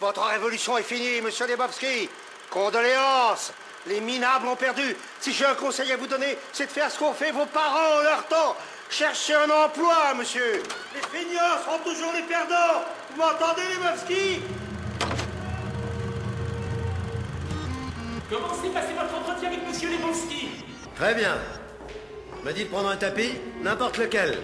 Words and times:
Votre 0.00 0.22
révolution 0.22 0.78
est 0.78 0.82
finie, 0.82 1.20
monsieur 1.20 1.46
Lebowski. 1.46 2.08
Condoléances. 2.48 3.52
Les 3.86 4.00
minables 4.00 4.46
ont 4.46 4.56
perdu. 4.56 4.96
Si 5.20 5.32
j'ai 5.32 5.44
un 5.44 5.54
conseil 5.54 5.92
à 5.92 5.98
vous 5.98 6.06
donner, 6.06 6.38
c'est 6.52 6.66
de 6.66 6.70
faire 6.70 6.90
ce 6.90 6.98
qu'ont 6.98 7.12
fait 7.12 7.32
vos 7.32 7.44
parents 7.44 7.98
en 7.98 8.02
leur 8.02 8.26
temps. 8.26 8.56
Cherchez 8.88 9.34
un 9.34 9.50
emploi, 9.50 10.14
monsieur. 10.16 10.62
Les 10.94 11.02
feignants 11.02 11.58
seront 11.64 11.78
toujours 11.84 12.12
les 12.14 12.22
perdants. 12.22 12.82
Vous 13.10 13.20
m'entendez, 13.20 13.62
Lebowski? 13.74 14.40
Comment 18.30 18.54
s'est 18.54 18.70
passé 18.70 18.92
votre 18.94 19.14
entretien 19.14 19.48
avec 19.48 19.68
Monsieur 19.68 19.90
Lebowski? 19.90 20.48
Très 20.96 21.14
bien. 21.14 21.36
M'a 22.42 22.52
dit 22.52 22.64
de 22.64 22.70
prendre 22.70 22.88
un 22.88 22.96
tapis, 22.96 23.34
n'importe 23.60 23.98
lequel. 23.98 24.38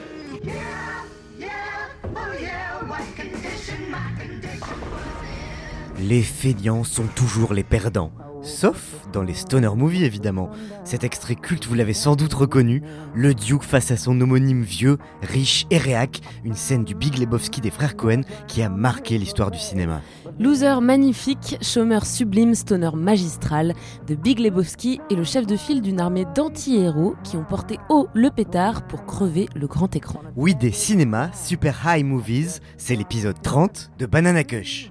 Les 5.98 6.22
feignants 6.22 6.84
sont 6.84 7.06
toujours 7.14 7.54
les 7.54 7.64
perdants. 7.64 8.12
Sauf 8.42 8.96
dans 9.12 9.22
les 9.22 9.34
stoner 9.34 9.74
movies 9.74 10.04
évidemment. 10.04 10.50
Cet 10.84 11.04
extrait 11.04 11.34
culte, 11.34 11.66
vous 11.66 11.74
l'avez 11.74 11.94
sans 11.94 12.16
doute 12.16 12.34
reconnu, 12.34 12.82
le 13.14 13.34
Duke 13.34 13.62
face 13.62 13.90
à 13.90 13.96
son 13.96 14.20
homonyme 14.20 14.62
vieux, 14.62 14.98
riche 15.22 15.66
et 15.70 15.78
réac, 15.78 16.20
une 16.44 16.54
scène 16.54 16.84
du 16.84 16.94
Big 16.94 17.16
Lebowski 17.18 17.62
des 17.62 17.70
frères 17.70 17.96
Cohen 17.96 18.20
qui 18.46 18.62
a 18.62 18.68
marqué 18.68 19.16
l'histoire 19.16 19.50
du 19.50 19.58
cinéma. 19.58 20.02
Loser 20.38 20.80
magnifique, 20.82 21.56
chômeur 21.62 22.04
sublime, 22.04 22.54
stoner 22.54 22.90
magistral, 22.94 23.72
de 24.06 24.14
Big 24.14 24.38
Lebowski 24.38 25.00
est 25.10 25.14
le 25.14 25.24
chef 25.24 25.46
de 25.46 25.56
file 25.56 25.80
d'une 25.80 25.98
armée 25.98 26.26
d'anti-héros 26.34 27.14
qui 27.24 27.36
ont 27.36 27.44
porté 27.44 27.78
haut 27.88 28.06
le 28.12 28.30
pétard 28.30 28.86
pour 28.86 29.06
crever 29.06 29.48
le 29.54 29.66
grand 29.66 29.96
écran. 29.96 30.20
Oui, 30.36 30.54
des 30.54 30.72
cinémas, 30.72 31.30
Super 31.32 31.82
High 31.86 32.04
Movies, 32.04 32.60
c'est 32.76 32.96
l'épisode 32.96 33.40
30 33.42 33.92
de 33.98 34.06
Banana 34.06 34.44
Kush. 34.44 34.90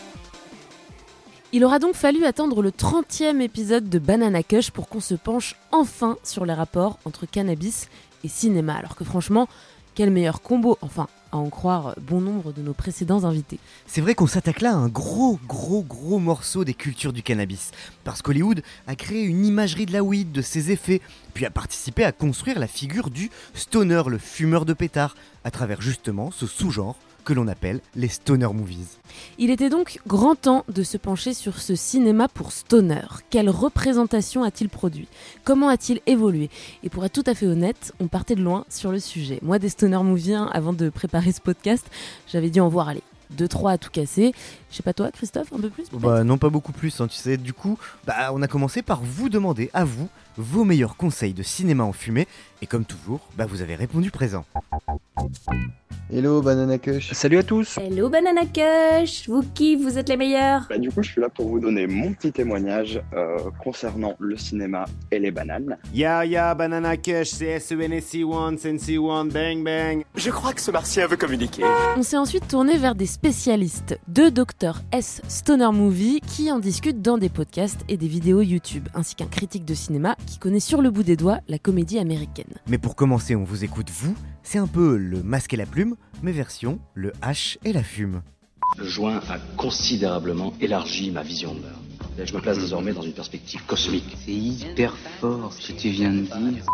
Il 1.53 1.65
aura 1.65 1.79
donc 1.79 1.95
fallu 1.95 2.23
attendre 2.23 2.61
le 2.61 2.71
30e 2.71 3.41
épisode 3.41 3.89
de 3.89 3.99
Banana 3.99 4.41
Kush 4.41 4.71
pour 4.71 4.87
qu'on 4.87 5.01
se 5.01 5.15
penche 5.15 5.57
enfin 5.73 6.15
sur 6.23 6.45
les 6.45 6.53
rapports 6.53 6.97
entre 7.03 7.25
cannabis 7.25 7.89
et 8.23 8.29
cinéma. 8.29 8.75
Alors 8.75 8.95
que 8.95 9.03
franchement, 9.03 9.49
quel 9.93 10.11
meilleur 10.11 10.41
combo, 10.41 10.77
enfin, 10.81 11.09
à 11.33 11.37
en 11.37 11.49
croire 11.49 11.95
bon 11.99 12.21
nombre 12.21 12.53
de 12.53 12.61
nos 12.61 12.71
précédents 12.71 13.25
invités. 13.25 13.59
C'est 13.85 13.99
vrai 13.99 14.15
qu'on 14.15 14.27
s'attaque 14.27 14.61
là 14.61 14.71
à 14.71 14.75
un 14.75 14.87
gros, 14.87 15.41
gros, 15.45 15.83
gros 15.83 16.19
morceau 16.19 16.63
des 16.63 16.73
cultures 16.73 17.11
du 17.11 17.21
cannabis. 17.21 17.71
Parce 18.05 18.21
qu'Hollywood 18.21 18.63
a 18.87 18.95
créé 18.95 19.23
une 19.23 19.45
imagerie 19.45 19.85
de 19.85 19.91
la 19.91 20.03
weed, 20.03 20.31
de 20.31 20.41
ses 20.41 20.71
effets, 20.71 21.01
puis 21.33 21.45
a 21.45 21.49
participé 21.49 22.05
à 22.05 22.13
construire 22.13 22.59
la 22.59 22.67
figure 22.67 23.09
du 23.09 23.29
stoner, 23.55 24.03
le 24.07 24.19
fumeur 24.19 24.63
de 24.63 24.71
pétard, 24.71 25.15
à 25.43 25.51
travers 25.51 25.81
justement 25.81 26.31
ce 26.31 26.47
sous-genre 26.47 26.95
que 27.23 27.33
l'on 27.33 27.47
appelle 27.47 27.79
les 27.95 28.07
stoner 28.07 28.47
movies. 28.53 28.97
Il 29.37 29.49
était 29.49 29.69
donc 29.69 29.99
grand 30.07 30.35
temps 30.35 30.65
de 30.69 30.83
se 30.83 30.97
pencher 30.97 31.33
sur 31.33 31.59
ce 31.59 31.75
cinéma 31.75 32.27
pour 32.27 32.51
stoner. 32.51 33.01
Quelle 33.29 33.49
représentation 33.49 34.43
a-t-il 34.43 34.69
produit? 34.69 35.07
Comment 35.43 35.69
a-t-il 35.69 36.01
évolué? 36.05 36.49
Et 36.83 36.89
pour 36.89 37.05
être 37.05 37.13
tout 37.13 37.29
à 37.29 37.33
fait 37.33 37.47
honnête, 37.47 37.93
on 37.99 38.07
partait 38.07 38.35
de 38.35 38.43
loin 38.43 38.65
sur 38.69 38.91
le 38.91 38.99
sujet. 38.99 39.39
Moi, 39.41 39.59
des 39.59 39.69
stoner 39.69 40.03
movies, 40.03 40.33
hein, 40.33 40.49
avant 40.53 40.73
de 40.73 40.89
préparer 40.89 41.31
ce 41.31 41.41
podcast, 41.41 41.85
j'avais 42.27 42.49
dû 42.49 42.59
en 42.59 42.69
voir 42.69 42.89
aller. 42.89 43.03
Deux, 43.31 43.47
trois 43.47 43.71
à 43.71 43.77
tout 43.77 43.89
casser. 43.91 44.33
Je 44.71 44.77
sais 44.77 44.83
pas 44.83 44.93
toi, 44.93 45.11
Christophe, 45.11 45.51
un 45.53 45.59
peu 45.59 45.69
plus 45.69 45.87
Bah 45.91 46.23
non, 46.23 46.37
pas 46.37 46.49
beaucoup 46.49 46.71
plus, 46.71 47.01
hein, 47.01 47.07
tu 47.07 47.17
sais. 47.17 47.35
Du 47.35 47.51
coup, 47.51 47.77
bah, 48.07 48.31
on 48.33 48.41
a 48.41 48.47
commencé 48.47 48.81
par 48.81 49.01
vous 49.03 49.27
demander, 49.27 49.69
à 49.73 49.83
vous, 49.83 50.07
vos 50.37 50.63
meilleurs 50.63 50.95
conseils 50.95 51.33
de 51.33 51.43
cinéma 51.43 51.83
en 51.83 51.91
fumée. 51.91 52.25
Et 52.61 52.67
comme 52.67 52.85
toujours, 52.85 53.19
bah, 53.37 53.45
vous 53.45 53.61
avez 53.61 53.75
répondu 53.75 54.11
présent. 54.11 54.45
Hello 56.13 56.41
Banana 56.41 56.77
Kush. 56.77 57.13
Salut 57.13 57.37
à 57.37 57.43
tous. 57.43 57.77
Hello 57.77 58.09
Banana 58.09 58.41
Kush, 58.45 59.29
vous 59.29 59.43
qui 59.53 59.77
vous 59.77 59.97
êtes 59.97 60.09
les 60.09 60.17
meilleurs? 60.17 60.67
Bah, 60.69 60.77
du 60.77 60.89
coup, 60.91 61.01
je 61.03 61.11
suis 61.11 61.21
là 61.21 61.29
pour 61.29 61.47
vous 61.47 61.59
donner 61.59 61.87
mon 61.87 62.13
petit 62.13 62.31
témoignage 62.33 63.01
euh, 63.13 63.37
concernant 63.63 64.15
le 64.19 64.35
cinéma 64.35 64.85
et 65.11 65.19
les 65.19 65.31
bananes. 65.31 65.77
Ya 65.93 66.25
ya 66.25 66.53
Banana 66.53 66.97
Kush, 66.97 67.29
c'est 67.29 67.57
SENSC1, 67.57 68.57
SENSC1, 68.57 69.31
bang 69.31 69.63
bang. 69.63 70.03
Je 70.15 70.29
crois 70.31 70.51
que 70.53 70.59
ce 70.61 70.71
martien 70.71 71.07
veut 71.07 71.15
communiquer. 71.17 71.63
On 71.97 72.03
s'est 72.03 72.17
ensuite 72.17 72.47
tourné 72.47 72.77
vers 72.77 72.95
des 72.95 73.05
spécialistes, 73.05 73.97
deux 74.09 74.31
docteurs 74.31 74.60
S 74.91 75.21
Stoner 75.27 75.69
Movie 75.71 76.21
qui 76.21 76.51
en 76.51 76.59
discutent 76.59 77.01
dans 77.01 77.17
des 77.17 77.29
podcasts 77.29 77.81
et 77.87 77.97
des 77.97 78.07
vidéos 78.07 78.41
YouTube, 78.41 78.87
ainsi 78.93 79.15
qu'un 79.15 79.25
critique 79.25 79.65
de 79.65 79.73
cinéma 79.73 80.15
qui 80.27 80.37
connaît 80.37 80.59
sur 80.59 80.81
le 80.81 80.91
bout 80.91 81.03
des 81.03 81.15
doigts 81.15 81.39
la 81.47 81.57
comédie 81.57 81.99
américaine. 81.99 82.53
Mais 82.67 82.77
pour 82.77 82.95
commencer, 82.95 83.35
on 83.35 83.43
vous 83.43 83.63
écoute 83.63 83.89
vous. 83.89 84.15
C'est 84.43 84.59
un 84.59 84.67
peu 84.67 84.97
le 84.97 85.23
masque 85.23 85.53
et 85.53 85.57
la 85.57 85.65
plume, 85.65 85.95
mais 86.21 86.31
version 86.31 86.79
le 86.93 87.11
H 87.23 87.57
et 87.65 87.73
la 87.73 87.83
fume. 87.83 88.21
Le 88.77 88.85
joint 88.85 89.19
a 89.29 89.39
considérablement 89.57 90.53
élargi 90.61 91.11
ma 91.11 91.23
vision 91.23 91.55
de 91.55 91.61
l'heure. 91.61 91.79
Je 92.23 92.35
me 92.35 92.41
place 92.41 92.59
désormais 92.59 92.93
dans 92.93 93.01
une 93.01 93.13
perspective 93.13 93.65
cosmique. 93.65 94.15
C'est 94.25 94.31
hyper 94.31 94.95
fort 95.19 95.53
ce 95.53 95.71
que 95.71 95.77
tu 95.77 95.89
viens 95.89 96.11
de 96.11 96.21
dire. 96.21 96.65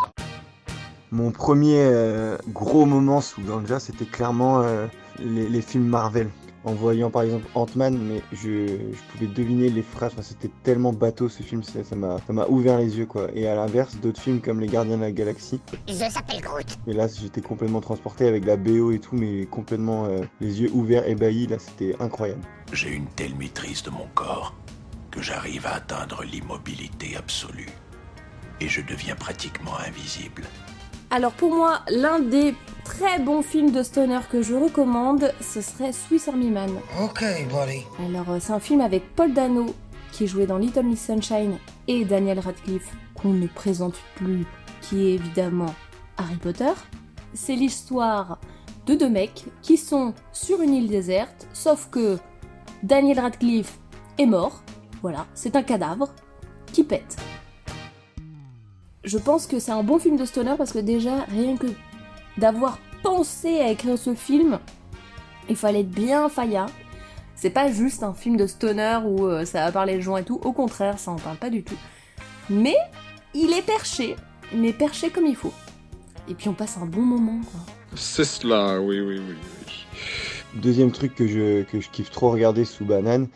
Mon 1.12 1.32
premier 1.32 1.80
euh, 1.80 2.38
gros 2.50 2.86
moment 2.86 3.22
sous 3.22 3.42
ganja, 3.42 3.80
c'était 3.80 4.06
clairement 4.06 4.62
euh, 4.62 4.88
les, 5.20 5.48
les, 5.48 5.62
films 5.62 5.88
Marvel. 5.88 6.30
En 6.68 6.74
voyant 6.74 7.10
par 7.10 7.22
exemple 7.22 7.46
Ant-Man, 7.56 7.98
mais 7.98 8.22
je, 8.34 8.68
je, 8.68 9.02
pouvais 9.14 9.28
deviner 9.28 9.70
les 9.70 9.82
phrases. 9.82 10.12
Enfin, 10.12 10.22
c'était 10.22 10.52
tellement 10.64 10.92
bateau 10.92 11.30
ce 11.30 11.42
film, 11.42 11.64
ça 11.64 11.80
m'a 11.96 12.18
ça 12.28 12.34
m'a 12.34 12.46
ouvert 12.48 12.78
les 12.78 12.98
yeux 12.98 13.06
quoi. 13.06 13.30
Et 13.34 13.48
à 13.48 13.56
l'inverse, 13.56 13.96
d'autres 14.02 14.20
films 14.20 14.42
comme 14.42 14.60
Les 14.60 14.68
Gardiens 14.68 14.98
de 14.98 15.02
la 15.04 15.14
Galaxie. 15.14 15.62
Je 15.88 15.94
s'appelle 15.94 16.42
Groot. 16.42 16.78
Et 16.86 16.92
là, 16.92 17.08
j'étais 17.08 17.40
complètement 17.40 17.80
transporté 17.80 18.28
avec 18.28 18.44
la 18.44 18.58
BO 18.58 18.92
et 18.92 19.00
tout, 19.00 19.16
mais 19.16 19.46
complètement 19.46 20.08
euh, 20.08 20.20
les 20.42 20.62
yeux 20.62 20.70
ouverts, 20.74 21.08
ébahis. 21.08 21.48
Là, 21.48 21.56
c'était 21.58 21.96
incroyable. 22.02 22.42
J'ai 22.74 22.92
une 22.92 23.08
telle 23.16 23.36
maîtrise 23.36 23.82
de 23.84 23.90
mon 23.90 24.08
corps 24.14 24.54
que 25.10 25.22
j'arrive 25.22 25.66
à 25.68 25.76
atteindre 25.76 26.22
l'immobilité 26.26 27.16
absolue. 27.16 27.70
Et 28.60 28.68
je 28.68 28.82
deviens 28.82 29.16
pratiquement 29.16 29.80
invisible. 29.88 30.44
Alors 31.10 31.32
pour 31.32 31.54
moi, 31.54 31.80
l'un 31.90 32.20
des 32.20 32.54
très 32.84 33.20
bons 33.20 33.42
films 33.42 33.72
de 33.72 33.82
stoner 33.82 34.20
que 34.30 34.42
je 34.42 34.54
recommande, 34.54 35.32
ce 35.40 35.62
serait 35.62 35.94
Swiss 35.94 36.28
Army 36.28 36.50
Man. 36.50 36.70
Ok, 37.02 37.24
buddy. 37.50 37.84
Alors 38.06 38.26
c'est 38.42 38.52
un 38.52 38.60
film 38.60 38.82
avec 38.82 39.16
Paul 39.16 39.34
Dano, 39.34 39.68
qui 40.12 40.28
jouait 40.28 40.48
dans 40.48 40.58
Little 40.58 40.84
Miss 40.84 41.06
Sunshine, 41.06 41.60
et 41.88 42.04
Daniel 42.04 42.40
Radcliffe, 42.40 42.92
qu'on 43.16 43.30
ne 43.30 43.48
présente 43.48 43.96
plus, 44.16 44.46
qui 44.82 45.08
est 45.08 45.14
évidemment 45.14 45.74
Harry 46.18 46.36
Potter. 46.36 46.74
C'est 47.34 47.56
l'histoire 47.56 48.40
de 48.86 48.94
deux 48.94 49.10
mecs 49.10 49.46
qui 49.62 49.78
sont 49.78 50.14
sur 50.34 50.62
une 50.62 50.74
île 50.74 50.90
déserte, 50.90 51.48
sauf 51.54 51.88
que 51.90 52.18
Daniel 52.84 53.22
Radcliffe 53.22 53.80
est 54.18 54.26
mort. 54.26 54.62
Voilà, 55.02 55.26
c'est 55.34 55.56
un 55.56 55.64
cadavre 55.64 56.10
qui 56.74 56.84
pète. 56.84 57.16
Je 59.08 59.18
pense 59.18 59.48
que 59.48 59.58
c'est 59.58 59.72
un 59.72 59.84
bon 59.84 60.00
film 60.00 60.18
de 60.18 60.26
stoner 60.26 60.56
parce 60.58 60.74
que 60.74 60.80
déjà, 60.80 61.24
rien 61.30 61.56
que 61.56 61.68
d'avoir 62.38 62.78
pensé 63.04 63.62
à 63.62 63.72
écrire 63.72 63.98
ce 63.98 64.14
film, 64.14 64.60
il 65.50 65.56
fallait 65.56 65.80
être 65.80 65.90
bien 65.90 66.28
faillat. 66.28 66.66
C'est 67.34 67.50
pas 67.50 67.72
juste 67.72 68.04
un 68.04 68.14
film 68.14 68.36
de 68.36 68.48
stoner 68.48 69.00
où 69.06 69.26
euh, 69.26 69.46
ça 69.46 69.64
va 69.64 69.72
parler 69.72 69.96
de 69.96 70.02
gens 70.02 70.18
et 70.18 70.26
tout, 70.26 70.42
au 70.44 70.52
contraire, 70.52 71.00
ça 71.00 71.12
en 71.12 71.16
parle 71.16 71.38
pas 71.38 71.50
du 71.50 71.64
tout. 71.64 71.78
Mais 72.50 72.76
il 73.34 73.54
est 73.54 73.66
perché, 73.66 74.18
mais 74.54 74.74
perché 74.74 75.10
comme 75.10 75.26
il 75.26 75.38
faut. 75.38 75.54
Et 76.28 76.34
puis 76.34 76.50
on 76.50 76.54
passe 76.54 76.78
un 76.78 76.86
bon 76.86 77.02
moment, 77.02 77.40
quoi. 77.50 77.62
C'est 77.96 78.26
cela, 78.26 78.82
oui, 78.82 79.00
oui, 79.00 79.20
oui, 79.20 79.36
oui. 79.66 79.86
Deuxième 80.56 80.92
truc 80.92 81.16
que 81.16 81.28
je, 81.28 81.64
que 81.64 81.80
je 81.80 81.90
kiffe 81.90 82.12
trop 82.12 82.30
regarder 82.30 82.66
sous 82.66 82.84
banane, 82.84 83.30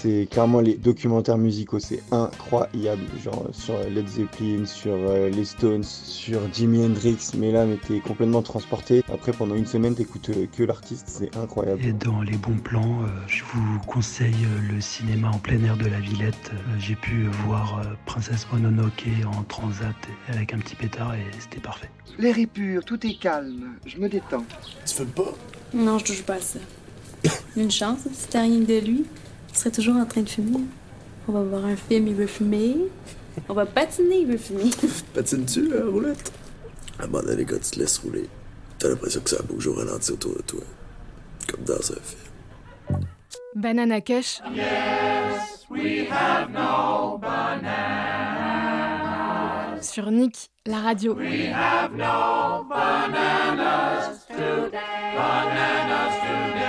c'est 0.00 0.26
clairement 0.30 0.60
les 0.60 0.74
documentaires 0.74 1.38
musicaux, 1.38 1.78
c'est 1.78 2.02
incroyable. 2.10 3.02
Genre 3.22 3.48
sur 3.52 3.78
Led 3.78 4.08
Zeppelin, 4.08 4.64
sur 4.64 4.92
euh, 4.94 5.28
les 5.28 5.44
Stones, 5.44 5.82
sur 5.84 6.40
Jimi 6.52 6.84
Hendrix, 6.84 7.18
mais 7.36 7.52
là, 7.52 7.66
mais 7.66 7.76
t'es 7.76 8.00
complètement 8.00 8.42
transporté. 8.42 9.02
Après, 9.12 9.32
pendant 9.32 9.54
une 9.54 9.66
semaine, 9.66 9.94
t'écoutes 9.94 10.30
euh, 10.30 10.46
que 10.56 10.62
l'artiste, 10.62 11.06
c'est 11.08 11.36
incroyable. 11.36 11.84
Et 11.84 11.92
dans 11.92 12.22
les 12.22 12.36
bons 12.36 12.56
plans, 12.56 13.02
euh, 13.02 13.06
je 13.26 13.42
vous 13.44 13.78
conseille 13.86 14.34
euh, 14.44 14.74
le 14.74 14.80
cinéma 14.80 15.30
en 15.30 15.38
plein 15.38 15.62
air 15.64 15.76
de 15.76 15.86
la 15.86 16.00
Villette. 16.00 16.50
Euh, 16.52 16.56
J'ai 16.78 16.96
pu 16.96 17.26
voir 17.46 17.78
euh, 17.80 17.92
Princesse 18.06 18.46
Mononoke 18.52 19.06
en 19.26 19.42
transat 19.44 19.94
avec 20.28 20.54
un 20.54 20.58
petit 20.58 20.76
pétard 20.76 21.14
et 21.14 21.24
c'était 21.38 21.60
parfait. 21.60 21.90
L'air 22.18 22.38
est 22.38 22.46
pur, 22.46 22.84
tout 22.84 23.06
est 23.06 23.18
calme. 23.18 23.74
Je 23.86 23.98
me 23.98 24.08
détends. 24.08 24.44
Tu 24.86 24.94
fumes 24.94 25.06
pas? 25.06 25.34
Non, 25.72 25.98
je 25.98 26.04
touche 26.06 26.22
pas 26.22 26.34
à 26.34 26.40
ça. 26.40 26.58
Une 27.56 27.70
chance, 27.70 28.00
t'as 28.30 28.42
rien 28.42 28.60
de 28.60 28.78
lui, 28.80 29.04
il 29.50 29.56
serait 29.58 29.70
toujours 29.70 29.96
en 29.96 30.06
train 30.06 30.22
de 30.22 30.28
fumer. 30.28 30.60
On 31.28 31.32
va 31.32 31.42
voir 31.42 31.64
un 31.66 31.76
film, 31.76 32.08
il 32.08 32.14
veut 32.14 32.26
fumer. 32.26 32.76
On 33.48 33.54
va 33.54 33.66
patiner, 33.66 34.20
il 34.20 34.26
veut 34.26 34.36
fumer. 34.38 34.70
Patines-tu, 35.14 35.68
la 35.68 35.84
roulette? 35.84 36.32
À 36.98 37.04
un 37.04 37.06
moment 37.06 37.22
donné, 37.22 37.44
quand 37.44 37.60
tu 37.60 37.70
te 37.70 37.78
laisses 37.78 37.98
rouler, 37.98 38.28
t'as 38.78 38.88
l'impression 38.88 39.20
que 39.20 39.30
ça 39.30 39.42
bouge 39.42 39.66
au 39.66 39.74
ralenti 39.74 40.12
autour 40.12 40.34
de 40.36 40.42
toi. 40.42 40.60
Comme 41.48 41.64
dans 41.64 41.74
un 41.74 42.00
film. 42.02 42.30
Banana 43.54 44.00
Kush. 44.00 44.40
Yes, 44.54 45.66
we 45.70 46.06
have 46.10 46.50
no 46.50 47.18
bananas. 47.18 47.70
Sur 49.82 50.10
Nick, 50.10 50.50
la 50.66 50.80
radio. 50.80 51.14
We 51.14 51.46
have 51.52 51.92
no 51.92 52.64
bananas 52.68 54.26
today. 54.28 55.14
Bananas 55.16 56.14
today. 56.20 56.59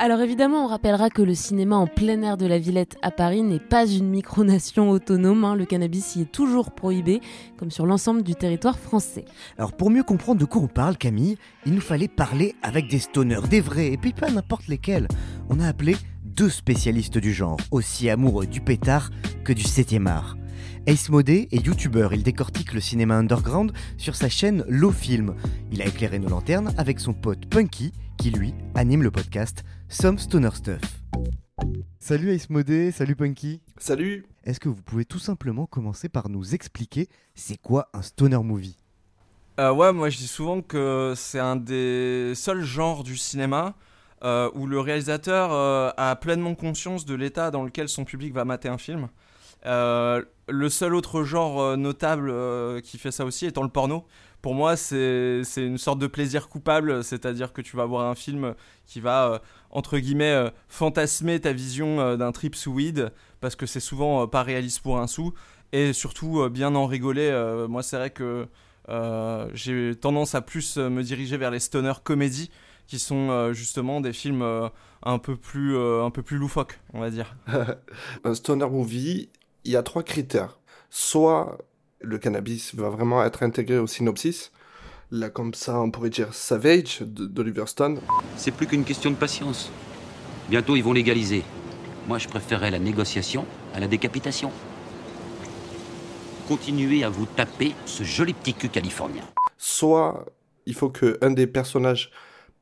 Alors 0.00 0.20
évidemment, 0.20 0.64
on 0.64 0.68
rappellera 0.68 1.10
que 1.10 1.22
le 1.22 1.34
cinéma 1.34 1.74
en 1.74 1.88
plein 1.88 2.22
air 2.22 2.36
de 2.36 2.46
la 2.46 2.60
Villette 2.60 2.96
à 3.02 3.10
Paris 3.10 3.42
n'est 3.42 3.58
pas 3.58 3.84
une 3.84 4.08
micronation 4.08 4.90
autonome. 4.92 5.44
hein. 5.44 5.56
Le 5.56 5.64
cannabis 5.64 6.14
y 6.14 6.20
est 6.20 6.30
toujours 6.30 6.70
prohibé, 6.70 7.20
comme 7.56 7.72
sur 7.72 7.84
l'ensemble 7.84 8.22
du 8.22 8.36
territoire 8.36 8.78
français. 8.78 9.24
Alors 9.58 9.72
pour 9.72 9.90
mieux 9.90 10.04
comprendre 10.04 10.40
de 10.40 10.44
quoi 10.44 10.62
on 10.62 10.68
parle, 10.68 10.96
Camille, 10.96 11.36
il 11.66 11.74
nous 11.74 11.80
fallait 11.80 12.06
parler 12.06 12.54
avec 12.62 12.88
des 12.88 13.00
stoners, 13.00 13.48
des 13.50 13.60
vrais, 13.60 13.92
et 13.92 13.96
puis 13.96 14.12
pas 14.12 14.30
n'importe 14.30 14.68
lesquels. 14.68 15.08
On 15.48 15.58
a 15.58 15.66
appelé 15.66 15.96
deux 16.22 16.50
spécialistes 16.50 17.18
du 17.18 17.32
genre, 17.32 17.58
aussi 17.72 18.08
amoureux 18.08 18.46
du 18.46 18.60
pétard 18.60 19.10
que 19.42 19.52
du 19.52 19.64
7 19.64 19.94
art. 20.06 20.36
Ace 20.86 21.08
Modé 21.10 21.48
est 21.50 21.66
youtubeur, 21.66 22.14
il 22.14 22.22
décortique 22.22 22.72
le 22.72 22.80
cinéma 22.80 23.16
underground 23.16 23.72
sur 23.96 24.14
sa 24.14 24.28
chaîne 24.28 24.64
Low 24.68 24.92
Film. 24.92 25.34
Il 25.72 25.82
a 25.82 25.86
éclairé 25.86 26.20
nos 26.20 26.28
lanternes 26.28 26.72
avec 26.78 27.00
son 27.00 27.12
pote 27.14 27.46
Punky, 27.46 27.92
qui 28.18 28.30
lui 28.30 28.52
anime 28.74 29.02
le 29.02 29.10
podcast 29.12 29.62
Some 29.88 30.18
Stoner 30.18 30.50
Stuff. 30.52 30.80
Salut 32.00 32.30
Ace 32.32 32.50
Modé, 32.50 32.90
salut 32.90 33.14
Punky. 33.14 33.60
Salut. 33.76 34.26
Est-ce 34.44 34.58
que 34.58 34.68
vous 34.68 34.82
pouvez 34.82 35.04
tout 35.04 35.20
simplement 35.20 35.66
commencer 35.66 36.08
par 36.08 36.28
nous 36.28 36.54
expliquer 36.54 37.08
c'est 37.36 37.56
quoi 37.56 37.88
un 37.94 38.02
stoner 38.02 38.42
movie? 38.42 38.76
Euh, 39.60 39.72
ouais, 39.72 39.92
moi 39.92 40.10
je 40.10 40.18
dis 40.18 40.26
souvent 40.26 40.62
que 40.62 41.14
c'est 41.16 41.38
un 41.38 41.56
des 41.56 42.32
seuls 42.34 42.64
genres 42.64 43.04
du 43.04 43.16
cinéma 43.16 43.74
euh, 44.24 44.50
où 44.54 44.66
le 44.66 44.80
réalisateur 44.80 45.52
euh, 45.52 45.90
a 45.96 46.16
pleinement 46.16 46.56
conscience 46.56 47.04
de 47.04 47.14
l'état 47.14 47.52
dans 47.52 47.62
lequel 47.62 47.88
son 47.88 48.04
public 48.04 48.34
va 48.34 48.44
mater 48.44 48.68
un 48.68 48.78
film. 48.78 49.08
Euh, 49.66 50.22
le 50.48 50.68
seul 50.68 50.94
autre 50.94 51.24
genre 51.24 51.60
euh, 51.60 51.76
notable 51.76 52.30
euh, 52.30 52.80
qui 52.80 52.96
fait 52.96 53.10
ça 53.10 53.24
aussi 53.24 53.46
étant 53.46 53.62
le 53.62 53.68
porno. 53.68 54.04
Pour 54.40 54.54
moi, 54.54 54.76
c'est 54.76 55.42
une 55.56 55.78
sorte 55.78 55.98
de 55.98 56.06
plaisir 56.06 56.48
coupable, 56.48 57.02
c'est-à-dire 57.02 57.52
que 57.52 57.60
tu 57.60 57.76
vas 57.76 57.86
voir 57.86 58.08
un 58.08 58.14
film 58.14 58.54
qui 58.86 59.00
va, 59.00 59.42
entre 59.70 59.98
guillemets, 59.98 60.52
fantasmer 60.68 61.40
ta 61.40 61.52
vision 61.52 62.16
d'un 62.16 62.30
trip 62.30 62.54
sous 62.54 62.72
weed, 62.72 63.10
parce 63.40 63.56
que 63.56 63.66
c'est 63.66 63.80
souvent 63.80 64.28
pas 64.28 64.44
réaliste 64.44 64.80
pour 64.80 65.00
un 65.00 65.08
sou, 65.08 65.34
et 65.72 65.92
surtout 65.92 66.48
bien 66.50 66.76
en 66.76 66.86
rigoler. 66.86 67.32
Moi, 67.68 67.82
c'est 67.82 67.96
vrai 67.96 68.10
que 68.10 68.46
j'ai 69.54 69.96
tendance 69.96 70.36
à 70.36 70.40
plus 70.40 70.76
me 70.76 71.02
diriger 71.02 71.36
vers 71.36 71.50
les 71.50 71.58
stoner 71.58 71.94
comédies, 72.04 72.52
qui 72.86 73.00
sont 73.00 73.52
justement 73.52 74.00
des 74.00 74.12
films 74.12 74.70
un, 75.02 75.18
peu 75.18 75.34
plus, 75.34 75.76
un 75.76 76.10
peu 76.10 76.22
plus 76.22 76.38
loufoques, 76.38 76.78
on 76.94 77.00
va 77.00 77.10
dire. 77.10 77.34
un 78.24 78.34
stoner 78.34 78.68
movie, 78.70 79.30
il 79.68 79.72
y 79.72 79.76
a 79.76 79.82
trois 79.82 80.02
critères. 80.02 80.58
Soit 80.88 81.58
le 82.00 82.16
cannabis 82.16 82.74
va 82.74 82.88
vraiment 82.88 83.22
être 83.22 83.42
intégré 83.42 83.78
au 83.78 83.86
synopsis. 83.86 84.50
Là, 85.10 85.28
comme 85.28 85.52
ça, 85.52 85.78
on 85.78 85.90
pourrait 85.90 86.08
dire 86.08 86.32
Savage 86.32 87.00
de- 87.02 87.26
d'Oliver 87.26 87.66
Stone. 87.66 88.00
C'est 88.36 88.50
plus 88.50 88.66
qu'une 88.66 88.84
question 88.84 89.10
de 89.10 89.16
patience. 89.16 89.70
Bientôt, 90.48 90.74
ils 90.74 90.82
vont 90.82 90.94
légaliser. 90.94 91.42
Moi, 92.06 92.16
je 92.16 92.28
préférerais 92.28 92.70
la 92.70 92.78
négociation 92.78 93.44
à 93.74 93.80
la 93.80 93.88
décapitation. 93.88 94.50
Continuez 96.48 97.04
à 97.04 97.10
vous 97.10 97.26
taper 97.26 97.74
ce 97.84 98.04
joli 98.04 98.32
petit 98.32 98.54
cul 98.54 98.70
californien. 98.70 99.24
Soit 99.58 100.24
il 100.64 100.74
faut 100.74 100.88
que 100.88 101.18
un 101.20 101.30
des 101.30 101.46
personnages 101.46 102.10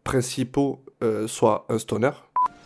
principaux 0.03 0.85
euh, 1.05 1.29
soit 1.29 1.67
un 1.69 1.79
stoner. 1.79 2.11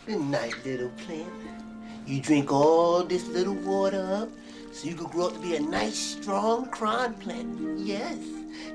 Good 0.07 0.19
night, 0.31 0.55
little 0.65 0.89
plant. 1.05 1.60
You 2.05 2.19
drink 2.19 2.51
all 2.51 3.03
this 3.03 3.27
little 3.27 3.53
water 3.53 4.05
up 4.21 4.29
so 4.71 4.87
you 4.87 4.95
can 4.95 5.07
grow 5.07 5.27
up 5.27 5.33
to 5.33 5.39
be 5.39 5.55
a 5.55 5.59
nice, 5.59 6.17
strong 6.17 6.69
crown 6.69 7.13
plant. 7.15 7.47
Yes, 7.77 8.17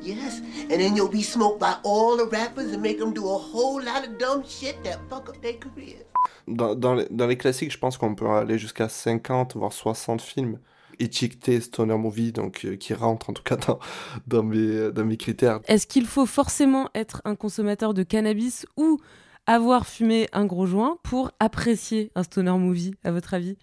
yes. 0.02 0.40
And 0.70 0.80
then 0.80 0.96
you'll 0.96 1.08
be 1.08 1.22
smoked 1.22 1.60
by 1.60 1.76
all 1.82 2.16
the 2.16 2.26
rappers 2.26 2.72
and 2.72 2.82
make 2.82 2.98
them 2.98 3.12
do 3.12 3.28
a 3.28 3.38
whole 3.38 3.82
lot 3.82 4.06
of 4.06 4.18
dumb 4.18 4.44
shit 4.46 4.82
that 4.84 4.98
fuck 5.08 5.28
up 5.28 5.40
their 5.42 5.54
career. 5.54 6.04
Dans, 6.46 6.74
dans 6.74 6.94
les, 6.94 7.06
dans 7.10 7.26
les 7.26 7.36
classiques, 7.36 7.72
je 7.72 7.78
pense 7.78 7.96
qu'on 7.96 8.14
peut 8.14 8.28
aller 8.28 8.58
jusqu'à 8.58 8.88
50, 8.88 9.56
voire 9.56 9.72
60 9.72 10.20
films 10.20 10.58
étiquetés 10.98 11.60
stoner 11.60 11.96
movie, 11.96 12.32
donc 12.32 12.64
euh, 12.64 12.76
qui 12.76 12.94
rentrent 12.94 13.30
en 13.30 13.32
tout 13.32 13.42
cas 13.42 13.56
dans, 13.56 13.78
dans, 14.26 14.42
mes, 14.42 14.90
dans 14.92 15.04
mes 15.04 15.16
critères. 15.16 15.60
Est-ce 15.66 15.86
qu'il 15.86 16.06
faut 16.06 16.26
forcément 16.26 16.88
être 16.94 17.22
un 17.24 17.34
consommateur 17.34 17.94
de 17.94 18.02
cannabis 18.02 18.66
ou 18.76 18.98
avoir 19.46 19.86
fumé 19.86 20.28
un 20.32 20.44
gros 20.44 20.66
joint 20.66 20.98
pour 21.02 21.30
apprécier 21.40 22.10
un 22.14 22.22
stoner 22.22 22.52
movie, 22.52 22.94
à 23.04 23.12
votre 23.12 23.34
avis? 23.34 23.56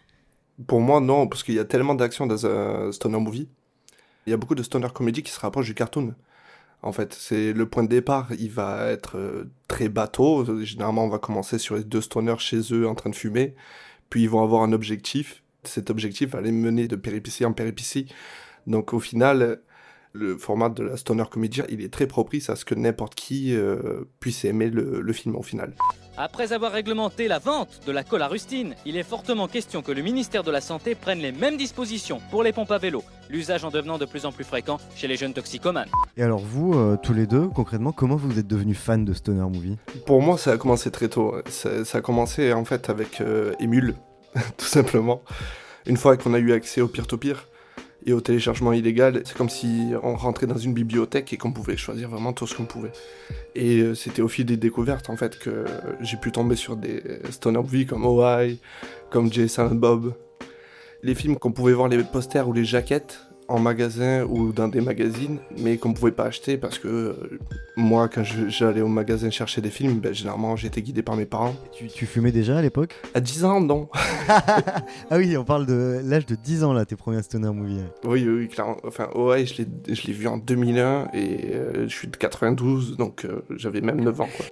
Pour 0.67 0.81
moi, 0.81 0.99
non, 0.99 1.27
parce 1.27 1.43
qu'il 1.43 1.55
y 1.55 1.59
a 1.59 1.65
tellement 1.65 1.95
d'action 1.95 2.25
dans 2.25 2.45
un 2.45 2.91
stoner 2.91 3.19
movie. 3.19 3.49
Il 4.25 4.29
y 4.29 4.33
a 4.33 4.37
beaucoup 4.37 4.55
de 4.55 4.63
stoner 4.63 4.87
comédie 4.93 5.23
qui 5.23 5.31
se 5.31 5.39
rapprochent 5.39 5.67
du 5.67 5.73
cartoon. 5.73 6.15
En 6.81 6.91
fait, 6.91 7.13
c'est 7.13 7.53
le 7.53 7.65
point 7.67 7.83
de 7.83 7.87
départ, 7.87 8.29
il 8.37 8.51
va 8.51 8.87
être 8.87 9.17
euh, 9.17 9.49
très 9.67 9.87
bateau. 9.87 10.63
Généralement, 10.63 11.05
on 11.05 11.09
va 11.09 11.17
commencer 11.17 11.57
sur 11.57 11.75
les 11.75 11.83
deux 11.83 12.01
stoners 12.01 12.39
chez 12.39 12.59
eux 12.73 12.87
en 12.87 12.93
train 12.93 13.09
de 13.09 13.15
fumer. 13.15 13.55
Puis 14.09 14.23
ils 14.23 14.29
vont 14.29 14.43
avoir 14.43 14.63
un 14.63 14.73
objectif. 14.73 15.43
Cet 15.63 15.89
objectif 15.89 16.31
va 16.31 16.41
les 16.41 16.51
mener 16.51 16.89
de 16.89 16.97
péripétie 16.97 17.45
en 17.45 17.53
péripétie. 17.53 18.07
Donc 18.67 18.93
au 18.93 18.99
final, 18.99 19.61
le 20.13 20.37
format 20.37 20.69
de 20.69 20.83
la 20.83 20.95
stoner 20.95 21.25
comédie, 21.29 21.61
il 21.69 21.81
est 21.81 21.91
très 21.91 22.07
propice 22.07 22.49
à 22.49 22.55
ce 22.55 22.65
que 22.65 22.75
n'importe 22.75 23.15
qui 23.15 23.55
euh, 23.55 24.05
puisse 24.19 24.45
aimer 24.45 24.69
le, 24.69 25.01
le 25.01 25.13
film 25.13 25.35
au 25.35 25.41
final. 25.41 25.73
Après 26.15 26.53
avoir 26.53 26.71
réglementé 26.71 27.27
la 27.27 27.39
vente 27.39 27.81
de 27.87 27.91
la 27.91 28.03
colle 28.03 28.21
à 28.21 28.27
rustine, 28.27 28.75
il 28.85 28.95
est 28.95 29.03
fortement 29.03 29.47
question 29.47 29.81
que 29.81 29.91
le 29.91 30.03
ministère 30.03 30.43
de 30.43 30.51
la 30.51 30.61
Santé 30.61 30.93
prenne 30.93 31.17
les 31.17 31.31
mêmes 31.31 31.57
dispositions 31.57 32.21
pour 32.29 32.43
les 32.43 32.53
pompes 32.53 32.69
à 32.69 32.77
vélo, 32.77 33.03
l'usage 33.31 33.65
en 33.65 33.71
devenant 33.71 33.97
de 33.97 34.05
plus 34.05 34.27
en 34.27 34.31
plus 34.31 34.43
fréquent 34.43 34.77
chez 34.95 35.07
les 35.07 35.17
jeunes 35.17 35.33
toxicomanes. 35.33 35.89
Et 36.15 36.21
alors 36.21 36.39
vous, 36.39 36.75
euh, 36.75 36.97
tous 37.01 37.15
les 37.15 37.25
deux, 37.25 37.47
concrètement, 37.47 37.91
comment 37.91 38.15
vous 38.15 38.37
êtes 38.37 38.45
devenus 38.45 38.77
fans 38.77 38.99
de 38.99 39.13
stoner 39.13 39.41
movie? 39.49 39.77
Pour 40.05 40.21
moi, 40.21 40.37
ça 40.37 40.51
a 40.51 40.57
commencé 40.57 40.91
très 40.91 41.07
tôt. 41.07 41.33
Ça, 41.49 41.83
ça 41.83 41.97
a 41.97 42.01
commencé 42.01 42.53
en 42.53 42.65
fait 42.65 42.91
avec 42.91 43.19
euh, 43.19 43.53
Emule, 43.59 43.95
tout 44.57 44.65
simplement. 44.67 45.23
Une 45.87 45.97
fois 45.97 46.15
qu'on 46.15 46.35
a 46.35 46.39
eu 46.39 46.53
accès 46.53 46.81
au 46.81 46.87
peer-to-peer 46.87 47.47
et 48.05 48.13
au 48.13 48.21
téléchargement 48.21 48.73
illégal, 48.73 49.21
c'est 49.25 49.35
comme 49.35 49.49
si 49.49 49.91
on 50.03 50.15
rentrait 50.15 50.47
dans 50.47 50.57
une 50.57 50.73
bibliothèque 50.73 51.33
et 51.33 51.37
qu'on 51.37 51.51
pouvait 51.51 51.77
choisir 51.77 52.09
vraiment 52.09 52.33
tout 52.33 52.47
ce 52.47 52.55
qu'on 52.55 52.65
pouvait. 52.65 52.91
Et 53.55 53.79
euh, 53.79 53.95
c'était 53.95 54.21
au 54.21 54.27
fil 54.27 54.45
des 54.45 54.57
découvertes 54.57 55.09
en 55.09 55.17
fait 55.17 55.39
que 55.39 55.65
j'ai 56.01 56.17
pu 56.17 56.31
tomber 56.31 56.55
sur 56.55 56.75
des 56.75 57.01
stoner 57.29 57.59
movies 57.59 57.85
comme 57.85 58.05
OI, 58.05 58.55
comme 59.09 59.31
Silent 59.31 59.75
Bob. 59.75 60.13
Les 61.01 61.15
films 61.15 61.37
qu'on 61.37 61.51
pouvait 61.51 61.73
voir 61.73 61.89
les 61.89 62.03
posters 62.03 62.47
ou 62.47 62.53
les 62.53 62.65
jaquettes 62.65 63.19
en 63.53 63.59
magasin 63.59 64.23
ou 64.23 64.51
dans 64.51 64.67
des 64.67 64.81
magazines, 64.81 65.37
mais 65.59 65.77
qu'on 65.77 65.93
pouvait 65.93 66.11
pas 66.11 66.25
acheter 66.25 66.57
parce 66.57 66.79
que 66.79 66.87
euh, 66.87 67.39
moi, 67.77 68.09
quand 68.09 68.23
j'allais 68.23 68.81
au 68.81 68.87
magasin 68.87 69.29
chercher 69.29 69.61
des 69.61 69.69
films, 69.69 69.99
ben, 69.99 70.11
généralement 70.13 70.55
j'étais 70.55 70.81
guidé 70.81 71.03
par 71.03 71.15
mes 71.15 71.25
parents. 71.25 71.55
Tu, 71.71 71.87
tu 71.87 72.07
fumais 72.07 72.31
déjà 72.31 72.57
à 72.57 72.61
l'époque? 72.63 72.95
À 73.13 73.19
10 73.19 73.45
ans, 73.45 73.61
non. 73.61 73.89
Ah 75.11 75.17
oui, 75.17 75.37
on 75.37 75.43
parle 75.43 75.65
de 75.67 76.01
l'âge 76.03 76.25
de 76.25 76.35
10 76.35 76.63
ans 76.63 76.73
là, 76.73 76.85
tes 76.85 76.95
premiers 76.95 77.21
stoner 77.21 77.51
movies. 77.51 77.83
Oui, 78.05 78.23
oui, 78.27 78.35
oui, 78.39 78.47
clairement. 78.49 78.77
Enfin, 78.85 79.09
l'ai- 79.61 79.93
je 79.95 80.07
l'ai 80.07 80.13
vu 80.13 80.27
en 80.27 80.37
2001 80.37 81.09
et 81.13 81.51
euh, 81.53 81.83
je 81.87 81.93
suis 81.93 82.07
de 82.07 82.17
92, 82.17 82.97
donc 82.97 83.25
euh, 83.25 83.43
j'avais 83.55 83.81
même 83.81 84.01
9 84.01 84.21
ans. 84.21 84.29
Quoi. 84.35 84.45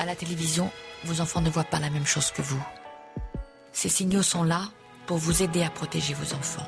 À 0.00 0.06
la 0.06 0.16
télévision, 0.16 0.68
vos 1.04 1.20
enfants 1.20 1.40
ne 1.40 1.50
voient 1.50 1.62
pas 1.64 1.78
la 1.78 1.90
même 1.90 2.06
chose 2.06 2.32
que 2.32 2.42
vous. 2.42 2.60
Ces 3.72 3.88
signaux 3.88 4.22
sont 4.22 4.42
là 4.42 4.62
pour 5.06 5.18
vous 5.18 5.42
aider 5.44 5.62
à 5.62 5.70
protéger 5.70 6.14
vos 6.14 6.34
enfants. 6.34 6.66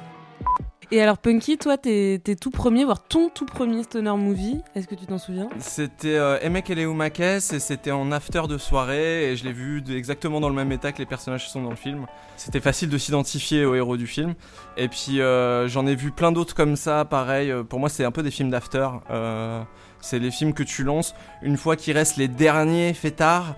Et 0.91 1.00
alors, 1.00 1.19
Punky, 1.19 1.59
toi, 1.59 1.76
tes, 1.79 2.21
tout 2.41 2.50
premiers, 2.50 2.85
voire 2.85 3.03
ton 3.03 3.29
tout 3.29 3.47
premier 3.47 3.83
stoner 3.83 4.17
movie, 4.17 4.61
est-ce 4.75 4.87
que 4.87 4.95
tu 4.95 5.07
t'en 5.07 5.19
souviens? 5.19 5.49
C'était 5.59 6.17
euh, 6.17 6.38
Emek 6.41 6.71
Eleumakes 6.71 7.21
et 7.21 7.41
c'était 7.41 7.91
en 7.91 8.12
after 8.12 8.43
de 8.49 8.59
soirée 8.59 9.31
et 9.31 9.37
je 9.37 9.45
l'ai 9.45 9.53
vu 9.53 9.83
exactement 9.91 10.41
dans 10.41 10.49
le 10.49 10.55
même 10.55 10.71
état 10.73 10.93
que 10.93 10.99
les 10.99 11.07
personnages 11.07 11.45
qui 11.45 11.50
sont 11.50 11.62
dans 11.62 11.71
le 11.71 11.76
film. 11.76 12.07
C'était 12.37 12.61
facile 12.61 12.91
de 12.91 12.99
s'identifier 12.99 13.64
au 13.64 13.75
héros 13.75 13.97
du 13.97 14.07
film. 14.07 14.35
Et 14.76 14.88
puis 14.88 15.21
euh, 15.21 15.69
j'en 15.69 15.87
ai 15.87 15.95
vu 15.95 16.11
plein 16.11 16.33
d'autres 16.33 16.55
comme 16.55 16.76
ça, 16.76 17.05
pareil. 17.05 17.50
euh, 17.50 17.62
Pour 17.64 17.81
moi, 17.81 17.88
c'est 17.88 18.05
un 18.05 18.12
peu 18.12 18.23
des 18.23 18.31
films 18.31 18.50
d'after. 18.50 18.88
Euh, 19.11 19.62
c'est 20.00 20.19
les 20.19 20.31
films 20.31 20.53
que 20.53 20.62
tu 20.62 20.85
lances 20.85 21.14
une 21.43 21.57
fois 21.57 21.76
qu'il 21.76 21.97
reste 21.97 22.19
les 22.19 22.29
derniers 22.29 22.93
fêtards 22.95 23.57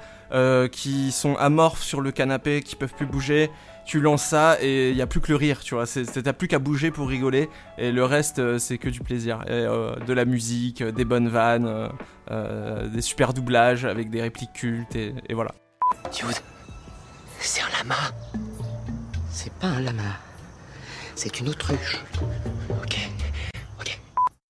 qui 0.73 1.13
sont 1.13 1.37
amorphes 1.37 1.83
sur 1.85 2.01
le 2.01 2.11
canapé, 2.11 2.61
qui 2.61 2.75
peuvent 2.75 2.95
plus 2.95 3.07
bouger. 3.07 3.49
Tu 3.87 4.01
lances 4.01 4.25
ça 4.25 4.57
et 4.61 4.91
il 4.91 4.97
y 4.97 5.03
a 5.03 5.07
plus 5.07 5.21
que 5.21 5.31
le 5.31 5.37
rire, 5.37 5.61
tu 5.61 5.75
vois. 5.75 5.85
T'as 5.87 6.33
plus 6.33 6.49
qu'à 6.49 6.59
bouger 6.59 6.91
pour 6.91 7.09
rigoler 7.09 7.49
et 7.79 7.93
le 7.93 8.05
reste 8.05 8.41
euh, 8.41 8.59
c'est 8.59 8.79
que 8.79 8.89
du 8.89 9.01
plaisir. 9.01 9.45
Euh, 9.49 9.95
de 10.05 10.13
la 10.13 10.25
musique, 10.25 10.83
euh, 10.83 10.91
des 10.91 11.05
bonnes 11.05 11.29
vannes, 11.29 11.91
des 12.93 13.01
super 13.01 13.33
doublages 13.33 13.85
avec 13.85 14.11
des 14.11 14.21
répliques 14.21 14.53
cultes 14.53 14.97
et, 14.97 15.15
et 15.29 15.35
voilà. 15.35 15.53
Jude, 16.13 16.37
c'est 17.39 17.61
un 17.61 17.79
lama. 17.79 17.95
C'est 19.31 19.53
pas 19.53 19.69
un 19.69 19.81
lama. 19.81 20.03
C'est 21.15 21.39
une 21.39 21.49
autruche. 21.49 22.03
Ok. 22.83 23.06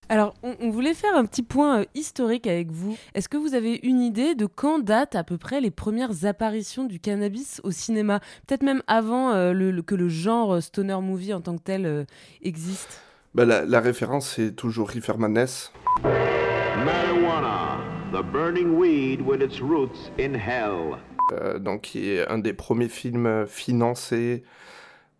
Alors, 0.08 0.34
on, 0.44 0.54
on 0.60 0.70
voulait 0.70 0.94
faire 0.94 1.16
un 1.16 1.25
petit 1.25 1.42
point 1.42 1.80
euh, 1.80 1.84
historique 1.96 2.46
avec 2.46 2.70
vous. 2.70 2.96
Est-ce 3.14 3.28
que 3.28 3.36
vous 3.36 3.54
avez 3.54 3.80
une 3.82 4.00
idée 4.00 4.34
de 4.36 4.46
quand 4.46 4.78
datent 4.78 5.16
à 5.16 5.25
peu 5.25 5.36
près 5.36 5.60
les 5.60 5.72
premières 5.72 6.25
apparitions 6.25 6.84
du 6.84 7.00
cannabis 7.00 7.60
au 7.64 7.72
cinéma? 7.72 8.20
Peut-être 8.46 8.62
même 8.62 8.82
avant 8.86 9.32
euh, 9.32 9.52
le- 9.52 9.72
le- 9.72 9.82
que 9.82 9.96
le 9.96 10.08
genre 10.08 10.54
euh, 10.54 10.60
stoner 10.60 11.00
movie 11.00 11.34
en 11.34 11.40
tant 11.40 11.56
que 11.56 11.62
tel 11.62 11.86
euh, 11.86 12.04
existe? 12.42 13.00
Bah, 13.34 13.44
la, 13.44 13.64
la 13.64 13.80
référence, 13.80 14.28
c'est 14.36 14.52
toujours 14.54 14.90
Reefer 14.90 15.14
Madness. 15.18 15.72
Marijuana, 16.84 17.78
the 18.12 18.22
burning 18.32 18.76
weed 18.76 19.20
with 19.22 19.40
its 19.42 19.60
roots 19.60 20.12
in 20.20 20.34
hell. 20.34 20.98
Euh, 21.32 21.58
donc 21.58 21.80
qui 21.80 22.10
est 22.10 22.28
un 22.28 22.38
des 22.38 22.52
premiers 22.52 22.88
films 22.88 23.26
euh, 23.26 23.46
financés 23.46 24.44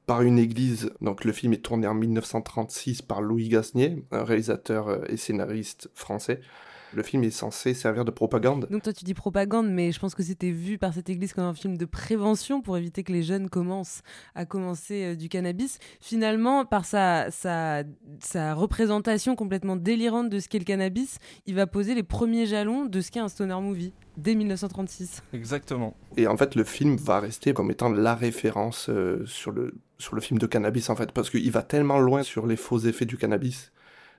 par 0.07 0.23
une 0.23 0.39
église. 0.39 0.91
Donc 1.01 1.25
le 1.25 1.33
film 1.33 1.53
est 1.53 1.65
tourné 1.65 1.87
en 1.87 1.95
1936 1.95 3.03
par 3.03 3.21
Louis 3.21 3.49
Gasnier, 3.49 4.05
un 4.13 4.25
réalisateur 4.25 4.89
euh, 4.89 4.99
et 5.09 5.17
scénariste 5.17 5.91
français. 5.95 6.41
Le 6.95 7.03
film 7.03 7.25
est 7.25 7.31
censé 7.31 7.75
servir 7.75 8.05
de 8.05 8.11
propagande. 8.11 8.67
Donc 8.71 8.83
toi 8.83 8.93
tu 8.93 9.05
dis 9.05 9.15
propagande, 9.15 9.69
mais 9.69 9.93
je 9.93 9.99
pense 9.99 10.15
que 10.15 10.23
c'était 10.23 10.51
vu 10.51 10.79
par 10.79 10.95
cette 10.95 11.11
église 11.11 11.33
comme 11.33 11.45
un 11.45 11.55
film 11.55 11.77
de 11.77 11.85
prévention 11.85 12.61
pour 12.63 12.77
éviter 12.77 13.03
que 13.03 13.13
les 13.13 13.23
jeunes 13.23 13.49
commencent 13.49 14.03
à 14.35 14.45
commencer 14.45 15.05
euh, 15.05 15.17
du 15.17 15.29
cannabis. 15.29 15.79
Finalement, 16.01 16.65
par 16.65 16.85
sa, 16.85 17.31
sa, 17.31 17.83
sa 18.21 18.55
représentation 18.55 19.37
complètement 19.37 19.77
délirante 19.77 20.31
de 20.31 20.39
ce 20.41 20.49
qu'est 20.49 20.59
le 20.59 20.65
cannabis, 20.65 21.19
il 21.47 21.55
va 21.55 21.67
poser 21.67 21.95
les 21.95 22.03
premiers 22.03 22.47
jalons 22.47 22.87
de 22.87 23.01
ce 23.01 23.11
qu'est 23.11 23.21
un 23.21 23.29
stoner 23.29 23.61
movie 23.61 23.93
dès 24.17 24.35
1936. 24.35 25.23
Exactement. 25.33 25.97
Et 26.17 26.27
en 26.27 26.37
fait, 26.37 26.55
le 26.55 26.65
film 26.65 26.97
va 26.97 27.21
rester 27.21 27.53
comme 27.53 27.71
étant 27.71 27.91
la 27.91 28.15
référence 28.15 28.89
euh, 28.89 29.25
sur, 29.27 29.53
le, 29.53 29.75
sur 29.99 30.15
le 30.15 30.21
film 30.21 30.39
de 30.39 30.47
cannabis, 30.47 30.91
en 30.91 30.97
fait, 30.97 31.13
parce 31.13 31.31
qu'il 31.31 31.51
va 31.51 31.63
tellement 31.63 31.99
loin 31.99 32.23
sur 32.23 32.47
les 32.47 32.57
faux 32.57 32.79
effets 32.79 33.05
du 33.05 33.17
cannabis. 33.17 33.73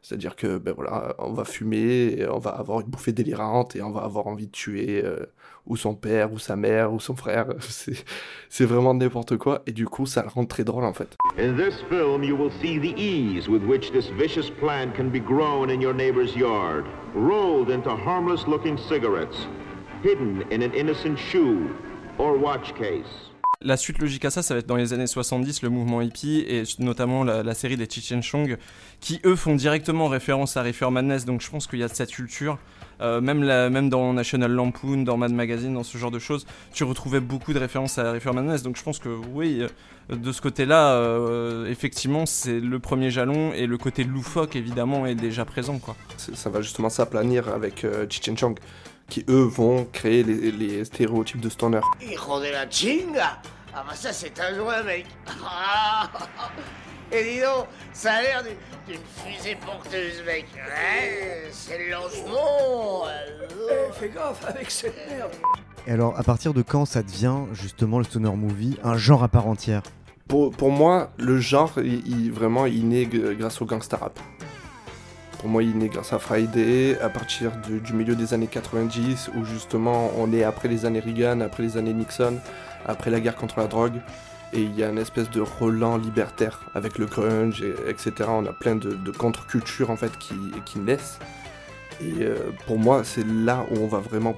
C'est-à-dire 0.08 0.38
que, 0.38 0.58
ben 0.58 0.74
voilà, 0.74 1.16
on 1.20 1.34
va 1.34 1.44
fumer, 1.44 2.16
et 2.18 2.30
on 2.30 2.40
va 2.40 2.52
avoir 2.52 2.80
une 2.80 2.88
bouffée 2.88 3.12
délirante, 3.12 3.76
et 3.76 3.82
on 3.82 3.92
va 3.92 4.04
avoir 4.04 4.28
envie 4.28 4.48
de 4.48 4.52
tuer 4.54 5.02
euh, 5.04 5.26
ou 5.66 5.76
son 5.76 5.96
père, 5.96 6.32
ou 6.32 6.40
sa 6.40 6.56
mère, 6.56 6.94
ou 6.94 7.02
son 7.02 7.18
frère. 7.18 7.48
C'est- 7.60 8.64
vraiment 8.66 8.94
n'importe 8.94 9.36
quoi, 9.36 9.64
et 9.66 9.74
du 9.74 9.86
coup, 9.86 10.06
ça 10.06 10.22
le 10.24 10.30
rend 10.30 10.46
très 10.46 10.64
drôle, 10.64 10.86
en 10.86 10.94
fait. 10.94 11.18
In 11.38 11.58
this 11.58 11.82
film, 11.90 12.24
you 12.24 12.38
will 12.38 12.54
see 12.62 12.80
the 12.80 12.98
ease 12.98 13.50
with 13.50 13.64
which 13.64 13.92
this 13.92 14.10
vicious 14.12 14.50
plant 14.62 14.96
can 14.96 15.10
be 15.10 15.20
grown 15.20 15.70
in 15.70 15.82
your 15.82 15.94
neighbor's 15.94 16.34
yard, 16.38 16.86
rolled 17.14 17.70
into 17.70 17.90
harmless 17.90 18.48
looking 18.48 18.78
cigarettes, 18.78 19.46
hidden 20.04 20.42
in 20.52 20.62
an 20.62 20.74
innocent 20.74 21.20
shoe 21.20 21.68
or 22.18 22.38
watch 22.38 22.74
case. 22.76 23.28
La 23.68 23.76
suite 23.76 24.00
logique 24.00 24.24
à 24.24 24.30
ça, 24.30 24.42
ça 24.42 24.54
va 24.54 24.62
être 24.62 24.66
dans 24.66 24.78
les 24.78 24.94
années 24.94 25.08
70, 25.08 25.62
le 25.62 25.68
mouvement 25.68 26.02
hippie, 26.02 26.46
et 26.48 26.64
notamment 26.80 27.26
la, 27.26 27.44
la 27.44 27.54
série 27.54 27.76
des 27.76 27.86
Chechen 27.86 28.24
Chong, 28.24 28.58
qui 29.02 29.20
eux 29.26 29.36
font 29.36 29.56
directement 29.56 30.08
référence 30.08 30.56
à 30.56 30.64
Reefer 30.64 30.90
Madness, 30.90 31.26
donc 31.26 31.42
je 31.42 31.50
pense 31.50 31.68
qu'il 31.68 31.80
y 31.80 31.84
a 31.84 31.90
cette 31.90 32.12
culture. 32.12 32.58
Euh, 33.02 33.20
même, 33.20 33.44
la- 33.44 33.70
même 33.70 33.90
dans 33.90 34.14
National 34.14 34.52
Lampoon, 34.54 35.04
dans 35.04 35.18
Mad 35.18 35.34
Magazine, 35.34 35.74
dans 35.74 35.84
ce 35.84 35.98
genre 35.98 36.12
de 36.12 36.18
choses, 36.18 36.48
tu 36.74 36.86
retrouvais 36.86 37.20
beaucoup 37.20 37.52
de 37.52 37.60
références 37.60 37.98
à 37.98 38.14
Reefer 38.14 38.32
Madness, 38.32 38.64
donc 38.64 38.78
je 38.78 38.84
pense 38.84 39.00
que 39.00 39.10
oui, 39.34 39.62
euh, 40.10 40.16
de 40.16 40.32
ce 40.32 40.42
côté-là, 40.42 40.94
euh, 40.94 41.70
effectivement, 41.70 42.26
c'est 42.26 42.62
le 42.62 42.80
premier 42.80 43.12
jalon, 43.12 43.52
et 43.52 43.68
le 43.68 43.78
côté 43.78 44.06
loufoque, 44.06 44.56
évidemment, 44.56 45.06
est 45.06 45.16
déjà 45.16 45.44
présent, 45.44 45.78
quoi. 45.78 45.98
Ça 46.16 46.50
va 46.50 46.62
justement 46.62 46.90
s'aplanir 46.90 47.50
avec 47.50 47.84
euh, 47.84 48.06
Cheech 48.10 48.34
Chong, 48.40 48.58
qui 49.10 49.26
eux 49.30 49.44
vont 49.44 49.86
créer 49.92 50.24
les, 50.24 50.52
les 50.52 50.86
stéréotypes 50.86 51.42
de 51.42 51.50
stoner. 51.50 51.82
Hijo 52.02 52.40
de 52.40 52.52
la 52.52 52.70
chinga 52.70 53.42
Ah 53.80 53.84
bah 53.88 53.94
ça 53.96 54.12
c'est 54.12 54.40
un 54.40 54.56
joint 54.56 54.82
mec. 54.84 55.06
Ah. 55.46 56.10
Et 57.12 57.24
dis 57.24 57.40
donc, 57.42 57.68
ça 57.94 58.14
a 58.14 58.22
l'air 58.22 58.44
d'une- 58.44 58.98
fusée 59.24 59.56
porteuse 59.64 60.24
mec. 60.26 60.46
Ouais, 60.56 61.44
c'est 61.52 61.78
le 61.78 61.92
lancement. 61.92 63.04
Eh, 63.70 63.94
fais 63.94 64.10
gaffe 64.10 64.44
avec 64.48 64.72
cette 64.72 64.96
merde. 65.10 65.32
Et 65.86 65.92
alors, 65.92 66.18
à 66.20 66.24
partir 66.24 66.54
de 66.54 66.62
quand 66.64 66.86
ça 66.86 67.04
devient 67.04 67.42
justement 67.54 68.00
le 68.00 68.04
stoner 68.04 68.32
movie 68.36 68.78
un 68.84 68.98
genre 68.98 69.24
à 69.24 69.28
part 69.28 69.48
entière? 69.48 69.84
Pour, 70.28 70.52
pour 70.52 70.72
moi, 70.72 71.12
le 71.18 71.40
genre, 71.40 71.72
il, 71.78 72.06
il- 72.08 72.32
vraiment, 72.32 72.66
il 72.66 72.88
naît 72.90 73.06
grâce 73.06 73.62
au 73.62 73.66
gangsta 73.66 73.96
rap. 73.98 74.20
Pour 75.40 75.50
moi, 75.50 75.62
il 75.64 75.78
naît 75.78 75.88
grâce 75.88 76.12
à 76.14 76.20
Friday, 76.20 76.98
à 77.00 77.10
partir 77.10 77.52
de- 77.70 77.78
du 77.80 77.94
milieu 77.94 78.16
des 78.16 78.34
années 78.34 78.48
90, 78.48 79.30
où 79.36 79.46
justement 79.46 80.12
on 80.18 80.34
est 80.34 80.44
après 80.44 80.68
les 80.68 80.84
années 80.86 81.00
Reagan, 81.00 81.40
après 81.42 81.62
les 81.64 81.78
années 81.78 81.94
Nixon, 81.94 82.40
après 82.86 83.10
la 83.12 83.20
guerre 83.20 83.36
contre 83.36 83.60
la 83.60 83.68
drogue, 83.68 84.00
et 84.54 84.62
il 84.62 84.74
y 84.76 84.84
a 84.84 84.90
une 84.90 84.98
espèce 84.98 85.30
de 85.30 85.42
relan 85.42 85.98
libertaire 85.98 86.62
avec 86.74 86.98
le 86.98 87.06
grunge, 87.06 87.62
et- 87.62 87.76
etc. 87.90 88.12
On 88.30 88.46
a 88.46 88.54
plein 88.54 88.76
de, 88.76 88.92
de 88.94 89.12
contre-cultures 89.12 89.90
en 89.90 89.98
fait 89.98 90.18
qui, 90.18 90.36
qui 90.66 90.80
naissent. 90.80 91.20
Et 92.02 92.22
euh, 92.24 92.52
pour 92.66 92.78
moi, 92.80 93.04
c'est 93.04 93.26
là 93.28 93.66
où 93.72 93.80
on 93.80 93.88
va 93.88 94.00
vraiment 94.00 94.36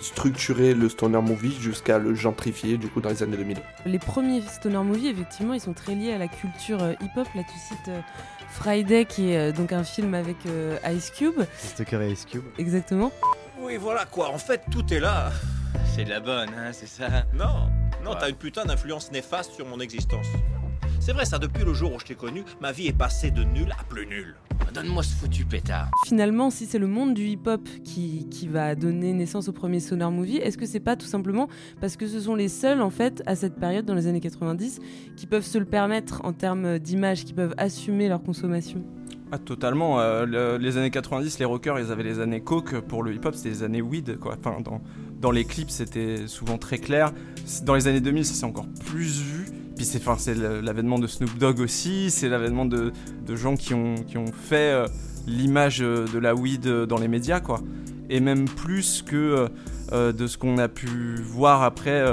structurer 0.00 0.74
le 0.74 0.88
stoner 0.88 1.20
movie 1.20 1.54
jusqu'à 1.60 1.98
le 1.98 2.14
gentrifier 2.14 2.78
du 2.78 2.88
coup 2.88 3.00
dans 3.00 3.10
les 3.10 3.22
années 3.22 3.36
2000. 3.36 3.58
Les 3.86 3.98
premiers 3.98 4.40
stoner 4.42 4.78
movies, 4.82 5.08
effectivement, 5.10 5.52
ils 5.54 5.60
sont 5.60 5.74
très 5.74 5.94
liés 5.94 6.12
à 6.12 6.18
la 6.18 6.28
culture 6.28 6.82
euh, 6.82 6.92
hip-hop. 7.00 7.28
Là, 7.34 7.42
tu 7.44 7.58
cites 7.58 7.88
euh, 7.88 8.00
Friday, 8.48 9.04
qui 9.04 9.30
est 9.32 9.38
euh, 9.38 9.52
donc 9.52 9.72
un 9.72 9.84
film 9.84 10.14
avec 10.14 10.36
euh, 10.46 10.78
Ice 10.94 11.10
Cube. 11.10 11.42
Tucker 11.76 12.00
et 12.02 12.10
Ice 12.12 12.24
Cube. 12.24 12.42
Exactement. 12.58 13.12
Oui, 13.60 13.76
voilà 13.76 14.06
quoi. 14.06 14.30
En 14.30 14.38
fait, 14.38 14.62
tout 14.70 14.92
est 14.92 15.00
là. 15.00 15.30
C'est 15.84 16.04
de 16.04 16.10
la 16.10 16.20
bonne, 16.20 16.48
hein, 16.56 16.70
c'est 16.72 16.86
ça 16.86 17.08
Non, 17.34 17.68
non, 18.04 18.12
t'as 18.18 18.28
une 18.30 18.36
putain 18.36 18.64
d'influence 18.64 19.12
néfaste 19.12 19.52
sur 19.52 19.66
mon 19.66 19.80
existence. 19.80 20.26
C'est 21.00 21.12
vrai, 21.12 21.24
ça, 21.24 21.38
depuis 21.38 21.64
le 21.64 21.74
jour 21.74 21.92
où 21.94 21.98
je 21.98 22.04
t'ai 22.04 22.14
connu, 22.14 22.44
ma 22.60 22.70
vie 22.72 22.86
est 22.86 22.96
passée 22.96 23.30
de 23.30 23.42
nul 23.42 23.72
à 23.78 23.82
plus 23.84 24.06
nul. 24.06 24.34
Donne-moi 24.72 25.02
ce 25.02 25.14
foutu 25.14 25.44
pétard. 25.44 25.90
Finalement, 26.06 26.48
si 26.50 26.64
c'est 26.66 26.78
le 26.78 26.86
monde 26.86 27.12
du 27.14 27.24
hip-hop 27.26 27.60
qui, 27.84 28.28
qui 28.30 28.46
va 28.48 28.74
donner 28.74 29.12
naissance 29.12 29.48
au 29.48 29.52
premier 29.52 29.80
stoner 29.80 30.08
movie, 30.10 30.36
est-ce 30.36 30.56
que 30.56 30.64
c'est 30.66 30.80
pas 30.80 30.94
tout 30.96 31.06
simplement 31.06 31.48
parce 31.80 31.96
que 31.96 32.06
ce 32.06 32.20
sont 32.20 32.34
les 32.36 32.48
seuls, 32.48 32.80
en 32.80 32.90
fait, 32.90 33.22
à 33.26 33.34
cette 33.34 33.56
période, 33.56 33.84
dans 33.84 33.94
les 33.94 34.06
années 34.06 34.20
90, 34.20 34.78
qui 35.16 35.26
peuvent 35.26 35.44
se 35.44 35.58
le 35.58 35.64
permettre 35.66 36.20
en 36.24 36.32
termes 36.32 36.78
d'image, 36.78 37.24
qui 37.24 37.32
peuvent 37.34 37.54
assumer 37.58 38.08
leur 38.08 38.22
consommation? 38.22 38.82
Ah, 39.32 39.38
totalement. 39.38 39.98
euh, 39.98 40.24
le- 40.26 40.58
les 40.58 40.76
années 40.76 40.90
90, 40.90 41.38
les 41.38 41.44
rockers, 41.46 41.80
ils 41.80 41.90
avaient 41.90 42.02
les 42.02 42.20
années 42.20 42.42
coke. 42.42 42.78
Pour 42.80 43.02
le 43.02 43.12
hip-hop, 43.14 43.34
c'était 43.34 43.48
les 43.48 43.62
années 43.62 43.82
weed, 43.82 44.18
quoi. 44.18 44.36
Enfin, 44.38 44.60
dans, 44.60 44.80
dans 45.22 45.30
les 45.30 45.44
clips, 45.44 45.70
c'était 45.70 46.26
souvent 46.26 46.58
très 46.58 46.78
clair. 46.78 47.12
Dans 47.62 47.74
les 47.74 47.86
années 47.86 48.00
2000, 48.00 48.26
ça 48.26 48.34
s'est 48.34 48.44
encore 48.44 48.66
plus 48.84 49.22
vu. 49.22 49.46
Puis 49.76 49.86
c'est, 49.86 50.06
enfin, 50.06 50.16
l'avènement 50.62 50.98
de 50.98 51.06
Snoop 51.06 51.38
Dogg 51.38 51.60
aussi. 51.60 52.10
C'est 52.10 52.28
l'avènement 52.28 52.66
de, 52.66 52.92
de 53.24 53.36
gens 53.36 53.56
qui 53.56 53.72
ont, 53.72 53.94
qui 53.94 54.18
ont 54.18 54.32
fait 54.32 54.72
euh, 54.72 54.86
l'image 55.26 55.80
euh, 55.80 56.06
de 56.12 56.18
la 56.18 56.34
weed 56.34 56.66
euh, 56.66 56.86
dans 56.86 56.98
les 56.98 57.08
médias, 57.08 57.40
quoi. 57.40 57.60
Et 58.10 58.20
même 58.20 58.44
plus 58.46 59.02
que 59.02 59.48
de 59.92 60.26
ce 60.26 60.36
qu'on 60.36 60.58
a 60.58 60.68
pu 60.68 60.88
voir 61.22 61.62
après 61.62 62.04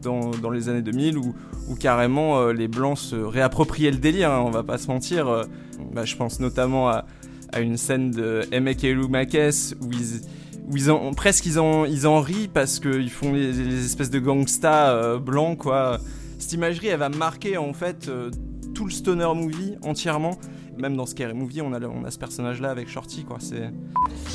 dans, 0.00 0.30
dans 0.30 0.50
les 0.50 0.68
années 0.68 0.82
2000 0.82 1.16
où, 1.18 1.34
où 1.68 1.74
carrément 1.74 2.48
les 2.52 2.68
blancs 2.68 2.98
se 2.98 3.16
réappropriaient 3.16 3.90
le 3.90 3.96
délire, 3.96 4.30
hein, 4.30 4.44
on 4.46 4.50
va 4.50 4.62
pas 4.62 4.78
se 4.78 4.86
mentir. 4.86 5.46
bah, 5.92 6.04
je 6.04 6.14
pense 6.14 6.38
notamment 6.38 6.88
à, 6.88 7.04
à 7.52 7.60
une 7.60 7.76
scène 7.76 8.12
de 8.12 8.42
Emek 8.52 8.84
Makes 9.08 9.74
où 9.80 9.90
ils, 9.90 10.20
où 10.68 10.76
ils 10.76 10.90
en, 10.90 11.12
presque 11.12 11.46
ils 11.46 11.58
en, 11.58 11.84
ils 11.84 12.06
en 12.06 12.20
rient 12.20 12.48
parce 12.48 12.78
qu'ils 12.78 13.10
font 13.10 13.32
les, 13.32 13.52
les 13.52 13.84
espèces 13.84 14.10
de 14.10 14.18
gangsta 14.18 14.90
euh, 14.90 15.18
blancs 15.18 15.58
quoi. 15.58 15.98
Cette 16.38 16.52
imagerie 16.52 16.88
elle 16.88 16.98
va 16.98 17.08
marquer 17.08 17.56
en 17.56 17.72
fait 17.72 18.08
euh, 18.08 18.30
tout 18.74 18.84
le 18.84 18.90
stoner 18.90 19.32
movie 19.34 19.76
entièrement. 19.82 20.38
Même 20.76 20.96
dans 20.96 21.06
Scary 21.06 21.34
Movie, 21.34 21.60
on 21.60 21.72
a, 21.72 21.80
on 21.80 22.04
a 22.04 22.10
ce 22.12 22.18
personnage-là 22.18 22.70
avec 22.70 22.88
Shorty, 22.88 23.24
quoi. 23.24 23.38
C'est 23.40 23.68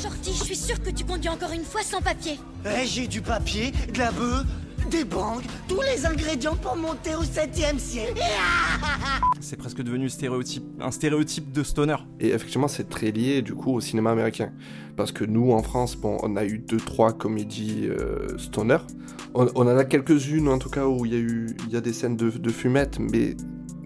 Shorty, 0.02 0.30
je 0.38 0.44
suis 0.44 0.56
sûre 0.56 0.82
que 0.82 0.90
tu 0.90 1.02
conduis 1.02 1.30
encore 1.30 1.52
une 1.52 1.64
fois 1.64 1.80
sans 1.82 2.02
papier. 2.02 2.38
Eh, 2.66 2.84
j'ai 2.84 3.06
du 3.06 3.22
papier, 3.22 3.72
de 3.94 3.98
la 3.98 4.12
bœuf, 4.12 4.44
des 4.94 5.04
bangs, 5.04 5.40
tous 5.66 5.80
les 5.80 6.06
ingrédients 6.06 6.54
pour 6.54 6.76
monter 6.76 7.16
au 7.16 7.24
septième 7.24 7.80
ciel. 7.80 8.14
C'est 9.40 9.56
presque 9.56 9.82
devenu 9.82 10.08
stéréotype, 10.08 10.64
un 10.80 10.92
stéréotype 10.92 11.50
de 11.50 11.64
stoner. 11.64 11.96
Et 12.20 12.28
effectivement, 12.28 12.68
c'est 12.68 12.88
très 12.88 13.10
lié 13.10 13.42
du 13.42 13.54
coup 13.54 13.74
au 13.74 13.80
cinéma 13.80 14.12
américain. 14.12 14.52
Parce 14.96 15.12
que 15.12 15.24
nous, 15.24 15.52
en 15.52 15.62
France, 15.62 15.96
bon, 15.96 16.16
on 16.22 16.36
a 16.36 16.44
eu 16.44 16.58
deux, 16.58 16.78
trois 16.78 17.12
comédies 17.12 17.88
euh, 17.88 18.38
stoner. 18.38 18.78
On, 19.34 19.48
on 19.54 19.62
en 19.62 19.76
a 19.76 19.84
quelques-unes, 19.84 20.48
en 20.48 20.58
tout 20.58 20.70
cas, 20.70 20.86
où 20.86 21.04
il 21.04 21.12
y 21.12 21.16
a 21.16 21.20
eu 21.20 21.56
il 21.66 21.72
y 21.72 21.76
a 21.76 21.80
des 21.80 21.92
scènes 21.92 22.16
de, 22.16 22.30
de 22.30 22.50
fumette, 22.50 22.98
mais 22.98 23.36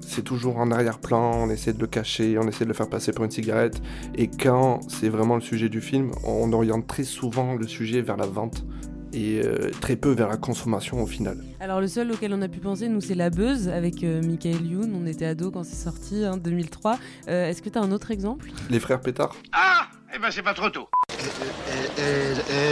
c'est 0.06 0.22
toujours 0.22 0.58
en 0.58 0.70
arrière-plan, 0.70 1.44
on 1.44 1.50
essaie 1.50 1.72
de 1.72 1.80
le 1.80 1.86
cacher, 1.86 2.38
on 2.38 2.46
essaie 2.48 2.64
de 2.64 2.68
le 2.68 2.74
faire 2.74 2.88
passer 2.88 3.12
pour 3.12 3.24
une 3.24 3.30
cigarette. 3.30 3.80
Et 4.14 4.28
quand 4.28 4.80
c'est 4.88 5.08
vraiment 5.08 5.36
le 5.36 5.42
sujet 5.42 5.68
du 5.68 5.80
film, 5.80 6.12
on 6.24 6.52
oriente 6.52 6.86
très 6.86 7.04
souvent 7.04 7.54
le 7.54 7.66
sujet 7.66 8.00
vers 8.02 8.16
la 8.16 8.26
vente 8.26 8.64
et 9.12 9.40
euh, 9.44 9.70
très 9.80 9.96
peu 9.96 10.10
vers 10.12 10.28
la 10.28 10.36
consommation 10.36 11.02
au 11.02 11.06
final. 11.06 11.38
Alors 11.60 11.80
le 11.80 11.88
seul 11.88 12.10
auquel 12.12 12.32
on 12.34 12.42
a 12.42 12.48
pu 12.48 12.58
penser, 12.58 12.88
nous, 12.88 13.00
c'est 13.00 13.14
La 13.14 13.30
Buzz 13.30 13.68
avec 13.68 14.02
euh, 14.04 14.22
Michael 14.22 14.64
Youn. 14.66 14.92
On 14.94 15.06
était 15.06 15.26
ados 15.26 15.50
quand 15.52 15.64
c'est 15.64 15.76
sorti, 15.82 16.24
hein, 16.24 16.36
2003. 16.36 16.98
Euh, 17.28 17.48
Est-ce 17.48 17.62
que 17.62 17.68
tu 17.68 17.78
as 17.78 17.82
un 17.82 17.92
autre 17.92 18.10
exemple? 18.10 18.50
Les 18.70 18.80
frères 18.80 19.00
Pétard? 19.00 19.34
Ah 19.52 19.86
Eh 20.14 20.18
ben 20.18 20.28
c'est 20.30 20.42
pas 20.42 20.54
trop 20.54 20.70
tôt. 20.70 20.88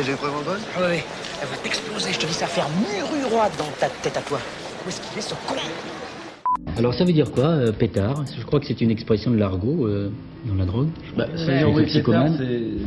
J'ai 0.05 0.13
vraiment 0.13 0.43
bonne? 0.45 0.61
Oui, 0.79 0.85
oui. 0.91 0.99
Elle 1.43 1.49
va 1.49 1.57
t'exploser, 1.63 2.13
je 2.13 2.19
te 2.19 2.27
dis, 2.27 2.33
ça 2.33 2.47
va 2.47 2.51
faire 2.51 2.69
murmuroide 2.81 3.53
dans 3.59 3.71
ta 3.79 3.89
tête 3.89 4.17
à 4.17 4.23
toi. 4.23 4.39
Où 4.85 4.89
est-ce 4.89 5.01
qu'il 5.01 5.19
est 5.19 5.23
ce 5.23 5.35
con? 5.35 5.55
Alors 6.79 6.95
ça 6.95 7.05
veut 7.05 7.13
dire 7.13 7.31
quoi, 7.33 7.47
euh, 7.49 7.73
pétard? 7.73 8.25
Je 8.39 8.45
crois 8.45 8.61
que 8.61 8.67
c'est 8.67 8.81
une 8.81 8.91
expression 8.91 9.31
de 9.31 9.37
l'argot 9.37 9.87
euh, 9.87 10.11
dans 10.47 10.55
la 10.55 10.65
drogue. 10.65 10.89
Bah, 11.17 11.27
Ouais, 11.31 11.87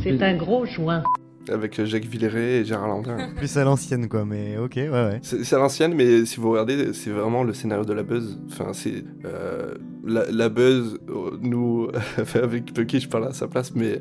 C'est 0.02 0.22
un 0.22 0.36
gros 0.36 0.66
joint. 0.66 1.02
Avec 1.50 1.78
euh, 1.78 1.84
Jacques 1.86 2.04
Villeray 2.06 2.60
et 2.60 2.64
Gérard 2.64 2.88
Lanvin. 2.88 3.16
Plus 3.36 3.56
à 3.56 3.64
l'ancienne, 3.64 4.08
quoi, 4.08 4.24
mais 4.24 4.56
ok, 4.58 4.72
ouais, 4.76 4.88
ouais. 4.90 5.20
C'est 5.22 5.54
à 5.54 5.58
l'ancienne, 5.58 5.94
mais 5.94 6.24
si 6.24 6.38
vous 6.40 6.50
regardez, 6.50 6.92
c'est 6.92 7.10
vraiment 7.10 7.42
le 7.44 7.52
scénario 7.54 7.84
de 7.84 7.92
la 7.92 8.02
buzz. 8.02 8.38
Enfin, 8.50 8.72
c'est 8.72 9.04
euh, 9.24 9.74
la, 10.04 10.30
la 10.30 10.48
buzz. 10.48 10.98
euh, 11.08 11.38
Nous, 11.40 11.88
avec 12.34 12.72
Bucky, 12.74 13.00
je 13.00 13.08
parle 13.08 13.26
à 13.28 13.32
sa 13.32 13.48
place, 13.48 13.74
mais 13.74 14.00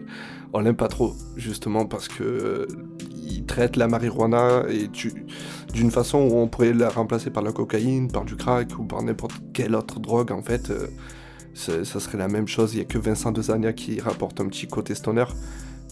on 0.53 0.59
l'aime 0.61 0.75
pas 0.75 0.87
trop, 0.87 1.13
justement 1.37 1.85
parce 1.85 2.07
que 2.07 2.23
euh, 2.23 2.65
il 3.21 3.45
traite 3.45 3.75
la 3.75 3.87
marijuana 3.87 4.63
et 4.69 4.87
tu 4.87 5.13
d'une 5.73 5.91
façon 5.91 6.17
où 6.17 6.37
on 6.37 6.47
pourrait 6.47 6.73
la 6.73 6.89
remplacer 6.89 7.29
par 7.29 7.43
la 7.43 7.51
cocaïne, 7.51 8.11
par 8.11 8.25
du 8.25 8.35
crack 8.35 8.77
ou 8.79 8.83
par 8.85 9.03
n'importe 9.03 9.33
quelle 9.53 9.75
autre 9.75 9.99
drogue. 9.99 10.31
En 10.31 10.41
fait, 10.41 10.71
euh, 10.71 10.87
ça 11.53 11.83
serait 11.99 12.17
la 12.17 12.27
même 12.27 12.47
chose. 12.47 12.73
Il 12.73 12.79
y 12.79 12.81
a 12.81 12.85
que 12.85 12.97
Vincent 12.97 13.31
Desagna 13.31 13.71
qui 13.73 13.99
rapporte 13.99 14.39
un 14.41 14.47
petit 14.47 14.65
côté 14.67 14.95
stoner. 14.95 15.25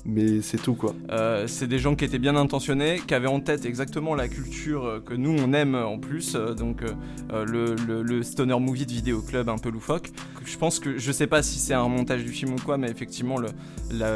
Mais 0.07 0.41
c'est 0.41 0.57
tout 0.57 0.73
quoi. 0.73 0.95
Euh, 1.11 1.47
c'est 1.47 1.67
des 1.67 1.79
gens 1.79 1.93
qui 1.95 2.05
étaient 2.05 2.17
bien 2.17 2.37
intentionnés, 2.37 3.01
qui 3.05 3.13
avaient 3.13 3.27
en 3.27 3.41
tête 3.41 3.65
exactement 3.65 4.15
la 4.15 4.29
culture 4.29 4.85
euh, 4.85 4.99
que 5.01 5.13
nous 5.13 5.35
on 5.37 5.51
aime 5.51 5.75
en 5.75 5.99
plus, 5.99 6.35
euh, 6.35 6.53
donc 6.53 6.81
euh, 6.81 6.91
euh, 7.33 7.75
le, 8.03 8.23
stoner 8.23 8.57
movie 8.57 8.85
de 8.85 8.93
vidéo 8.93 9.21
club 9.21 9.49
un 9.49 9.57
peu 9.57 9.69
loufoque. 9.69 10.11
Je 10.45 10.57
pense 10.57 10.79
que 10.79 10.97
je 10.97 11.11
sais 11.11 11.27
pas 11.27 11.43
si 11.43 11.59
c'est 11.59 11.73
un 11.73 11.89
montage 11.89 12.23
du 12.23 12.31
film 12.31 12.53
ou 12.53 12.57
quoi, 12.63 12.77
mais 12.77 12.89
effectivement 12.89 13.35
la, 13.91 14.09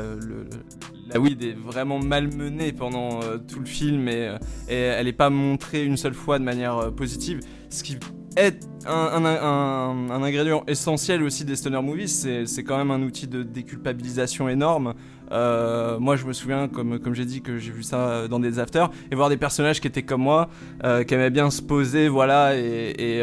weed 1.20 1.44
est 1.44 1.58
vraiment 1.58 2.00
malmenée 2.00 2.72
pendant 2.72 3.22
euh, 3.22 3.38
tout 3.38 3.60
le 3.60 3.66
film 3.66 4.08
et, 4.08 4.30
euh, 4.30 4.38
elle 4.70 5.06
n'est 5.06 5.14
pas 5.14 5.30
montrée 5.30 5.84
une 5.84 5.98
seule 5.98 6.14
fois 6.14 6.40
de 6.40 6.46
manière 6.46 6.78
euh, 6.78 6.92
positive, 6.92 7.42
ce 7.70 7.84
qui 7.84 7.98
est 8.38 8.66
un, 8.88 9.26
un- 9.26 10.24
ingrédient 10.24 10.64
essentiel 10.68 11.22
aussi 11.22 11.44
des 11.44 11.58
stoner 11.58 11.82
movies, 11.82 12.08
c'est 12.46 12.64
quand 12.64 12.78
même 12.78 12.92
un 12.92 13.02
outil 13.04 13.28
de 13.28 13.44
déculpabilisation 13.44 14.48
énorme. 14.48 14.94
Euh, 15.32 16.00
moi, 16.00 16.16
je 16.16 16.26
me 16.26 16.34
souviens, 16.34 16.68
comme, 16.68 17.00
comme 17.00 17.14
j'ai 17.14 17.26
dit, 17.26 17.42
que 17.42 17.58
j'ai 17.58 17.72
vu 17.72 17.84
ça 17.84 18.28
dans 18.28 18.40
des 18.40 18.60
afters, 18.60 18.90
et 19.12 19.16
voir 19.16 19.30
des 19.30 19.38
personnages 19.38 19.80
qui 19.82 19.88
étaient 19.88 20.04
comme 20.04 20.22
moi, 20.22 20.50
euh, 20.84 21.04
qui 21.04 21.14
aimaient 21.14 21.30
bien 21.30 21.50
se 21.50 21.62
poser, 21.62 22.08
voilà, 22.08 22.58
et, 22.58 22.94
et, 22.98 23.20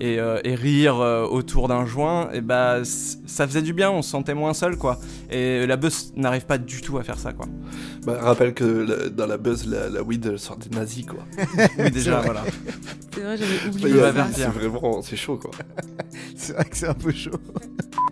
et, 0.00 0.18
euh, 0.18 0.40
et 0.44 0.54
rire 0.54 1.00
euh, 1.00 1.24
autour 1.24 1.68
d'un 1.68 1.86
joint, 1.86 2.30
et 2.32 2.40
bah, 2.40 2.78
ça 2.84 3.46
faisait 3.46 3.62
du 3.62 3.72
bien, 3.72 3.90
on 3.90 4.02
se 4.02 4.10
sentait 4.10 4.34
moins 4.34 4.54
seul, 4.54 4.76
quoi. 4.76 4.98
Et 5.32 5.66
la 5.66 5.76
buzz 5.76 6.12
n'arrive 6.14 6.44
pas 6.44 6.58
du 6.58 6.82
tout 6.82 6.98
à 6.98 7.02
faire 7.02 7.18
ça, 7.18 7.32
quoi. 7.32 7.46
Bah, 8.04 8.18
rappelle 8.20 8.52
que 8.52 8.64
la- 8.64 9.08
dans 9.08 9.26
la 9.26 9.38
buzz, 9.38 9.66
la, 9.66 9.88
la 9.88 10.02
weed 10.02 10.36
sort 10.36 10.58
des 10.58 10.68
nazis 10.76 11.06
quoi. 11.06 11.24
Oui, 11.78 11.90
déjà, 11.90 12.20
voilà. 12.20 12.42
C'est 13.14 13.20
vrai, 13.22 13.36
j'avais 13.38 13.54
Il 13.64 13.70
oublié. 13.70 14.00
C'est 14.32 14.44
vraiment, 14.46 15.00
c'est 15.02 15.16
chaud 15.16 15.38
quoi. 15.38 15.50
C'est 16.36 16.52
vrai 16.54 16.64
que 16.64 16.76
c'est 16.76 16.88
un 16.88 16.94
peu 16.94 17.12
chaud. 17.12 17.30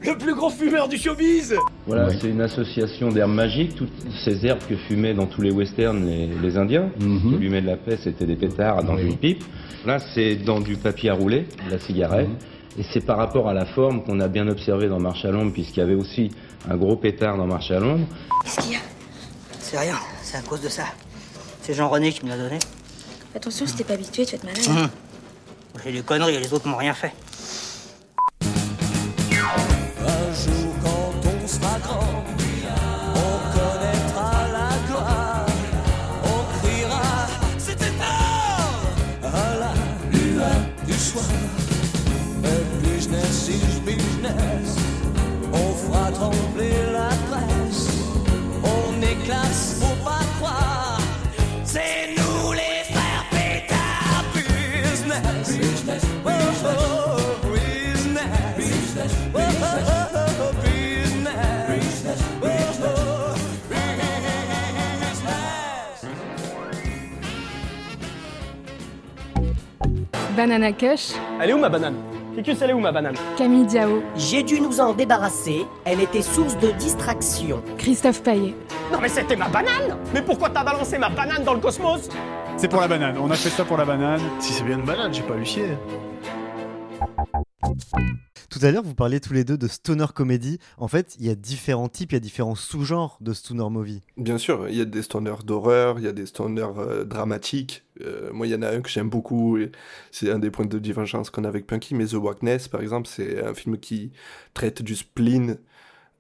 Le 0.07 0.17
plus 0.17 0.35
gros 0.35 0.51
fumeur 0.51 0.89
du 0.89 0.97
showbiz 0.97 1.55
Voilà, 1.87 2.09
c'est 2.19 2.29
une 2.29 2.41
association 2.41 3.09
d'herbes 3.11 3.33
magiques, 3.35 3.75
toutes 3.75 3.91
ces 4.25 4.47
herbes 4.47 4.61
que 4.69 4.77
fumaient 4.77 5.15
dans 5.15 5.27
tous 5.27 5.43
les 5.43 5.51
westerns 5.51 6.07
les, 6.07 6.29
les 6.41 6.57
Indiens, 6.57 6.91
qui 6.99 7.35
allumaient 7.35 7.61
de 7.61 7.67
la 7.67 7.77
paix, 7.77 7.99
c'était 8.03 8.25
des 8.27 8.37
pétards 8.37 8.85
dans 8.85 8.97
une 8.97 9.17
pipe. 9.17 9.43
Là, 9.85 9.99
c'est 10.15 10.37
dans 10.37 10.61
du 10.61 10.77
papier 10.77 11.11
à 11.11 11.15
rouler, 11.15 11.47
de 11.67 11.71
la 11.73 11.79
cigarette, 11.81 12.29
et 12.79 12.83
c'est 12.93 13.05
par 13.05 13.17
rapport 13.19 13.49
à 13.49 13.55
la 13.55 13.67
forme 13.67 14.05
qu'on 14.05 14.21
a 14.21 14.29
bien 14.29 14.47
observé 14.49 14.89
dans 14.89 15.01
Marche 15.01 15.25
à 15.25 15.31
l'ombre, 15.33 15.53
puisqu'il 15.53 15.81
y 15.81 15.83
avait 15.83 15.95
aussi 15.95 16.31
un 16.69 16.77
gros 16.77 16.97
pétard 16.97 17.37
dans 17.37 17.47
Marche 17.47 17.71
à 17.71 17.81
l'ombre. 17.81 18.07
Qu'est-ce 18.45 18.61
qu'il 18.61 18.73
y 18.73 18.77
a 18.77 18.81
C'est 19.59 19.79
rien, 19.79 19.97
c'est 20.23 20.37
à 20.37 20.43
cause 20.43 20.61
de 20.61 20.69
ça. 20.69 20.85
C'est 21.63 21.75
Jean-René 21.75 22.13
qui 22.13 22.25
me 22.25 22.31
l'a 22.31 22.37
donné. 22.37 22.59
Attention, 23.35 23.67
si 23.67 23.75
t'es 23.75 23.85
pas 23.85 23.95
habitué, 23.95 24.27
tu 24.27 24.37
vas 24.37 24.43
te 24.43 24.47
malade. 24.47 24.69
Hum. 24.69 24.91
J'ai 25.85 25.93
des 25.93 26.03
conneries, 26.03 26.39
les 26.39 26.53
autres 26.53 26.67
m'ont 26.69 26.77
rien 26.77 26.95
fait. 26.95 27.13
Banana 70.41 70.73
Kush, 70.73 71.13
Elle 71.39 71.51
est 71.51 71.53
où 71.53 71.59
ma 71.59 71.69
banane? 71.69 71.97
Kikus, 72.35 72.63
elle 72.63 72.71
est 72.71 72.73
où 72.73 72.81
ma 72.81 72.91
banane? 72.91 73.15
Camille 73.37 73.67
Diao, 73.67 74.03
J'ai 74.17 74.43
dû 74.43 74.59
nous 74.59 74.81
en 74.81 74.95
débarrasser. 74.95 75.67
Elle 75.85 76.01
était 76.01 76.23
source 76.23 76.57
de 76.57 76.71
distraction. 76.79 77.63
Christophe 77.77 78.23
Paillet. 78.23 78.55
Non 78.91 79.01
mais 79.03 79.11
c'était 79.11 79.37
ma 79.37 79.49
banane 79.49 79.99
Mais 80.15 80.23
pourquoi 80.23 80.49
t'as 80.49 80.65
balancé 80.65 80.97
ma 80.97 81.11
banane 81.11 81.45
dans 81.45 81.53
le 81.53 81.61
cosmos? 81.61 82.09
C'est 82.57 82.69
pour 82.69 82.81
la 82.81 82.89
banane, 82.89 83.19
on 83.23 83.31
a 83.31 83.35
fait 83.35 83.51
ça 83.51 83.67
pour 83.67 83.77
la 83.77 83.85
banane. 83.85 84.23
Si 84.39 84.55
c'est 84.55 84.65
bien 84.65 84.79
une 84.79 84.87
banane, 84.87 85.13
j'ai 85.13 85.21
pas 85.21 85.35
huissier. 85.35 85.77
Tout 88.51 88.59
à 88.63 88.73
l'heure, 88.73 88.83
vous 88.83 88.97
parliez 88.97 89.21
tous 89.21 89.33
les 89.33 89.45
deux 89.45 89.57
de 89.57 89.69
stoner 89.69 90.07
comedy. 90.13 90.59
En 90.77 90.89
fait, 90.89 91.17
il 91.21 91.27
y 91.27 91.31
a 91.31 91.37
différents 91.37 91.89
types, 91.89 92.11
il 92.11 92.17
y 92.17 92.17
a 92.17 92.21
différents 92.21 92.57
sous-genres 92.57 93.17
de 93.21 93.33
stoner 93.33 93.71
movie. 93.71 94.03
Bien 94.17 94.39
sûr, 94.39 94.69
il 94.69 94.75
y 94.75 94.81
a 94.81 94.85
des 94.85 95.03
stoners 95.03 95.45
d'horreur, 95.45 96.01
il 96.01 96.05
y 96.05 96.09
a 96.09 96.13
des 96.13 96.27
stoners 96.27 96.67
euh, 96.77 97.05
dramatiques. 97.05 97.85
Euh, 98.01 98.33
moi, 98.33 98.49
il 98.49 98.51
y 98.51 98.55
en 98.57 98.63
a 98.63 98.69
un 98.69 98.81
que 98.81 98.89
j'aime 98.89 99.09
beaucoup, 99.09 99.57
et 99.57 99.71
c'est 100.11 100.33
un 100.33 100.41
des 100.41 100.51
points 100.51 100.67
de 100.67 100.79
divergence 100.81 101.31
qu'on 101.31 101.45
a 101.45 101.49
avec 101.49 101.69
Punky, 101.69 101.95
mais 101.95 102.07
The 102.07 102.15
Wackness, 102.15 102.67
par 102.67 102.81
exemple, 102.81 103.07
c'est 103.07 103.41
un 103.41 103.55
film 103.55 103.79
qui 103.79 104.11
traite 104.53 104.83
du 104.83 104.97
spleen 104.97 105.59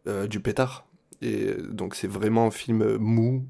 euh, 0.07 0.29
du 0.29 0.39
pétard. 0.39 0.87
Et 1.23 1.57
donc, 1.69 1.97
c'est 1.97 2.09
vraiment 2.09 2.47
un 2.47 2.53
film 2.53 2.97
mou, 2.99 3.45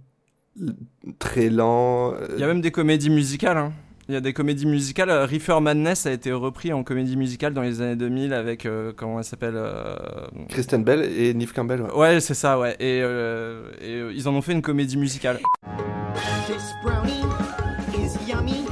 très 1.18 1.50
lent. 1.50 2.14
Il 2.32 2.40
y 2.40 2.44
a 2.44 2.46
même 2.46 2.62
des 2.62 2.72
comédies 2.72 3.10
musicales, 3.10 3.58
hein. 3.58 3.74
Il 4.10 4.14
y 4.14 4.16
a 4.16 4.20
des 4.20 4.32
comédies 4.32 4.66
musicales. 4.66 5.08
euh, 5.08 5.24
Reefer 5.24 5.60
Madness 5.60 6.04
a 6.04 6.10
été 6.10 6.32
repris 6.32 6.72
en 6.72 6.82
comédie 6.82 7.16
musicale 7.16 7.54
dans 7.54 7.62
les 7.62 7.80
années 7.80 7.94
2000 7.94 8.32
avec, 8.32 8.66
euh, 8.66 8.92
comment 8.96 9.18
elle 9.18 9.24
s'appelle 9.24 9.54
euh, 9.54 9.94
Kristen 10.48 10.82
Bell 10.82 11.02
et 11.16 11.32
Neve 11.32 11.52
Campbell. 11.52 11.82
ouais. 11.82 11.92
Ouais, 11.94 12.20
c'est 12.20 12.34
ça, 12.34 12.58
ouais. 12.58 12.72
Et, 12.80 13.00
euh, 13.04 13.70
et, 13.80 13.94
euh, 14.00 14.12
ils 14.12 14.28
en 14.28 14.34
ont 14.34 14.42
fait 14.42 14.50
une 14.50 14.62
comédie 14.62 14.96
musicale. 14.96 15.38
This 16.48 16.72
brownie 16.82 17.22
is 17.96 18.18
yummy. 18.28 18.64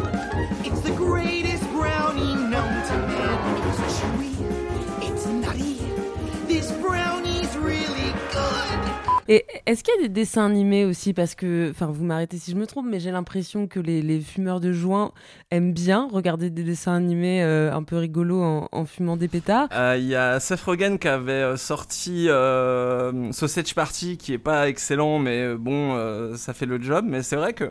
Et 9.30 9.44
est-ce 9.66 9.84
qu'il 9.84 9.92
y 9.94 9.98
a 9.98 10.08
des 10.08 10.08
dessins 10.08 10.46
animés 10.46 10.86
aussi 10.86 11.12
Parce 11.12 11.34
que, 11.34 11.70
enfin, 11.70 11.86
vous 11.86 12.02
m'arrêtez 12.02 12.38
si 12.38 12.50
je 12.52 12.56
me 12.56 12.66
trompe, 12.66 12.86
mais 12.88 12.98
j'ai 12.98 13.10
l'impression 13.10 13.66
que 13.66 13.78
les, 13.78 14.00
les 14.00 14.20
fumeurs 14.20 14.58
de 14.58 14.72
joint 14.72 15.12
aiment 15.50 15.74
bien 15.74 16.08
regarder 16.10 16.48
des 16.48 16.62
dessins 16.62 16.94
animés 16.94 17.42
euh, 17.42 17.70
un 17.74 17.82
peu 17.82 17.96
rigolos 17.96 18.42
en, 18.42 18.68
en 18.72 18.84
fumant 18.86 19.18
des 19.18 19.28
pétards. 19.28 19.68
Euh, 19.72 19.96
Il 19.98 20.06
y 20.06 20.14
a 20.14 20.40
Seth 20.40 20.62
Rogen 20.62 20.98
qui 20.98 21.08
avait 21.08 21.32
euh, 21.32 21.56
sorti 21.58 22.26
euh, 22.30 23.30
Sausage 23.32 23.74
Party, 23.74 24.16
qui 24.16 24.32
est 24.32 24.38
pas 24.38 24.66
excellent, 24.68 25.18
mais 25.18 25.54
bon, 25.56 25.94
euh, 25.94 26.34
ça 26.36 26.54
fait 26.54 26.66
le 26.66 26.80
job. 26.80 27.04
Mais 27.06 27.22
c'est 27.22 27.36
vrai 27.36 27.52
que 27.52 27.70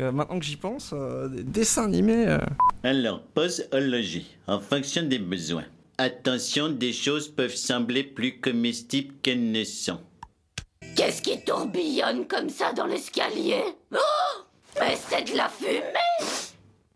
Euh, 0.00 0.12
maintenant 0.12 0.38
que 0.38 0.44
j'y 0.44 0.54
pense, 0.56 0.92
euh, 0.94 1.26
des 1.26 1.42
dessins 1.42 1.86
animés. 1.86 2.24
euh, 2.28 2.38
Alors, 2.84 3.20
posologie, 3.34 4.36
en 4.46 4.60
fonction 4.60 5.02
des 5.02 5.18
besoins. 5.18 5.64
Attention, 5.98 6.68
des 6.68 6.92
choses 6.92 7.26
peuvent 7.26 7.56
sembler 7.56 8.04
plus 8.04 8.38
comestibles 8.38 9.12
qu'elles 9.22 9.50
ne 9.50 9.64
sont. 9.64 9.98
Qu'est-ce 10.98 11.22
qui 11.22 11.40
tourbillonne 11.44 12.26
comme 12.26 12.48
ça 12.48 12.72
dans 12.72 12.86
l'escalier? 12.86 13.62
Oh 13.94 13.98
Mais 14.80 14.96
c'est 14.96 15.30
de 15.30 15.36
la 15.36 15.48
fumée 15.48 15.84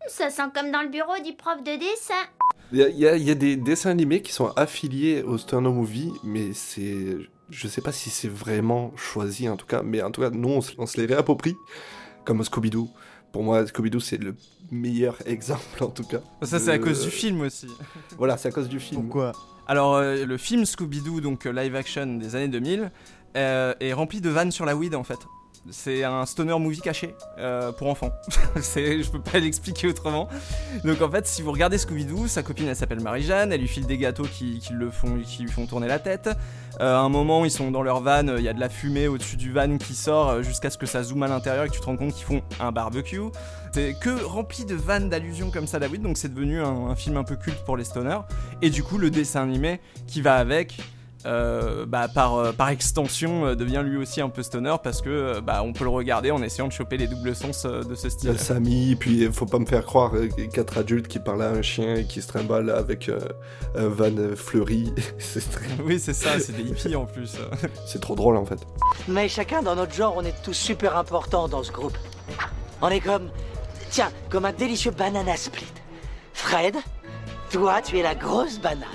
Ça 0.09 0.29
sent 0.29 0.41
comme 0.53 0.71
dans 0.71 0.81
le 0.81 0.89
bureau 0.89 1.13
du 1.23 1.31
prof 1.31 1.63
de 1.63 1.79
dessin. 1.79 2.13
Il 2.73 2.79
y 2.79 3.07
a, 3.07 3.15
y 3.15 3.29
y 3.29 3.35
des 3.37 3.55
dessins 3.55 3.91
animés 3.91 4.21
qui 4.21 4.33
sont 4.33 4.49
affiliés 4.57 5.23
au 5.23 5.37
Stoner 5.37 5.69
Movie, 5.69 6.11
mais 6.25 6.51
c'est. 6.51 7.15
Je 7.49 7.67
sais 7.69 7.79
pas 7.79 7.93
si 7.93 8.09
c'est 8.09 8.27
vraiment 8.27 8.91
choisi 8.97 9.47
en 9.47 9.55
tout 9.55 9.65
cas, 9.67 9.81
mais 9.83 10.01
en 10.01 10.11
tout 10.11 10.19
cas, 10.19 10.31
nous 10.31 10.49
on, 10.49 10.59
se- 10.59 10.73
on 10.77 10.85
se 10.85 10.99
les 10.99 11.05
réapproprie, 11.05 11.55
comme 12.25 12.43
Scooby-Doo. 12.43 12.89
Pour 13.31 13.43
moi, 13.43 13.63
Scooby-Doo 13.63 14.01
c'est 14.01 14.17
le 14.17 14.35
meilleur 14.69 15.15
exemple 15.25 15.81
en 15.81 15.87
tout 15.87 16.03
cas. 16.03 16.19
Ça, 16.41 16.59
c'est 16.59 16.71
à 16.71 16.77
cause 16.77 17.05
du 17.05 17.09
film 17.09 17.39
aussi. 17.39 17.67
Voilà, 18.17 18.35
c'est 18.35 18.49
à 18.49 18.51
cause 18.51 18.67
du 18.67 18.81
film. 18.81 19.03
Pourquoi? 19.03 19.31
Alors, 19.65 19.95
euh, 19.95 20.25
le 20.25 20.37
film 20.37 20.65
Scooby-Doo, 20.65 21.21
donc 21.21 21.45
euh, 21.45 21.53
live 21.53 21.73
action 21.77 22.05
des 22.17 22.35
années 22.35 22.49
2000, 22.49 22.91
euh, 23.35 23.73
est 23.79 23.93
rempli 23.93 24.21
de 24.21 24.29
vannes 24.29 24.51
sur 24.51 24.65
la 24.65 24.75
weed 24.75 24.95
en 24.95 25.03
fait. 25.03 25.19
C'est 25.69 26.03
un 26.03 26.25
stoner 26.25 26.59
movie 26.59 26.81
caché 26.81 27.15
euh, 27.37 27.71
pour 27.71 27.87
enfants. 27.87 28.11
je 28.55 29.09
peux 29.09 29.21
pas 29.21 29.39
l'expliquer 29.39 29.87
autrement. 29.87 30.27
Donc 30.83 31.01
en 31.01 31.09
fait, 31.09 31.25
si 31.25 31.41
vous 31.41 31.53
regardez 31.53 31.77
Scooby-Doo, 31.77 32.27
sa 32.27 32.43
copine 32.43 32.67
elle 32.67 32.75
s'appelle 32.75 32.99
Marie-Jeanne, 32.99 33.53
elle 33.53 33.61
lui 33.61 33.69
file 33.69 33.85
des 33.85 33.97
gâteaux 33.97 34.25
qui, 34.25 34.59
qui 34.59 34.73
le 34.73 34.91
font, 34.91 35.19
qui 35.25 35.43
lui 35.43 35.51
font 35.51 35.65
tourner 35.65 35.87
la 35.87 35.99
tête. 35.99 36.29
Euh, 36.81 36.95
à 36.95 36.99
un 36.99 37.07
moment, 37.07 37.45
ils 37.45 37.51
sont 37.51 37.71
dans 37.71 37.81
leur 37.81 38.01
van, 38.01 38.27
il 38.35 38.43
y 38.43 38.49
a 38.49 38.53
de 38.53 38.59
la 38.59 38.67
fumée 38.67 39.07
au-dessus 39.07 39.37
du 39.37 39.53
van 39.53 39.77
qui 39.77 39.93
sort 39.93 40.29
euh, 40.29 40.41
jusqu'à 40.41 40.69
ce 40.69 40.77
que 40.77 40.85
ça 40.85 41.01
zoome 41.01 41.23
à 41.23 41.27
l'intérieur 41.29 41.63
et 41.63 41.69
que 41.69 41.73
tu 41.73 41.79
te 41.79 41.85
rends 41.85 41.97
compte 41.97 42.13
qu'ils 42.13 42.25
font 42.25 42.41
un 42.59 42.73
barbecue. 42.73 43.21
C'est 43.71 43.95
que 43.99 44.23
rempli 44.23 44.65
de 44.65 44.75
vannes 44.75 45.09
d'allusions 45.09 45.49
comme 45.49 45.67
ça, 45.67 45.79
weed, 45.79 46.01
donc 46.01 46.17
c'est 46.17 46.33
devenu 46.33 46.61
un, 46.61 46.87
un 46.87 46.95
film 46.95 47.15
un 47.15 47.23
peu 47.23 47.37
culte 47.37 47.63
pour 47.63 47.77
les 47.77 47.85
stoners. 47.85 48.19
Et 48.61 48.69
du 48.69 48.83
coup, 48.83 48.97
le 48.97 49.09
dessin 49.09 49.43
animé 49.43 49.79
qui 50.07 50.21
va 50.21 50.35
avec, 50.35 50.77
euh, 51.25 51.85
bah, 51.85 52.07
par, 52.13 52.35
euh, 52.35 52.51
par 52.51 52.69
extension, 52.69 53.45
euh, 53.45 53.55
devient 53.55 53.81
lui 53.85 53.97
aussi 53.97 54.21
un 54.21 54.29
peu 54.29 54.43
stoner 54.43 54.75
parce 54.83 55.01
que 55.01 55.09
euh, 55.09 55.41
bah, 55.41 55.61
on 55.63 55.73
peut 55.73 55.83
le 55.83 55.89
regarder 55.89 56.31
en 56.31 56.41
essayant 56.43 56.67
de 56.67 56.73
choper 56.73 56.97
les 56.97 57.07
doubles 57.07 57.35
sens 57.35 57.65
euh, 57.65 57.83
de 57.83 57.95
ce 57.95 58.07
Il 58.07 58.07
y 58.07 58.11
style. 58.11 58.29
a 58.31 58.37
Samy, 58.37 58.95
puis 58.95 59.29
faut 59.31 59.45
pas 59.45 59.59
me 59.59 59.65
faire 59.65 59.85
croire 59.85 60.11
quatre 60.53 60.77
adultes 60.77 61.07
qui 61.07 61.19
parlent 61.19 61.43
à 61.43 61.49
un 61.51 61.61
chien 61.61 61.95
et 61.95 62.05
qui 62.05 62.21
se 62.21 62.27
trimballent 62.27 62.69
avec 62.71 63.09
euh, 63.09 63.19
un 63.75 63.87
van 63.87 64.35
fleuri. 64.35 64.93
très- 65.17 65.65
Oui, 65.85 65.99
c'est 65.99 66.13
ça, 66.13 66.39
c'est 66.39 66.53
des 66.55 66.63
hippies 66.63 66.95
en 66.95 67.05
plus. 67.05 67.37
c'est 67.85 68.01
trop 68.01 68.15
drôle 68.15 68.37
en 68.37 68.45
fait. 68.45 68.59
Mais 69.07 69.27
chacun 69.27 69.61
dans 69.61 69.75
notre 69.75 69.93
genre, 69.93 70.13
on 70.17 70.23
est 70.23 70.35
tous 70.43 70.53
super 70.53 70.97
importants 70.97 71.47
dans 71.47 71.63
ce 71.63 71.71
groupe. 71.71 71.97
On 72.81 72.89
est 72.89 72.99
comme. 72.99 73.29
Tiens, 73.89 74.11
comme 74.29 74.45
un 74.45 74.51
délicieux 74.53 74.91
banana 74.91 75.37
split. 75.37 75.67
Fred, 76.33 76.75
toi, 77.51 77.79
tu 77.81 77.99
es 77.99 78.01
la 78.01 78.15
grosse 78.15 78.59
banane. 78.59 78.87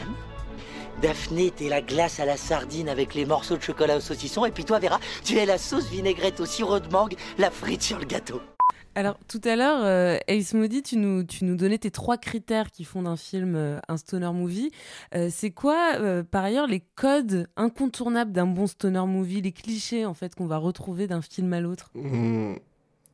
Daphné, 1.02 1.52
t'es 1.52 1.68
la 1.68 1.80
glace 1.80 2.18
à 2.18 2.24
la 2.24 2.36
sardine 2.36 2.88
avec 2.88 3.14
les 3.14 3.24
morceaux 3.24 3.56
de 3.56 3.62
chocolat 3.62 3.98
au 3.98 4.00
saucisson. 4.00 4.44
Et 4.44 4.50
puis 4.50 4.64
toi, 4.64 4.80
Vera, 4.80 4.98
tu 5.24 5.36
es 5.36 5.46
la 5.46 5.56
sauce 5.56 5.88
vinaigrette 5.88 6.40
au 6.40 6.44
sirop 6.44 6.80
de 6.80 6.88
mangue, 6.90 7.14
la 7.38 7.52
frite 7.52 7.82
sur 7.82 8.00
le 8.00 8.04
gâteau. 8.04 8.40
Alors, 8.96 9.16
tout 9.28 9.40
à 9.44 9.54
l'heure, 9.54 9.84
euh, 9.84 10.18
Ace 10.26 10.54
Moody, 10.54 10.82
tu 10.82 10.96
nous, 10.96 11.22
tu 11.22 11.44
nous 11.44 11.54
donnais 11.54 11.78
tes 11.78 11.92
trois 11.92 12.16
critères 12.16 12.72
qui 12.72 12.82
font 12.82 13.02
d'un 13.02 13.16
film 13.16 13.54
euh, 13.54 13.78
un 13.86 13.96
stoner 13.96 14.32
movie. 14.32 14.72
Euh, 15.14 15.28
c'est 15.30 15.52
quoi, 15.52 15.92
euh, 16.00 16.24
par 16.24 16.42
ailleurs, 16.42 16.66
les 16.66 16.82
codes 16.96 17.46
incontournables 17.56 18.32
d'un 18.32 18.48
bon 18.48 18.66
stoner 18.66 19.06
movie, 19.06 19.40
les 19.40 19.52
clichés, 19.52 20.04
en 20.04 20.14
fait, 20.14 20.34
qu'on 20.34 20.46
va 20.46 20.56
retrouver 20.56 21.06
d'un 21.06 21.22
film 21.22 21.52
à 21.52 21.60
l'autre? 21.60 21.90
Hmm, 21.94 22.54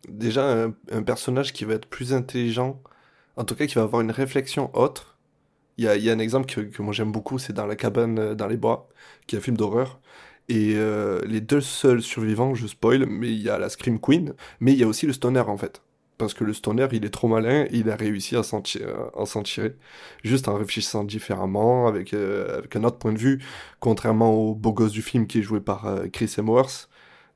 déjà, 0.08 0.50
un, 0.50 0.74
un 0.90 1.02
personnage 1.02 1.52
qui 1.52 1.66
va 1.66 1.74
être 1.74 1.86
plus 1.86 2.14
intelligent, 2.14 2.80
en 3.36 3.44
tout 3.44 3.54
cas 3.54 3.66
qui 3.66 3.74
va 3.74 3.82
avoir 3.82 4.00
une 4.00 4.12
réflexion 4.12 4.70
autre. 4.74 5.13
Il 5.78 5.84
y 5.84 6.10
a, 6.10 6.12
un 6.12 6.18
exemple 6.18 6.46
que, 6.46 6.82
moi 6.82 6.92
j'aime 6.92 7.12
beaucoup, 7.12 7.38
c'est 7.38 7.52
dans 7.52 7.66
La 7.66 7.76
cabane 7.76 8.18
euh, 8.18 8.34
dans 8.34 8.46
les 8.46 8.56
bois, 8.56 8.88
qui 9.26 9.34
est 9.34 9.38
un 9.38 9.42
film 9.42 9.56
d'horreur. 9.56 10.00
Et 10.48 10.74
euh, 10.76 11.20
les 11.26 11.40
deux 11.40 11.60
seuls 11.60 12.02
survivants, 12.02 12.54
je 12.54 12.66
spoil, 12.66 13.06
mais 13.06 13.28
il 13.32 13.42
y 13.42 13.48
a 13.48 13.58
la 13.58 13.68
Scream 13.68 13.98
Queen, 13.98 14.34
mais 14.60 14.72
il 14.72 14.78
y 14.78 14.84
a 14.84 14.86
aussi 14.86 15.06
le 15.06 15.12
stoner 15.12 15.40
en 15.40 15.56
fait. 15.56 15.82
Parce 16.16 16.32
que 16.32 16.44
le 16.44 16.52
stoner, 16.52 16.86
il 16.92 17.04
est 17.04 17.10
trop 17.10 17.26
malin, 17.26 17.66
il 17.72 17.90
a 17.90 17.96
réussi 17.96 18.36
à 18.36 18.44
s'en 18.44 18.62
tirer, 18.62 19.74
juste 20.22 20.46
en 20.46 20.54
réfléchissant 20.54 21.02
différemment, 21.02 21.88
avec, 21.88 22.14
euh, 22.14 22.58
avec 22.58 22.76
un 22.76 22.84
autre 22.84 22.98
point 22.98 23.12
de 23.12 23.18
vue, 23.18 23.42
contrairement 23.80 24.32
au 24.32 24.54
beau 24.54 24.72
gosse 24.72 24.92
du 24.92 25.02
film 25.02 25.26
qui 25.26 25.40
est 25.40 25.42
joué 25.42 25.60
par 25.60 26.02
Chris 26.12 26.32
Hemsworth. 26.38 26.88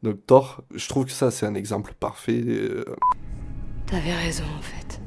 Donc 0.05 0.25
Thor, 0.27 0.63
je 0.73 0.89
trouve 0.89 1.07
que 1.07 1.11
ça 1.11 1.33
c'est 1.33 1.47
un 1.47 1.55
exemple 1.55 1.95
parfait. 1.99 2.45
T'avais 3.91 4.15
raison, 4.15 4.45
en 4.59 4.61
fait. 4.61 5.01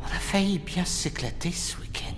On 0.00 0.04
a 0.04 0.18
failli 0.18 0.58
bien 0.58 0.84
s'éclater 0.84 1.50
ce 1.50 1.80
week-end. 1.80 2.17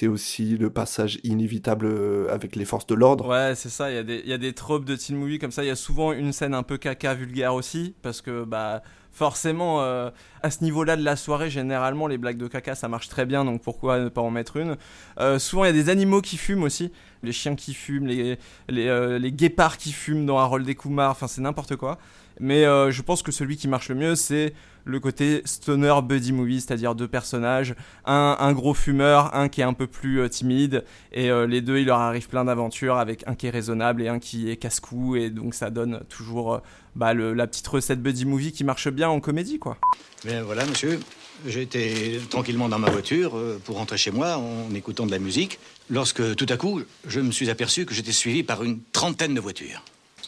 C'est 0.00 0.08
aussi 0.08 0.56
le 0.56 0.70
passage 0.70 1.18
inévitable 1.24 1.84
euh, 1.84 2.32
avec 2.32 2.56
les 2.56 2.64
forces 2.64 2.86
de 2.86 2.94
l'ordre. 2.94 3.28
Ouais, 3.28 3.54
c'est 3.54 3.68
ça, 3.68 3.90
il 3.90 4.10
y, 4.10 4.30
y 4.30 4.32
a 4.32 4.38
des 4.38 4.54
tropes 4.54 4.86
de 4.86 4.96
teen 4.96 5.14
movie 5.14 5.38
comme 5.38 5.50
ça. 5.50 5.62
Il 5.62 5.66
y 5.66 5.70
a 5.70 5.76
souvent 5.76 6.12
une 6.12 6.32
scène 6.32 6.54
un 6.54 6.62
peu 6.62 6.78
caca 6.78 7.12
vulgaire 7.12 7.52
aussi, 7.52 7.92
parce 8.00 8.22
que 8.22 8.44
bah 8.44 8.82
forcément, 9.12 9.82
euh, 9.82 10.08
à 10.42 10.50
ce 10.50 10.64
niveau-là 10.64 10.96
de 10.96 11.04
la 11.04 11.16
soirée, 11.16 11.50
généralement, 11.50 12.06
les 12.06 12.16
blagues 12.16 12.38
de 12.38 12.48
caca, 12.48 12.74
ça 12.74 12.88
marche 12.88 13.10
très 13.10 13.26
bien, 13.26 13.44
donc 13.44 13.60
pourquoi 13.60 14.00
ne 14.00 14.08
pas 14.08 14.22
en 14.22 14.30
mettre 14.30 14.56
une? 14.56 14.78
Euh, 15.18 15.38
Souvent, 15.38 15.64
il 15.64 15.66
y 15.66 15.70
a 15.70 15.74
des 15.74 15.90
animaux 15.90 16.22
qui 16.22 16.38
fument 16.38 16.62
aussi. 16.62 16.92
Les 17.22 17.32
chiens 17.32 17.54
qui 17.54 17.74
fument, 17.74 18.06
les, 18.06 18.38
les, 18.70 19.18
les 19.18 19.32
guépards 19.32 19.76
qui 19.76 19.92
fument 19.92 20.24
dans 20.24 20.38
Harold 20.38 20.66
et 20.66 20.74
Kumar, 20.76 21.10
enfin 21.10 21.28
c'est 21.28 21.42
n'importe 21.42 21.76
quoi. 21.76 21.98
Mais 22.40 22.64
euh, 22.64 22.90
je 22.90 23.02
pense 23.02 23.22
que 23.22 23.30
celui 23.32 23.58
qui 23.58 23.68
marche 23.68 23.90
le 23.90 23.94
mieux, 23.94 24.16
c'est 24.16 24.54
le 24.86 24.98
côté 24.98 25.42
stoner 25.44 25.94
buddy 26.02 26.32
movie, 26.32 26.62
c'est-à-dire 26.62 26.94
deux 26.94 27.06
personnages, 27.06 27.74
un, 28.06 28.34
un 28.40 28.52
gros 28.54 28.72
fumeur, 28.72 29.34
un 29.34 29.50
qui 29.50 29.60
est 29.60 29.64
un 29.64 29.74
peu 29.74 29.86
plus 29.86 30.20
euh, 30.20 30.28
timide, 30.28 30.84
et 31.12 31.30
euh, 31.30 31.46
les 31.46 31.60
deux, 31.60 31.78
il 31.78 31.84
leur 31.84 31.98
arrive 31.98 32.28
plein 32.28 32.46
d'aventures 32.46 32.96
avec 32.96 33.22
un 33.28 33.34
qui 33.34 33.46
est 33.46 33.50
raisonnable 33.50 34.00
et 34.00 34.08
un 34.08 34.18
qui 34.18 34.50
est 34.50 34.56
casse-cou, 34.56 35.16
et 35.16 35.28
donc 35.28 35.54
ça 35.54 35.68
donne 35.68 36.00
toujours 36.08 36.62
bah, 36.96 37.12
la 37.12 37.46
petite 37.46 37.68
recette 37.68 38.02
buddy 38.02 38.24
movie 38.24 38.52
qui 38.52 38.64
marche 38.64 38.88
bien 38.88 39.10
en 39.10 39.20
comédie, 39.20 39.58
quoi. 39.58 39.76
Bien 40.24 40.42
voilà, 40.42 40.64
monsieur. 40.64 40.98
J'étais 41.46 42.18
tranquillement 42.30 42.70
dans 42.70 42.78
ma 42.78 42.90
voiture 42.90 43.38
pour 43.64 43.76
rentrer 43.76 43.98
chez 43.98 44.10
moi 44.10 44.38
en 44.38 44.74
écoutant 44.74 45.04
de 45.04 45.10
la 45.10 45.18
musique, 45.18 45.58
lorsque 45.90 46.34
tout 46.36 46.46
à 46.48 46.56
coup, 46.56 46.80
je 47.06 47.20
me 47.20 47.32
suis 47.32 47.50
aperçu 47.50 47.84
que 47.84 47.92
j'étais 47.94 48.12
suivi 48.12 48.42
par 48.42 48.64
une 48.64 48.80
trentaine 48.92 49.34
de 49.34 49.40
voitures. 49.40 49.82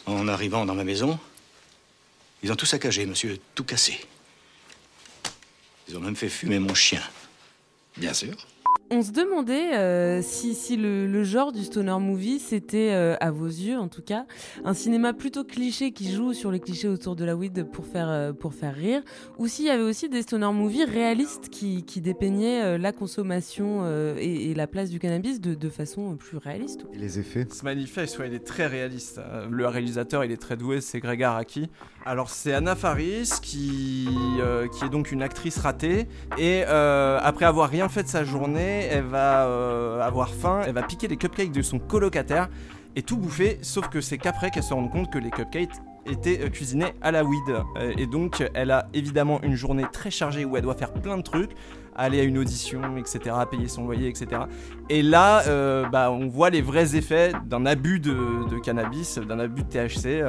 En 0.05 0.27
arrivant 0.27 0.65
dans 0.65 0.75
ma 0.75 0.83
maison, 0.83 1.17
ils 2.43 2.51
ont 2.51 2.55
tout 2.55 2.65
saccagé, 2.65 3.05
monsieur, 3.05 3.37
tout 3.55 3.63
cassé. 3.63 3.97
Ils 5.87 5.97
ont 5.97 6.01
même 6.01 6.15
fait 6.15 6.29
fumer 6.29 6.59
mon 6.59 6.73
chien. 6.73 7.01
Bien 7.97 8.13
sûr. 8.13 8.35
On 8.89 9.01
se 9.01 9.11
demandait 9.11 9.75
euh, 9.75 10.21
si, 10.21 10.53
si 10.53 10.77
le, 10.77 11.07
le 11.07 11.23
genre 11.23 11.51
du 11.51 11.63
stoner 11.63 11.97
movie, 11.99 12.39
c'était, 12.39 12.91
euh, 12.91 13.15
à 13.21 13.31
vos 13.31 13.47
yeux 13.47 13.77
en 13.77 13.87
tout 13.87 14.03
cas, 14.03 14.25
un 14.65 14.75
cinéma 14.75 15.13
plutôt 15.13 15.43
cliché 15.43 15.93
qui 15.93 16.11
joue 16.11 16.33
sur 16.33 16.51
les 16.51 16.59
clichés 16.59 16.89
autour 16.89 17.15
de 17.15 17.25
la 17.25 17.35
weed 17.35 17.63
pour 17.71 17.87
faire, 17.87 18.09
euh, 18.09 18.33
pour 18.33 18.53
faire 18.53 18.75
rire, 18.75 19.01
ou 19.39 19.47
s'il 19.47 19.65
y 19.65 19.69
avait 19.69 19.81
aussi 19.81 20.09
des 20.09 20.21
stoner 20.21 20.51
movies 20.51 20.83
réalistes 20.83 21.49
qui, 21.49 21.83
qui 21.85 22.01
dépeignaient 22.01 22.61
euh, 22.61 22.77
la 22.77 22.91
consommation 22.91 23.81
euh, 23.83 24.15
et, 24.19 24.51
et 24.51 24.53
la 24.53 24.67
place 24.67 24.91
du 24.91 24.99
cannabis 24.99 25.41
de, 25.41 25.55
de 25.55 25.69
façon 25.69 26.15
plus 26.15 26.37
réaliste. 26.37 26.85
Et 26.93 26.97
les 26.97 27.17
effets? 27.17 27.47
Ce 27.51 27.63
manifeste, 27.63 28.19
ouais, 28.19 28.27
il 28.27 28.33
est 28.35 28.45
très 28.45 28.67
réaliste. 28.67 29.19
Le 29.49 29.65
réalisateur, 29.65 30.23
il 30.23 30.31
est 30.31 30.37
très 30.37 30.57
doué, 30.57 30.81
c'est 30.81 30.99
Greg 30.99 31.23
Araki. 31.23 31.69
Alors, 32.05 32.29
c'est 32.29 32.53
Anna 32.53 32.75
Faris 32.75 33.29
qui, 33.41 34.09
euh, 34.41 34.67
qui 34.67 34.83
est 34.83 34.89
donc 34.89 35.13
une 35.13 35.21
actrice 35.21 35.57
ratée. 35.57 36.09
Et 36.37 36.63
euh, 36.67 37.17
après 37.23 37.45
avoir 37.45 37.69
rien 37.69 37.87
fait 37.87 38.03
de 38.03 38.09
sa 38.09 38.25
journée, 38.25 38.87
elle 38.91 39.05
va 39.05 39.45
euh, 39.45 40.01
avoir 40.01 40.29
faim, 40.29 40.61
elle 40.65 40.73
va 40.73 40.83
piquer 40.83 41.07
les 41.07 41.15
cupcakes 41.15 41.53
de 41.53 41.61
son 41.61 41.79
colocataire 41.79 42.49
et 42.97 43.03
tout 43.03 43.15
bouffer. 43.15 43.57
Sauf 43.61 43.87
que 43.87 44.01
c'est 44.01 44.17
qu'après 44.17 44.51
qu'elle 44.51 44.63
se 44.63 44.73
rende 44.73 44.91
compte 44.91 45.13
que 45.13 45.17
les 45.17 45.31
cupcakes 45.31 45.77
étaient 46.05 46.41
euh, 46.41 46.49
cuisinés 46.49 46.93
à 47.01 47.11
la 47.11 47.23
weed. 47.23 47.39
Et 47.97 48.05
donc, 48.05 48.43
elle 48.53 48.71
a 48.71 48.89
évidemment 48.93 49.41
une 49.41 49.55
journée 49.55 49.85
très 49.93 50.11
chargée 50.11 50.43
où 50.43 50.57
elle 50.57 50.63
doit 50.63 50.75
faire 50.75 50.91
plein 50.91 51.17
de 51.17 51.23
trucs 51.23 51.51
aller 51.95 52.19
à 52.19 52.23
une 52.23 52.39
audition, 52.39 52.97
etc., 52.97 53.35
payer 53.49 53.67
son 53.67 53.85
loyer, 53.85 54.09
etc. 54.09 54.41
Et 54.89 55.03
là, 55.03 55.43
bah, 55.91 56.09
on 56.11 56.27
voit 56.27 56.49
les 56.49 56.63
vrais 56.63 56.95
effets 56.95 57.33
d'un 57.45 57.67
abus 57.67 57.99
de 57.99 58.57
cannabis, 58.63 59.19
d'un 59.19 59.37
abus 59.37 59.61
de 59.61 59.69
THC. 59.69 60.23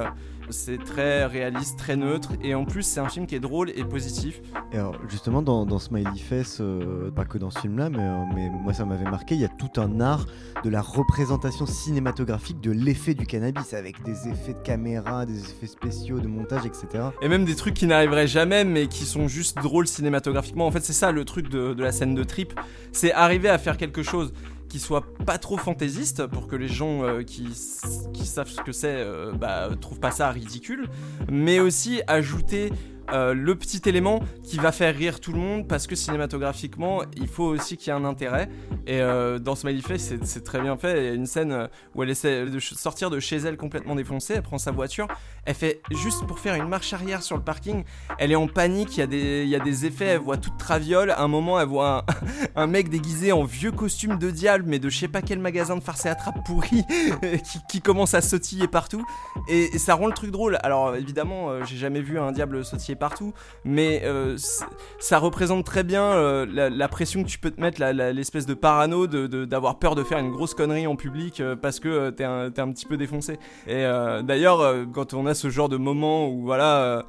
C'est 0.50 0.78
très 0.78 1.24
réaliste, 1.26 1.78
très 1.78 1.96
neutre, 1.96 2.32
et 2.42 2.54
en 2.54 2.64
plus, 2.64 2.82
c'est 2.82 3.00
un 3.00 3.08
film 3.08 3.26
qui 3.26 3.34
est 3.34 3.40
drôle 3.40 3.70
et 3.70 3.84
positif. 3.84 4.40
Et 4.72 4.76
alors, 4.76 4.96
justement, 5.08 5.42
dans, 5.42 5.66
dans 5.66 5.78
Smiley 5.78 6.18
Face, 6.18 6.58
euh, 6.60 7.10
pas 7.10 7.24
que 7.24 7.38
dans 7.38 7.50
ce 7.50 7.60
film-là, 7.60 7.90
mais, 7.90 7.98
euh, 8.00 8.22
mais 8.34 8.50
moi 8.50 8.72
ça 8.72 8.84
m'avait 8.84 9.10
marqué, 9.10 9.34
il 9.34 9.40
y 9.40 9.44
a 9.44 9.48
tout 9.48 9.80
un 9.80 10.00
art 10.00 10.26
de 10.62 10.70
la 10.70 10.80
représentation 10.80 11.66
cinématographique 11.66 12.60
de 12.60 12.70
l'effet 12.70 13.14
du 13.14 13.26
cannabis, 13.26 13.74
avec 13.74 14.02
des 14.02 14.28
effets 14.28 14.54
de 14.54 14.62
caméra, 14.62 15.26
des 15.26 15.40
effets 15.40 15.66
spéciaux, 15.66 16.20
de 16.20 16.28
montage, 16.28 16.66
etc. 16.66 17.04
Et 17.22 17.28
même 17.28 17.44
des 17.44 17.56
trucs 17.56 17.74
qui 17.74 17.86
n'arriveraient 17.86 18.26
jamais, 18.26 18.64
mais 18.64 18.86
qui 18.86 19.04
sont 19.04 19.28
juste 19.28 19.58
drôles 19.62 19.86
cinématographiquement. 19.86 20.66
En 20.66 20.70
fait, 20.70 20.84
c'est 20.84 20.92
ça 20.92 21.12
le 21.12 21.24
truc 21.24 21.48
de, 21.48 21.74
de 21.74 21.82
la 21.82 21.92
scène 21.92 22.14
de 22.14 22.24
trip. 22.24 22.58
C'est 22.92 23.12
arriver 23.12 23.48
à 23.48 23.58
faire 23.58 23.76
quelque 23.76 24.02
chose 24.02 24.32
soit 24.80 25.04
pas 25.24 25.38
trop 25.38 25.56
fantaisiste 25.56 26.26
pour 26.26 26.46
que 26.46 26.56
les 26.56 26.68
gens 26.68 27.04
euh, 27.04 27.22
qui 27.22 27.54
savent 27.54 28.48
ce 28.48 28.60
que 28.62 28.72
c'est 28.72 28.96
euh, 28.96 29.32
bah, 29.32 29.68
trouvent 29.80 30.00
pas 30.00 30.10
ça 30.10 30.30
ridicule, 30.30 30.88
mais 31.30 31.60
aussi 31.60 32.02
ajouter 32.06 32.72
euh, 33.12 33.34
le 33.34 33.54
petit 33.54 33.82
élément 33.86 34.20
qui 34.42 34.56
va 34.56 34.72
faire 34.72 34.94
rire 34.94 35.20
tout 35.20 35.32
le 35.32 35.38
monde 35.38 35.68
parce 35.68 35.86
que 35.86 35.94
cinématographiquement, 35.94 37.02
il 37.16 37.28
faut 37.28 37.44
aussi 37.44 37.76
qu'il 37.76 37.88
y 37.88 37.90
ait 37.90 37.98
un 37.98 38.04
intérêt. 38.04 38.48
Et 38.86 39.00
euh, 39.00 39.38
dans 39.38 39.54
Smiley 39.54 39.82
Face, 39.82 40.14
c'est- 40.22 40.44
très 40.44 40.60
bien 40.60 40.76
fait. 40.76 40.98
Il 40.98 41.04
y 41.04 41.08
a 41.08 41.14
une 41.14 41.26
scène 41.26 41.52
euh, 41.52 41.66
où 41.94 42.02
elle 42.02 42.10
essaie 42.10 42.44
de 42.44 42.58
sortir 42.58 43.08
de 43.08 43.18
chez 43.18 43.36
elle 43.36 43.56
complètement 43.56 43.94
défoncée. 43.94 44.34
Elle 44.36 44.42
prend 44.42 44.58
sa 44.58 44.72
voiture. 44.72 45.08
Elle 45.46 45.54
fait 45.54 45.80
juste 45.90 46.26
pour 46.26 46.38
faire 46.38 46.54
une 46.54 46.68
marche 46.68 46.92
arrière 46.92 47.22
sur 47.22 47.36
le 47.36 47.42
parking. 47.42 47.84
Elle 48.18 48.32
est 48.32 48.36
en 48.36 48.46
panique. 48.46 48.96
Il 48.98 49.00
y 49.48 49.54
a 49.56 49.60
des, 49.60 49.86
effets. 49.86 50.06
Elle 50.06 50.20
voit 50.20 50.36
toute 50.36 50.58
traviole. 50.58 51.10
À 51.10 51.22
un 51.22 51.28
moment, 51.28 51.58
elle 51.60 51.68
voit 51.68 52.04
un, 52.56 52.66
mec 52.66 52.88
déguisé 52.90 53.32
en 53.32 53.44
vieux 53.44 53.72
costume 53.72 54.18
de 54.18 54.30
diable, 54.30 54.64
mais 54.66 54.78
de 54.78 54.88
je 54.88 54.98
sais 54.98 55.08
pas 55.08 55.22
quel 55.22 55.38
magasin 55.38 55.76
de 55.76 55.82
farce 55.82 56.06
et 56.06 56.08
attrape 56.08 56.44
pourri, 56.44 56.84
qui, 57.68 57.80
commence 57.80 58.14
à 58.14 58.20
sautiller 58.20 58.68
partout. 58.68 59.04
Et, 59.48 59.78
ça 59.78 59.94
rend 59.94 60.06
le 60.06 60.12
truc 60.12 60.30
drôle. 60.30 60.58
Alors 60.62 60.94
évidemment, 60.94 61.64
j'ai 61.64 61.76
jamais 61.76 62.00
vu 62.00 62.18
un 62.18 62.32
diable 62.32 62.64
sautiller 62.64 62.93
partout, 62.96 63.32
mais 63.64 64.02
euh, 64.04 64.36
ça 64.98 65.18
représente 65.18 65.64
très 65.64 65.82
bien 65.84 66.02
euh, 66.04 66.46
la, 66.70 66.88
pression 66.88 67.22
que 67.24 67.28
tu 67.28 67.38
peux 67.38 67.50
te 67.50 67.60
mettre, 67.60 67.82
l'espèce 67.82 68.46
de 68.46 68.54
parano 68.54 69.06
de- 69.06 69.26
de- 69.26 69.44
d'avoir 69.44 69.78
peur 69.78 69.94
de 69.94 70.02
faire 70.02 70.18
une 70.18 70.30
grosse 70.30 70.54
connerie 70.54 70.86
en 70.86 70.96
public 70.96 71.40
euh, 71.40 71.56
parce 71.56 71.80
que 71.80 72.10
t'es 72.10 72.24
un, 72.24 72.46
un 72.46 72.70
petit 72.72 72.86
peu 72.86 72.96
défoncé. 72.96 73.38
Et 73.66 73.84
d'ailleurs, 74.22 74.62
quand 74.92 75.14
on 75.14 75.26
a 75.26 75.34
ce 75.34 75.48
genre 75.50 75.68
de 75.68 75.76
moment 75.76 76.28
où 76.28 76.42
voilà, 76.44 77.04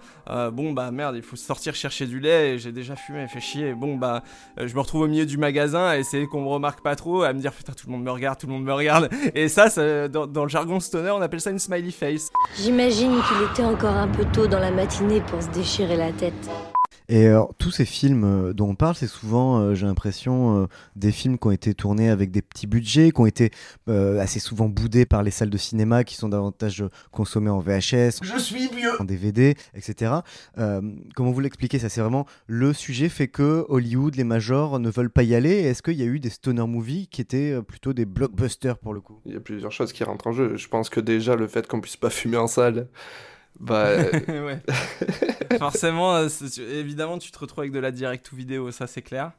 bon 0.52 0.72
bah 0.72 0.92
merde, 0.92 1.16
il 1.16 1.22
faut 1.22 1.36
sortir 1.36 1.76
chercher 1.76 2.06
du 2.08 2.20
lait, 2.20 2.58
j'ai 2.58 2.72
déjà 2.72 2.96
fumé, 2.96 3.28
fait 3.28 3.40
chier, 3.40 3.74
bon 3.74 3.96
bah 3.96 4.24
je 4.58 4.74
me 4.74 4.80
retrouve 4.80 5.02
au 5.02 5.08
milieu 5.08 5.26
du 5.26 5.38
magasin 5.38 5.86
à 5.86 5.98
essayer 5.98 6.28
qu'on 6.28 6.42
me 6.42 6.48
remarque 6.48 6.82
pas 6.82 6.96
trop, 6.96 7.24
à 7.24 7.34
me 7.34 7.40
dire 7.40 7.52
putain 7.54 7.74
tout 7.74 7.88
le 7.88 7.94
monde 7.94 8.04
me 8.04 8.12
regarde, 8.12 8.40
tout 8.40 8.48
le 8.48 8.54
monde 8.54 8.64
me 8.64 8.74
regarde. 8.74 9.10
Et 9.36 9.48
ça, 9.50 9.70
ça, 9.70 10.08
dans, 10.08 10.26
dans 10.28 10.44
le 10.44 10.50
jargon 10.50 10.80
stoner, 10.80 11.12
on 11.12 11.22
appelle 11.22 11.42
ça 11.42 11.52
une 11.52 11.60
smiley 11.60 11.92
face. 11.92 12.32
J'imagine 12.58 13.12
qu'il 13.28 13.52
était 13.52 13.64
encore 13.64 13.96
un 13.96 14.08
peu 14.08 14.26
tôt 14.34 14.48
dans 14.48 14.60
la 14.60 14.72
matinée 14.72 15.22
pour 15.22 15.42
se 15.42 15.50
déchirer 15.50 15.75
la 15.84 16.12
tête. 16.14 16.34
Et 17.08 17.28
alors, 17.28 17.54
tous 17.60 17.70
ces 17.70 17.86
films 17.86 18.24
euh, 18.24 18.54
dont 18.54 18.70
on 18.70 18.76
parle, 18.76 18.96
c'est 18.96 19.06
souvent, 19.06 19.60
euh, 19.60 19.76
j'ai 19.76 19.86
l'impression, 19.86 20.64
euh, 20.64 20.68
des 20.96 21.12
films 21.12 21.38
qui 21.38 21.46
ont 21.48 21.52
été 21.52 21.76
tournés 21.76 22.10
avec 22.10 22.32
des 22.32 22.42
petits 22.42 22.66
budgets, 22.66 23.12
qui 23.12 23.22
ont 23.22 23.28
été 23.28 23.52
euh, 23.90 24.20
assez 24.20 24.40
souvent 24.40 24.70
boudés 24.70 25.06
par 25.06 25.22
les 25.22 25.30
salles 25.30 25.52
de 25.52 25.58
cinéma, 25.58 26.04
qui 26.04 26.16
sont 26.16 26.30
davantage 26.30 26.82
euh, 26.82 26.90
consommés 27.12 27.52
en 27.52 27.60
VHS, 27.60 28.22
Je 28.24 28.40
suis 28.40 28.70
vieux. 28.70 29.00
en 29.00 29.04
DVD, 29.04 29.54
etc. 29.76 30.14
Euh, 30.58 30.82
comment 31.16 31.32
vous 31.32 31.42
l'expliquez 31.42 31.78
Ça, 31.78 31.90
c'est 31.90 32.02
vraiment 32.02 32.26
le 32.48 32.74
sujet 32.74 33.08
fait 33.10 33.28
que 33.28 33.66
Hollywood, 33.70 34.16
les 34.16 34.24
majors 34.24 34.80
ne 34.80 34.90
veulent 34.90 35.12
pas 35.12 35.24
y 35.24 35.36
aller? 35.36 35.52
Est-ce 35.60 35.84
qu'il 35.84 35.98
y 35.98 36.04
a 36.04 36.08
eu 36.08 36.20
des 36.20 36.32
stoner 36.32 36.66
movies 36.66 37.08
qui 37.10 37.22
étaient 37.22 37.52
euh, 37.52 37.62
plutôt 37.62 37.94
des 37.94 38.06
blockbusters 38.06 38.80
pour 38.80 38.96
le 38.96 39.02
coup? 39.02 39.20
Il 39.28 39.34
y 39.34 39.38
a 39.38 39.42
plusieurs 39.42 39.72
choses 39.72 39.94
qui 39.94 40.04
rentrent 40.04 40.26
en 40.26 40.32
jeu. 40.32 40.56
Je 40.58 40.68
pense 40.70 40.90
que 40.90 41.02
déjà, 41.02 41.36
le 41.36 41.48
fait 41.48 41.68
qu'on 41.68 41.82
puisse 41.82 41.98
pas 41.98 42.10
fumer 42.10 42.38
en 42.38 42.48
salle, 42.48 42.88
bah. 43.60 43.90
ouais. 44.28 44.62
Forcément, 45.60 46.16
euh, 46.16 46.28
évidemment, 46.72 47.18
tu 47.18 47.32
te 47.32 47.40
retrouves 47.40 47.62
avec 47.62 47.72
de 47.72 47.80
la 47.80 47.92
direct 47.92 48.32
ou 48.32 48.36
vidéo, 48.36 48.72
ça 48.72 48.88
c'est 48.88 49.02
clair. 49.02 49.32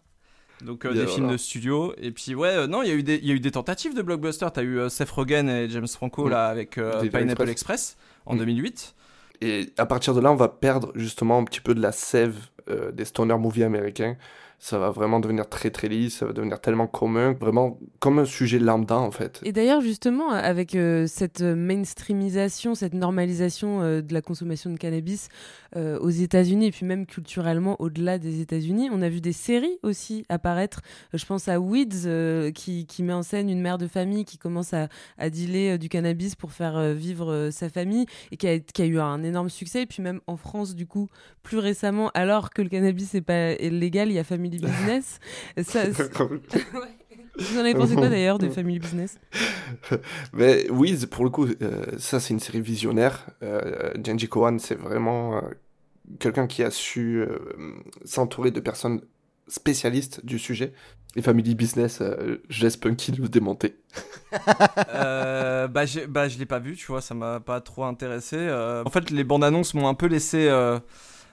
Donc 0.64 0.87
euh, 0.87 0.92
des 0.94 1.07
films 1.07 1.31
de 1.31 1.37
studio. 1.37 1.94
Et 1.98 2.11
puis 2.12 2.35
ouais, 2.35 2.48
euh, 2.48 2.66
non, 2.66 2.83
il 2.83 2.88
y, 2.88 2.92
a 2.92 2.94
eu 2.94 3.02
des- 3.02 3.16
il 3.16 3.26
y 3.29 3.31
a 3.31 3.35
eu 3.35 3.40
des 3.40 3.50
tentatives 3.50 3.94
de 3.94 4.00
blockbuster. 4.00 4.46
T'as 4.55 4.62
eu 4.62 4.79
euh, 4.79 4.88
Seth 4.88 5.11
Rogen 5.11 5.48
et 5.50 5.68
James 5.68 5.87
Franco 5.88 6.26
Mm. 6.26 6.31
là 6.31 6.46
avec 6.46 6.79
euh, 6.79 7.00
Pineapple 7.02 7.48
Express. 7.50 7.50
Express, 7.50 7.96
en 8.24 8.35
Mm. 8.35 8.38
2008. 8.38 8.94
Et 9.42 9.70
à 9.76 9.85
partir 9.85 10.14
de 10.14 10.20
là, 10.20 10.33
on 10.33 10.37
va 10.37 10.48
perdre 10.48 10.92
justement 10.94 11.37
un 11.38 11.44
petit 11.44 11.61
peu 11.61 11.74
de 11.74 11.83
la 11.83 11.92
sève 11.92 12.37
euh, 12.70 12.90
des 12.90 13.05
stoner 13.05 13.37
movies 13.37 13.64
américains. 13.64 14.16
Ça 14.59 14.79
va 14.79 14.90
vraiment 14.90 15.21
devenir 15.21 15.49
très 15.49 15.71
très 15.71 15.88
lisse, 15.88 16.19
ça 16.19 16.27
va 16.27 16.33
devenir 16.33 16.61
tellement 16.61 16.87
commun, 16.87 17.33
vraiment 17.33 17.79
comme 17.99 18.19
un 18.19 18.25
sujet 18.25 18.59
lambda 18.59 18.97
en 18.97 19.11
fait. 19.11 19.40
Et 19.45 19.53
d'ailleurs, 19.53 19.81
justement, 19.81 20.31
avec 20.31 20.75
euh, 20.75 21.07
cette 21.07 21.42
mainstreamisation, 21.42 22.75
cette 22.75 22.95
normalisation 22.95 23.83
euh, 23.83 24.01
de 24.01 24.14
la 24.14 24.23
consommation 24.23 24.71
de 24.71 24.77
cannabis 24.77 25.29
euh, 25.77 25.99
aux 25.99 26.11
États-Unis 26.11 26.66
et 26.66 26.71
puis 26.71 26.87
même 26.87 27.07
culturellement 27.07 27.77
au-delà 27.81 28.19
des 28.19 28.40
États-Unis, 28.40 28.88
on 28.92 29.03
a 29.03 29.09
vu 29.09 29.21
des 29.21 29.33
séries 29.33 29.79
aussi 29.83 30.25
apparaître. 30.29 30.81
Euh, 31.14 31.19
je 31.19 31.27
pense 31.27 31.49
à 31.49 31.61
Weeds 31.61 32.07
euh, 32.07 32.51
qui, 32.51 32.87
met 33.01 33.12
en 33.12 33.23
scène 33.23 33.51
une 33.51 33.61
mère 33.61 33.79
de 33.79 33.87
famille 33.87 34.25
qui 34.25 34.38
commence 34.38 34.73
à, 34.73 34.88
dealer 35.31 35.75
euh, 35.75 35.79
du 35.79 35.88
cannabis 35.88 36.35
pour 36.35 36.53
faire 36.53 36.77
euh, 36.77 36.92
vivre 36.95 37.33
euh, 37.33 37.51
sa 37.51 37.69
famille 37.69 38.07
et 38.31 38.37
qui 38.37 38.49
a, 38.49 38.59
qui 38.59 38.83
a 38.83 38.87
eu 38.87 38.99
un 38.99 39.23
énorme 39.23 39.51
succès. 39.51 39.83
Et 39.83 39.87
puis 39.87 40.03
même 40.03 40.21
en 40.27 40.37
France, 40.37 40.75
du 40.75 40.87
coup, 40.87 41.09
plus 41.42 41.59
récemment, 41.59 42.11
alors 42.14 42.51
que 42.51 42.62
le 42.62 42.69
cannabis 42.69 43.14
n'est 43.14 43.21
pas 43.21 43.55
légal, 43.55 44.09
il 44.09 44.14
y 44.14 44.19
a 44.19 44.25
Family 44.25 44.45
Business. 44.48 45.20
Ça, 45.62 45.92
c'est- 45.92 46.18
Ouais. 46.18 46.30
Vous 47.38 47.56
en 47.59 47.61
avez 47.61 47.74
pensé 47.74 47.94
quoi 47.94 48.09
d'ailleurs 48.09 48.38
de 48.38 48.48
Family 48.50 48.78
Business? 48.78 49.18
Mais 50.32 50.70
Wiz, 50.70 51.04
pour 51.06 51.22
le 51.24 51.30
coup, 51.30 51.46
euh, 51.46 51.85
ça 51.98 52.18
c'est 52.18 52.32
une 52.32 52.40
série 52.40 52.62
visionnaire. 52.62 53.26
Euh, 53.42 53.92
Genji 54.02 54.26
Kohan, 54.26 54.59
c'est 54.59 54.74
vraiment 54.74 55.37
euh, 55.37 55.40
quelqu'un 56.18 56.46
qui 56.46 56.62
a 56.62 56.70
su 56.70 57.18
euh, 57.20 57.38
s'entourer 58.06 58.52
de 58.52 58.61
personnes 58.61 59.02
spécialistes 59.48 60.24
du 60.24 60.38
sujet. 60.38 60.72
Et 61.14 61.22
Family 61.22 61.54
Business, 61.54 62.00
euh, 62.00 62.38
je 62.48 62.62
laisse 62.62 62.76
Punky 62.78 63.12
le. 63.12 63.28
Euh, 64.94 65.68
bah, 65.68 65.82
bah, 66.09 66.28
je 66.28 66.38
l'ai 66.38 66.46
pas 66.46 66.59
vu, 66.59 66.74
tu 66.76 66.87
vois, 66.87 67.00
ça 67.00 67.14
m'a 67.14 67.40
pas 67.40 67.61
trop 67.61 67.85
intéressé. 67.85 68.37
Euh, 68.38 68.82
en 68.85 68.90
fait, 68.90 69.11
les 69.11 69.24
bandes 69.24 69.44
annonces 69.44 69.74
m'ont 69.74 69.88
un 69.88 69.94
peu 69.94 70.06
laissé 70.06 70.48
euh, 70.48 70.78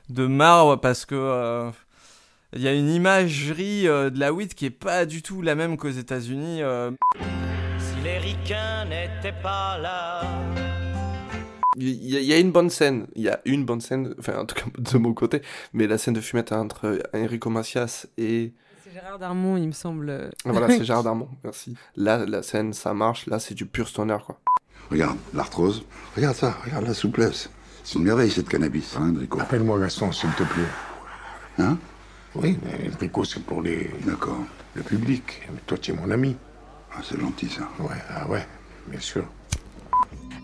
de 0.09 0.27
marre 0.27 0.79
parce 0.79 1.05
que 1.05 1.15
euh, 1.15 1.71
il 2.55 2.61
y 2.61 2.67
a 2.67 2.73
une 2.73 2.89
imagerie 2.89 3.87
euh, 3.87 4.09
de 4.09 4.19
la 4.19 4.33
weed 4.33 4.53
qui 4.53 4.65
est 4.65 4.69
pas 4.69 5.05
du 5.05 5.21
tout 5.21 5.41
la 5.41 5.55
même 5.55 5.77
qu'aux 5.77 5.89
États-Unis. 5.89 6.61
euh. 6.61 6.91
Si 7.79 8.01
les 8.03 8.17
ricains 8.19 8.85
n'étaient 8.85 9.35
pas 9.41 9.77
là. 9.79 10.21
Il 11.77 11.89
y, 11.89 12.15
a- 12.17 12.19
il 12.19 12.25
y 12.27 12.33
a 12.33 12.37
une 12.37 12.51
bonne 12.51 12.69
scène, 12.69 13.07
il 13.15 13.23
y 13.23 13.29
a 13.29 13.39
une 13.45 13.65
bonne 13.65 13.81
scène, 13.81 14.13
enfin 14.19 14.37
en 14.37 14.45
tout 14.45 14.53
cas 14.53 14.65
de 14.77 14.97
mon 14.99 15.13
côté, 15.13 15.41
mais 15.73 15.87
la 15.87 15.97
scène 15.97 16.13
de 16.13 16.21
fumette 16.21 16.51
entre 16.51 16.99
Enrico 17.15 17.49
Macias 17.49 18.05
et... 18.19 18.53
C'est 18.83 18.93
Gérard 18.93 19.17
Darmon, 19.17 19.57
il 19.57 19.65
me 19.67 19.71
semble. 19.71 20.09
euh. 20.11 20.29
Ah, 20.45 20.51
Voilà, 20.51 20.67
c'est 20.67 20.83
Gérard 20.85 21.03
Darmon, 21.03 21.27
merci. 21.43 21.75
Là, 21.95 22.25
la 22.27 22.43
scène, 22.43 22.73
ça 22.73 22.93
marche, 22.93 23.25
là 23.25 23.39
c'est 23.39 23.55
du 23.55 23.65
pur 23.65 23.87
stoner 23.87 24.17
quoi. 24.23 24.39
Regarde, 24.91 25.17
l'arthrose. 25.33 25.83
Regarde 26.15 26.35
ça, 26.35 26.55
regarde 26.63 26.85
la 26.85 26.93
souplesse. 26.93 27.49
C'est 27.83 27.97
une 27.97 28.05
merveille 28.05 28.29
cette 28.29 28.47
cannabis, 28.49 28.95
hein, 28.99 29.11
Appelle-moi 29.39 29.79
Gaston, 29.79 30.11
s'il 30.11 30.29
te 30.31 30.43
plaît. 30.43 30.63
Hein? 31.57 31.77
Oui, 32.35 32.57
mais 32.63 32.89
Enrico, 32.93 33.23
c'est 33.23 33.43
pour 33.43 33.61
les... 33.61 33.91
D'accord. 34.05 34.39
le 34.75 34.81
public. 34.81 35.41
Mais 35.51 35.59
toi, 35.65 35.77
tu 35.77 35.91
es 35.91 35.95
mon 35.95 36.09
ami. 36.09 36.35
Ah, 36.95 37.01
c'est 37.03 37.19
gentil 37.19 37.47
ça. 37.49 37.69
Ouais, 37.79 37.95
ah 38.09 38.27
ouais, 38.27 38.45
bien 38.87 38.99
sûr. 38.99 39.25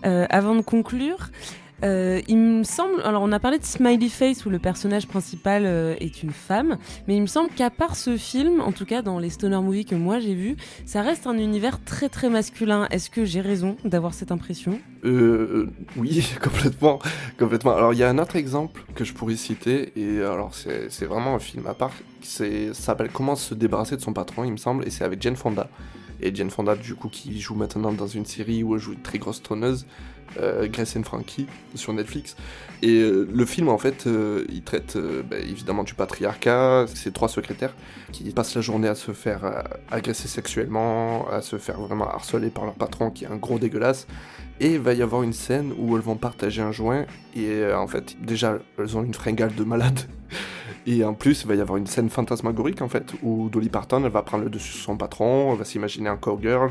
Euh, 0.04 0.26
avant 0.30 0.54
de 0.54 0.62
conclure, 0.62 1.30
euh, 1.84 2.20
il 2.28 2.38
me 2.38 2.62
semble. 2.62 3.00
Alors, 3.02 3.22
on 3.22 3.32
a 3.32 3.38
parlé 3.38 3.58
de 3.58 3.64
Smiley 3.64 4.08
Face 4.08 4.44
où 4.44 4.50
le 4.50 4.58
personnage 4.58 5.06
principal 5.06 5.62
euh, 5.64 5.94
est 6.00 6.22
une 6.22 6.32
femme, 6.32 6.78
mais 7.06 7.16
il 7.16 7.22
me 7.22 7.26
semble 7.26 7.50
qu'à 7.50 7.70
part 7.70 7.96
ce 7.96 8.16
film, 8.16 8.60
en 8.60 8.72
tout 8.72 8.84
cas 8.84 9.02
dans 9.02 9.18
les 9.18 9.30
stoner 9.30 9.60
movies 9.60 9.84
que 9.84 9.94
moi 9.94 10.18
j'ai 10.18 10.34
vus, 10.34 10.56
ça 10.84 11.02
reste 11.02 11.26
un 11.26 11.38
univers 11.38 11.82
très 11.82 12.08
très 12.08 12.28
masculin. 12.28 12.86
Est-ce 12.90 13.10
que 13.10 13.24
j'ai 13.24 13.40
raison 13.40 13.76
d'avoir 13.84 14.14
cette 14.14 14.32
impression? 14.32 14.78
Euh, 15.04 15.68
oui, 15.96 16.28
complètement, 16.42 16.98
complètement. 17.38 17.74
Alors, 17.74 17.92
il 17.92 17.98
y 17.98 18.02
a 18.02 18.08
un 18.08 18.18
autre 18.18 18.36
exemple 18.36 18.84
que 18.94 19.04
je 19.04 19.14
pourrais 19.14 19.36
citer, 19.36 19.92
et 19.96 20.22
alors, 20.22 20.54
c'est 20.54 21.06
vraiment 21.06 21.34
un 21.34 21.40
film 21.40 21.66
à 21.66 21.74
part. 21.74 21.92
Ça 22.22 22.44
s'appelle 22.72 23.10
Comment 23.12 23.36
se 23.36 23.54
débarrasser 23.54 23.96
de 23.96 24.02
son 24.02 24.12
patron, 24.12 24.44
il 24.44 24.52
me 24.52 24.56
semble, 24.56 24.86
et 24.86 24.90
c'est 24.90 25.04
avec 25.04 25.22
Jane 25.22 25.36
Fonda. 25.36 25.70
Et 26.22 26.34
Jane 26.34 26.50
Fonda, 26.50 26.76
du 26.76 26.94
coup, 26.94 27.08
qui 27.08 27.40
joue 27.40 27.54
maintenant 27.54 27.92
dans 27.92 28.06
une 28.06 28.26
série 28.26 28.62
où 28.62 28.74
elle 28.74 28.80
joue 28.80 28.92
une 28.92 29.00
très 29.00 29.18
grosse 29.18 29.42
tonneuse, 29.42 29.86
euh, 30.38 30.68
Grace 30.68 30.96
and 30.96 31.02
Frankie, 31.02 31.46
sur 31.74 31.92
Netflix. 31.92 32.36
Et 32.82 33.00
euh, 33.00 33.28
le 33.30 33.44
film, 33.44 33.68
en 33.68 33.78
fait, 33.78 34.06
euh, 34.06 34.44
il 34.48 34.62
traite 34.62 34.96
euh, 34.96 35.22
bah, 35.22 35.36
évidemment 35.38 35.84
du 35.84 35.94
patriarcat. 35.94 36.86
C'est 36.94 37.12
trois 37.12 37.28
secrétaires 37.28 37.74
qui 38.12 38.30
passent 38.30 38.54
la 38.54 38.62
journée 38.62 38.88
à 38.88 38.94
se 38.94 39.12
faire 39.12 39.64
agresser 39.90 40.28
sexuellement, 40.28 41.28
à 41.30 41.42
se 41.42 41.58
faire 41.58 41.80
vraiment 41.80 42.08
harceler 42.08 42.48
par 42.48 42.64
leur 42.64 42.74
patron, 42.74 43.10
qui 43.10 43.24
est 43.24 43.28
un 43.28 43.36
gros 43.36 43.58
dégueulasse. 43.58 44.06
Et 44.60 44.74
il 44.74 44.80
va 44.80 44.92
y 44.92 45.02
avoir 45.02 45.22
une 45.22 45.32
scène 45.32 45.72
où 45.78 45.96
elles 45.96 46.02
vont 46.02 46.16
partager 46.16 46.60
un 46.62 46.72
joint. 46.72 47.06
Et 47.34 47.48
euh, 47.48 47.78
en 47.78 47.86
fait, 47.86 48.16
déjà, 48.20 48.58
elles 48.78 48.96
ont 48.96 49.04
une 49.04 49.14
fringale 49.14 49.54
de 49.54 49.64
malade. 49.64 50.00
Et 50.86 51.04
en 51.04 51.14
plus, 51.14 51.42
il 51.42 51.48
va 51.48 51.54
y 51.54 51.60
avoir 51.60 51.76
une 51.76 51.86
scène 51.86 52.08
fantasmagorique 52.08 52.80
en 52.82 52.88
fait, 52.88 53.12
où 53.22 53.48
Dolly 53.50 53.68
Parton 53.68 54.02
elle 54.04 54.10
va 54.10 54.22
prendre 54.22 54.44
le 54.44 54.50
dessus 54.50 54.72
sur 54.72 54.84
son 54.84 54.96
patron, 54.96 55.52
elle 55.52 55.58
va 55.58 55.64
s'imaginer 55.64 56.08
un 56.08 56.16
cowgirl, 56.16 56.70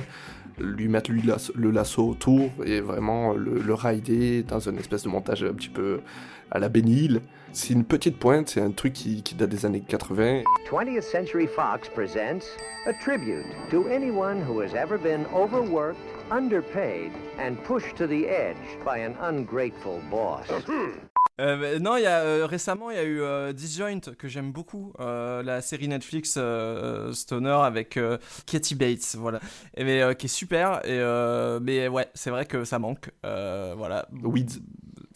lui 0.60 0.88
mettre 0.88 1.12
lui, 1.12 1.24
le 1.56 1.72
lasso 1.72 2.08
autour 2.08 2.50
et 2.66 2.82
vraiment 2.82 3.34
le, 3.34 3.74
rider 3.74 4.44
dans 4.44 4.60
une 4.60 4.78
espèce 4.78 5.04
de 5.04 5.10
montage 5.10 5.44
un 5.44 5.54
petit 5.54 5.70
peu 5.70 6.02
à 6.52 6.60
la 6.60 6.70
Benny 6.70 7.20
C'est 7.54 7.74
une 7.74 7.86
petite 7.86 8.18
pointe, 8.18 8.50
c'est 8.50 8.62
un 8.62 8.72
truc 8.72 8.94
qui, 8.94 9.22
qui 9.22 9.36
date 9.36 9.50
des 9.50 9.66
années 9.66 9.84
80. 9.88 10.42
20th 10.70 11.02
Century 11.04 11.48
Fox 11.48 11.88
presents 11.90 12.46
a 12.88 12.94
tribute 13.04 13.46
to 13.70 13.88
anyone 13.88 14.42
who 14.42 14.60
has 14.60 14.74
ever 14.74 14.98
been 14.98 15.26
overworked, 15.34 16.00
underpaid, 16.32 17.12
and 17.38 17.64
pushed 17.64 17.96
to 17.96 18.08
the 18.08 18.28
edge 18.28 18.58
by 18.84 18.98
an 18.98 19.16
ungrateful 19.22 20.02
boss. 20.10 20.49
Euh, 21.40 21.80
non, 21.80 21.96
il 21.96 22.04
y 22.04 22.06
a 22.06 22.20
euh, 22.20 22.46
récemment 22.46 22.92
il 22.92 22.98
y 22.98 23.00
a 23.00 23.04
eu 23.04 23.22
euh, 23.22 23.54
Disjoint 23.54 24.00
que 24.18 24.28
j'aime 24.28 24.52
beaucoup, 24.52 24.92
euh, 25.00 25.42
la 25.42 25.62
série 25.62 25.88
Netflix 25.88 26.36
euh, 26.38 27.14
Stoner 27.14 27.50
avec 27.64 27.96
euh, 27.96 28.18
Katie 28.46 28.76
Bates, 28.76 29.16
voilà, 29.18 29.40
et 29.78 29.86
mais 29.86 30.02
euh, 30.02 30.14
qui 30.14 30.26
est 30.26 30.30
super. 30.30 30.80
Et 30.86 30.90
euh, 31.00 31.60
mais 31.62 31.88
ouais, 31.88 32.10
c'est 32.14 32.30
vrai 32.30 32.46
que 32.46 32.66
ça 32.66 32.78
manque, 32.78 33.12
euh, 33.26 33.74
voilà. 33.78 34.08
Weeds. 34.12 34.60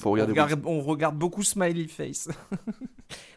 Faut 0.02 0.10
on, 0.10 0.14
regarder. 0.14 0.32
regarde, 0.32 0.62
on 0.66 0.82
regarde 0.82 1.18
beaucoup 1.18 1.44
Smiley 1.44 1.88
Face. 1.88 2.30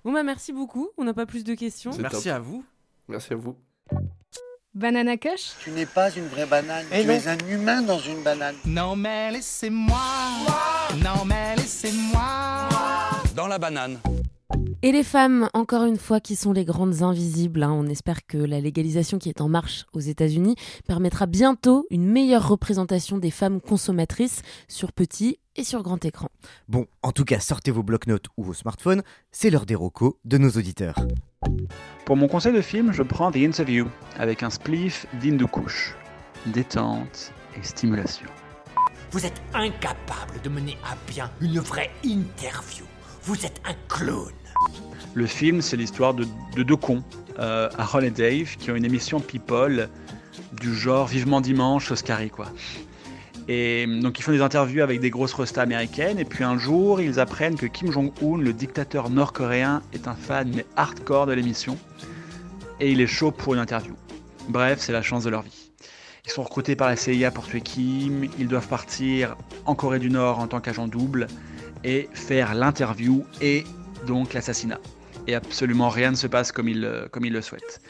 Bon 0.04 0.12
bah 0.12 0.22
merci 0.22 0.52
beaucoup, 0.52 0.88
on 0.96 1.04
n'a 1.04 1.12
pas 1.12 1.26
plus 1.26 1.42
de 1.44 1.54
questions. 1.54 1.90
Merci 1.98 2.24
top. 2.24 2.32
à 2.34 2.38
vous. 2.38 2.64
Merci 3.08 3.32
à 3.32 3.36
vous. 3.36 3.56
Banana 4.74 5.16
Kush 5.16 5.54
Tu 5.60 5.70
n'es 5.70 5.84
pas 5.86 6.10
une 6.14 6.28
vraie 6.28 6.46
banane, 6.46 6.86
Eh 6.92 7.00
tu 7.02 7.08
non. 7.08 7.12
es 7.14 7.28
un 7.28 7.38
humain 7.48 7.82
dans 7.82 7.98
une 7.98 8.22
banane. 8.22 8.54
Non 8.64 8.94
mais 8.94 9.32
laissez-moi, 9.32 9.98
non 11.02 11.24
mais 11.26 11.56
laissez-moi. 11.56 12.68
Dans 13.34 13.46
la 13.46 13.58
banane. 13.58 13.98
Et 14.82 14.92
les 14.92 15.02
femmes, 15.02 15.48
encore 15.54 15.84
une 15.84 15.96
fois, 15.96 16.20
qui 16.20 16.36
sont 16.36 16.52
les 16.52 16.64
grandes 16.64 17.02
invisibles. 17.02 17.62
hein. 17.62 17.72
On 17.72 17.86
espère 17.86 18.24
que 18.26 18.38
la 18.38 18.60
légalisation 18.60 19.18
qui 19.18 19.28
est 19.28 19.40
en 19.40 19.48
marche 19.48 19.84
aux 19.92 20.00
États-Unis 20.00 20.54
permettra 20.86 21.26
bientôt 21.26 21.86
une 21.90 22.06
meilleure 22.06 22.46
représentation 22.48 23.18
des 23.18 23.30
femmes 23.30 23.60
consommatrices 23.60 24.42
sur 24.68 24.92
petit 24.92 25.38
et 25.56 25.64
sur 25.64 25.82
grand 25.82 26.04
écran. 26.04 26.28
Bon, 26.68 26.86
en 27.02 27.12
tout 27.12 27.24
cas, 27.24 27.40
sortez 27.40 27.70
vos 27.70 27.82
bloc-notes 27.82 28.26
ou 28.36 28.44
vos 28.44 28.54
smartphones, 28.54 29.02
c'est 29.32 29.50
l'heure 29.50 29.66
des 29.66 29.74
recos 29.74 30.14
de 30.24 30.38
nos 30.38 30.50
auditeurs. 30.50 30.96
Pour 32.04 32.16
mon 32.16 32.28
conseil 32.28 32.52
de 32.52 32.60
film, 32.60 32.92
je 32.92 33.02
prends 33.02 33.32
The 33.32 33.36
Interview 33.36 33.86
avec 34.18 34.42
un 34.42 34.50
spliff 34.50 35.06
d'Hindu 35.20 35.46
Kush. 35.46 35.94
Détente 36.46 37.32
et 37.58 37.62
stimulation. 37.66 38.28
Vous 39.12 39.24
êtes 39.24 39.40
incapable 39.54 40.40
de 40.42 40.48
mener 40.48 40.76
à 40.84 40.96
bien 41.10 41.30
une 41.40 41.58
vraie 41.60 41.90
interview. 42.04 42.84
Vous 43.22 43.46
êtes 43.46 43.60
un 43.64 43.74
clown. 43.88 44.32
Le 45.14 45.26
film, 45.26 45.62
c'est 45.62 45.76
l'histoire 45.76 46.12
de, 46.12 46.26
de 46.54 46.62
deux 46.62 46.76
cons, 46.76 47.02
euh, 47.38 47.68
Aaron 47.78 48.00
et 48.00 48.10
Dave, 48.10 48.56
qui 48.56 48.70
ont 48.70 48.74
une 48.74 48.84
émission 48.84 49.20
People 49.20 49.88
du 50.52 50.74
genre 50.74 51.06
Vivement 51.06 51.40
Dimanche, 51.40 51.90
Oscari, 51.90 52.30
quoi. 52.30 52.46
Et 53.48 53.86
donc 53.86 54.18
ils 54.18 54.22
font 54.22 54.32
des 54.32 54.42
interviews 54.42 54.82
avec 54.82 55.00
des 55.00 55.10
grosses 55.10 55.34
restas 55.34 55.62
américaines, 55.62 56.18
et 56.18 56.24
puis 56.24 56.42
un 56.42 56.58
jour, 56.58 57.00
ils 57.00 57.20
apprennent 57.20 57.56
que 57.56 57.66
Kim 57.66 57.92
Jong-un, 57.92 58.38
le 58.38 58.52
dictateur 58.52 59.08
nord-coréen, 59.08 59.82
est 59.92 60.08
un 60.08 60.16
fan 60.16 60.50
mais 60.54 60.66
hardcore 60.74 61.26
de 61.26 61.32
l'émission, 61.32 61.78
et 62.80 62.90
il 62.90 63.00
est 63.00 63.06
chaud 63.06 63.30
pour 63.30 63.54
une 63.54 63.60
interview. 63.60 63.94
Bref, 64.48 64.80
c'est 64.80 64.92
la 64.92 65.02
chance 65.02 65.24
de 65.24 65.30
leur 65.30 65.42
vie. 65.42 65.65
Ils 66.26 66.32
sont 66.32 66.42
recrutés 66.42 66.74
par 66.76 66.88
la 66.88 66.96
CIA 66.96 67.30
pour 67.30 67.46
tuer 67.46 67.60
Kim, 67.60 68.28
ils 68.38 68.48
doivent 68.48 68.68
partir 68.68 69.36
en 69.64 69.74
Corée 69.74 70.00
du 70.00 70.10
Nord 70.10 70.40
en 70.40 70.48
tant 70.48 70.60
qu'agent 70.60 70.88
double, 70.88 71.28
et 71.84 72.08
faire 72.14 72.54
l'interview 72.54 73.24
et 73.40 73.64
donc 74.06 74.34
l'assassinat. 74.34 74.80
Et 75.28 75.34
absolument 75.34 75.88
rien 75.88 76.10
ne 76.10 76.16
se 76.16 76.26
passe 76.26 76.52
comme 76.52 76.68
ils, 76.68 77.08
ils 77.22 77.32
le 77.32 77.40
souhaitent. 77.42 77.80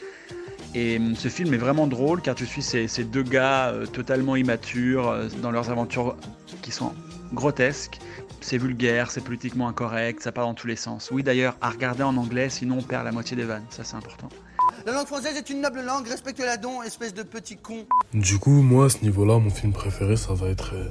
Et 0.75 0.97
hum, 0.97 1.15
ce 1.15 1.29
film 1.29 1.53
est 1.53 1.57
vraiment 1.57 1.87
drôle 1.87 2.21
car 2.21 2.35
tu 2.35 2.45
suis 2.45 2.61
ces, 2.61 2.87
ces 2.87 3.03
deux 3.03 3.23
gars 3.23 3.69
euh, 3.69 3.85
totalement 3.85 4.35
immatures 4.35 5.09
euh, 5.09 5.27
dans 5.41 5.51
leurs 5.51 5.71
aventures 5.71 6.15
qui 6.61 6.71
sont 6.71 6.93
grotesques. 7.33 7.99
C'est 8.41 8.57
vulgaire, 8.57 9.09
c'est 9.09 9.23
politiquement 9.23 9.67
incorrect, 9.67 10.21
ça 10.21 10.31
part 10.31 10.45
dans 10.45 10.53
tous 10.53 10.67
les 10.67 10.75
sens. 10.75 11.09
Oui 11.11 11.23
d'ailleurs, 11.23 11.55
à 11.61 11.71
regarder 11.71 12.03
en 12.03 12.15
anglais, 12.17 12.49
sinon 12.49 12.77
on 12.79 12.83
perd 12.83 13.05
la 13.05 13.11
moitié 13.11 13.35
des 13.35 13.43
vannes, 13.43 13.65
ça 13.69 13.83
c'est 13.83 13.95
important. 13.95 14.29
La 14.87 14.93
langue 14.93 15.07
française 15.07 15.35
est 15.35 15.49
une 15.49 15.59
noble 15.59 15.81
langue, 15.81 16.07
respecte-la 16.07 16.55
donc, 16.55 16.85
espèce 16.85 17.13
de 17.13 17.21
petit 17.21 17.57
con. 17.57 17.85
Du 18.13 18.39
coup, 18.39 18.61
moi, 18.61 18.85
à 18.85 18.89
ce 18.89 19.01
niveau-là, 19.01 19.37
mon 19.37 19.49
film 19.49 19.73
préféré, 19.73 20.15
ça 20.15 20.33
va 20.33 20.47
être 20.47 20.75
euh, 20.75 20.87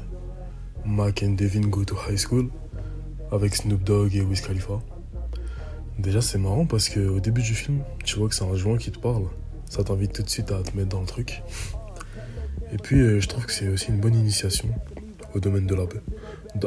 Mac 0.84 1.22
and 1.22 1.30
Devin 1.30 1.62
Go 1.62 1.82
to 1.82 1.96
High 2.06 2.18
School 2.18 2.50
avec 3.32 3.56
Snoop 3.56 3.82
Dogg 3.82 4.14
et 4.14 4.20
Wiz 4.20 4.42
Khalifa. 4.42 4.82
Déjà, 5.98 6.20
c'est 6.20 6.36
marrant 6.36 6.66
parce 6.66 6.90
qu'au 6.90 7.20
début 7.20 7.40
du 7.40 7.54
film, 7.54 7.84
tu 8.04 8.18
vois 8.18 8.28
que 8.28 8.34
c'est 8.34 8.44
un 8.44 8.54
joint 8.54 8.76
qui 8.76 8.92
te 8.92 8.98
parle. 8.98 9.28
Ça 9.70 9.82
t'invite 9.82 10.12
tout 10.12 10.22
de 10.22 10.28
suite 10.28 10.52
à 10.52 10.60
te 10.62 10.76
mettre 10.76 10.90
dans 10.90 11.00
le 11.00 11.06
truc. 11.06 11.42
Et 12.72 12.76
puis, 12.76 13.00
euh, 13.00 13.18
je 13.18 13.28
trouve 13.28 13.46
que 13.46 13.52
c'est 13.52 13.68
aussi 13.68 13.88
une 13.88 14.00
bonne 14.00 14.14
initiation 14.14 14.68
au 15.34 15.40
domaine 15.40 15.66
de 15.66 15.74
la 15.74 15.86
paix. 15.86 16.02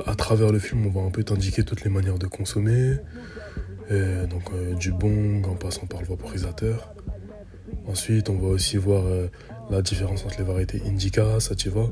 À 0.07 0.15
travers 0.15 0.51
le 0.51 0.57
film, 0.57 0.87
on 0.87 0.89
va 0.89 1.05
un 1.05 1.11
peu 1.11 1.23
t'indiquer 1.23 1.63
toutes 1.63 1.83
les 1.83 1.91
manières 1.91 2.17
de 2.17 2.25
consommer. 2.25 2.95
euh, 3.91 4.25
donc, 4.25 4.49
euh, 4.51 4.73
du 4.73 4.91
bong 4.91 5.45
en 5.47 5.55
passant 5.55 5.85
par 5.85 6.01
le 6.01 6.07
vaporisateur. 6.07 6.91
Ensuite, 7.89 8.29
on 8.29 8.37
va 8.37 8.49
aussi 8.49 8.77
voir 8.77 9.03
euh, 9.05 9.27
la 9.71 9.81
différence 9.81 10.23
entre 10.23 10.37
les 10.37 10.43
variétés 10.43 10.81
indica, 10.85 11.39
sativa. 11.39 11.87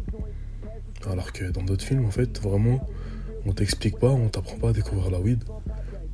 Alors 1.10 1.34
que 1.34 1.46
dans 1.46 1.64
d'autres 1.64 1.84
films, 1.84 2.06
en 2.06 2.12
fait, 2.12 2.40
vraiment, 2.40 2.88
on 3.48 3.54
t'explique 3.54 3.98
pas, 3.98 4.10
on 4.10 4.30
t'apprend 4.30 4.58
pas 4.58 4.70
à 4.70 4.74
découvrir 4.74 5.10
la 5.10 5.20
weed. 5.20 5.44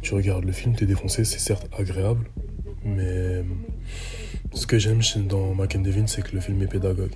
Tu 0.02 0.13
regardes 0.13 0.46
le 0.46 0.54
film, 0.54 0.74
t'es 0.74 0.86
défoncé, 0.86 1.26
c'est 1.26 1.39
certes 1.39 1.67
agréable, 1.78 2.26
mais 2.86 3.04
euh, 3.06 3.43
ce 4.54 4.65
que 4.65 4.80
j'aime 4.80 5.02
dans 5.28 5.54
Mac 5.54 5.82
Devin, 5.82 6.08
c'est 6.08 6.22
que 6.22 6.34
le 6.34 6.39
film 6.39 6.62
est 6.62 6.67
pédagogue. 6.67 7.15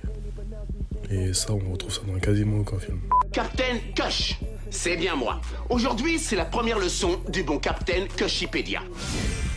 Et 1.10 1.32
ça, 1.32 1.54
on 1.54 1.72
retrouve 1.72 1.92
ça 1.92 2.02
dans 2.06 2.18
quasiment 2.18 2.58
aucun 2.58 2.78
film. 2.78 3.00
Captain 3.32 3.78
Kush, 3.94 4.40
c'est 4.68 4.96
bien 4.96 5.16
moi. 5.16 5.40
Aujourd'hui, 5.70 6.18
c'est 6.18 6.36
la 6.36 6.44
première 6.44 6.78
leçon 6.78 7.18
du 7.30 7.42
bon 7.44 7.58
Captain 7.58 8.06
Kushipédia. 8.14 8.82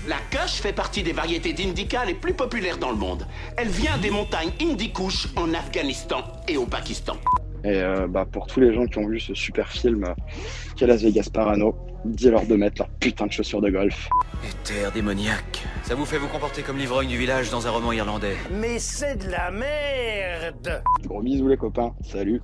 La 0.07 0.17
Kush 0.31 0.61
fait 0.61 0.73
partie 0.73 1.03
des 1.03 1.13
variétés 1.13 1.53
d'indica 1.53 2.05
les 2.05 2.15
plus 2.15 2.33
populaires 2.33 2.79
dans 2.79 2.89
le 2.89 2.97
monde. 2.97 3.27
Elle 3.55 3.67
vient 3.67 3.99
des 3.99 4.09
montagnes 4.09 4.49
Hindu 4.59 4.91
Kush 4.91 5.27
en 5.35 5.53
Afghanistan 5.53 6.23
et 6.47 6.57
au 6.57 6.65
Pakistan. 6.65 7.17
Et 7.63 7.75
euh, 7.75 8.07
bah, 8.07 8.25
pour 8.29 8.47
tous 8.47 8.59
les 8.59 8.73
gens 8.73 8.87
qui 8.87 8.97
ont 8.97 9.07
vu 9.07 9.19
ce 9.19 9.35
super 9.35 9.71
film 9.71 10.05
euh, 10.05 10.13
qu'est 10.75 10.87
Las 10.87 11.03
Vegas 11.03 11.29
Parano, 11.31 11.75
dis-leur 12.03 12.47
de 12.47 12.55
mettre 12.55 12.81
leur 12.81 12.89
putain 12.99 13.27
de 13.27 13.31
chaussures 13.31 13.61
de 13.61 13.69
golf. 13.69 14.09
Terre 14.63 14.91
démoniaque. 14.91 15.63
Ça 15.83 15.93
vous 15.93 16.05
fait 16.05 16.17
vous 16.17 16.27
comporter 16.29 16.63
comme 16.63 16.79
l'ivrogne 16.79 17.07
du 17.07 17.17
village 17.17 17.51
dans 17.51 17.67
un 17.67 17.69
roman 17.69 17.91
irlandais. 17.91 18.35
Mais 18.59 18.79
c'est 18.79 19.23
de 19.23 19.29
la 19.29 19.51
merde 19.51 20.81
Gros 21.05 21.21
bisous 21.21 21.47
les 21.47 21.57
copains, 21.57 21.93
salut 22.01 22.41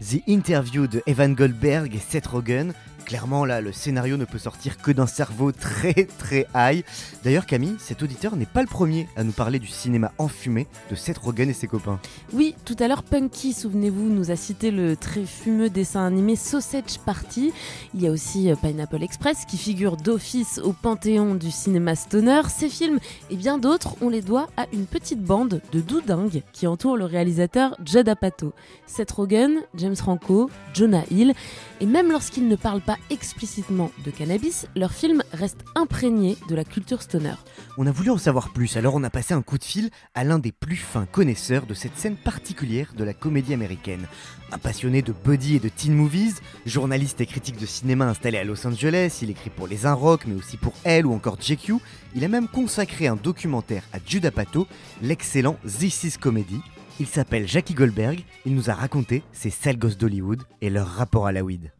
The 0.00 0.16
Interview 0.26 0.88
de 0.88 1.02
Evan 1.06 1.34
Goldberg 1.34 1.94
et 1.94 1.98
Seth 1.98 2.26
Rogen. 2.26 2.74
Clairement, 3.04 3.44
là, 3.44 3.60
le 3.60 3.70
scénario 3.70 4.16
ne 4.16 4.24
peut 4.24 4.38
sortir 4.38 4.78
que 4.78 4.90
d'un 4.90 5.06
cerveau 5.06 5.52
très 5.52 6.08
très 6.18 6.46
high. 6.54 6.82
D'ailleurs, 7.22 7.44
Camille, 7.44 7.76
cet 7.78 8.02
auditeur 8.02 8.34
n'est 8.36 8.46
pas 8.46 8.62
le 8.62 8.66
premier 8.66 9.08
à 9.16 9.24
nous 9.24 9.32
parler 9.32 9.58
du 9.58 9.66
cinéma 9.66 10.12
enfumé 10.16 10.66
de 10.90 10.94
Seth 10.94 11.18
Rogen 11.18 11.50
et 11.50 11.52
ses 11.52 11.66
copains. 11.66 12.00
Oui, 12.32 12.54
tout 12.64 12.76
à 12.80 12.88
l'heure, 12.88 13.02
Punky, 13.02 13.52
souvenez-vous, 13.52 14.08
nous 14.08 14.30
a 14.30 14.36
cité 14.36 14.70
le 14.70 14.96
très 14.96 15.26
fumeux 15.26 15.68
dessin 15.68 16.06
animé 16.06 16.34
Sausage 16.34 16.98
Party. 17.04 17.52
Il 17.94 18.02
y 18.02 18.06
a 18.06 18.10
aussi 18.10 18.50
euh, 18.50 18.56
Pineapple 18.56 19.02
Express 19.02 19.44
qui 19.46 19.58
figure 19.58 19.96
d'office 19.98 20.58
au 20.64 20.72
panthéon 20.72 21.34
du 21.34 21.50
cinéma 21.50 21.94
stoner. 21.96 22.42
Ces 22.48 22.70
films 22.70 22.98
et 23.30 23.36
bien 23.36 23.58
d'autres, 23.58 23.96
on 24.00 24.08
les 24.08 24.22
doit 24.22 24.48
à 24.56 24.66
une 24.72 24.86
petite 24.86 25.22
bande 25.22 25.60
de 25.72 25.80
doudingues 25.80 26.42
qui 26.52 26.66
entoure 26.66 26.96
le 26.96 27.04
réalisateur 27.04 27.76
Judd 27.84 28.08
Apatow. 28.08 28.52
Seth 28.86 29.10
Rogen, 29.10 29.60
James 29.76 29.96
Franco, 29.96 30.48
Jonah 30.72 31.04
Hill. 31.10 31.34
Et 31.80 31.86
même 31.86 32.10
lorsqu'ils 32.10 32.48
ne 32.48 32.56
parlent 32.56 32.80
pas 32.80 32.93
explicitement 33.10 33.90
de 34.04 34.10
cannabis, 34.10 34.66
leurs 34.76 34.92
films 34.92 35.22
restent 35.32 35.64
imprégnés 35.74 36.36
de 36.48 36.54
la 36.54 36.64
culture 36.64 37.02
stoner. 37.02 37.34
On 37.78 37.86
a 37.86 37.90
voulu 37.90 38.10
en 38.10 38.18
savoir 38.18 38.52
plus, 38.52 38.76
alors 38.76 38.94
on 38.94 39.02
a 39.04 39.10
passé 39.10 39.34
un 39.34 39.42
coup 39.42 39.58
de 39.58 39.64
fil 39.64 39.90
à 40.14 40.24
l'un 40.24 40.38
des 40.38 40.52
plus 40.52 40.76
fins 40.76 41.06
connaisseurs 41.06 41.66
de 41.66 41.74
cette 41.74 41.96
scène 41.96 42.16
particulière 42.16 42.92
de 42.96 43.04
la 43.04 43.14
comédie 43.14 43.54
américaine. 43.54 44.06
Un 44.52 44.58
passionné 44.58 45.02
de 45.02 45.12
buddy 45.12 45.56
et 45.56 45.60
de 45.60 45.68
teen 45.68 45.94
movies, 45.94 46.40
journaliste 46.66 47.20
et 47.20 47.26
critique 47.26 47.58
de 47.58 47.66
cinéma 47.66 48.06
installé 48.06 48.38
à 48.38 48.44
Los 48.44 48.66
Angeles, 48.66 49.18
il 49.22 49.30
écrit 49.30 49.50
pour 49.50 49.66
Les 49.66 49.86
Inrocks, 49.86 50.26
mais 50.26 50.34
aussi 50.34 50.56
pour 50.56 50.74
Elle 50.84 51.06
ou 51.06 51.12
encore 51.12 51.40
JQ. 51.40 51.74
Il 52.14 52.24
a 52.24 52.28
même 52.28 52.48
consacré 52.48 53.06
un 53.06 53.16
documentaire 53.16 53.82
à 53.92 53.98
Judd 54.04 54.24
Apatow, 54.26 54.68
l'excellent 55.02 55.56
This 55.66 56.04
is 56.04 56.18
Comedy. 56.18 56.60
Il 57.00 57.06
s'appelle 57.06 57.48
Jackie 57.48 57.74
Goldberg, 57.74 58.20
il 58.46 58.54
nous 58.54 58.70
a 58.70 58.74
raconté 58.74 59.24
ses 59.32 59.50
sales 59.50 59.78
gosses 59.78 59.98
d'Hollywood 59.98 60.42
et 60.60 60.70
leur 60.70 60.86
rapport 60.86 61.26
à 61.26 61.32
la 61.32 61.42
weed. 61.42 61.72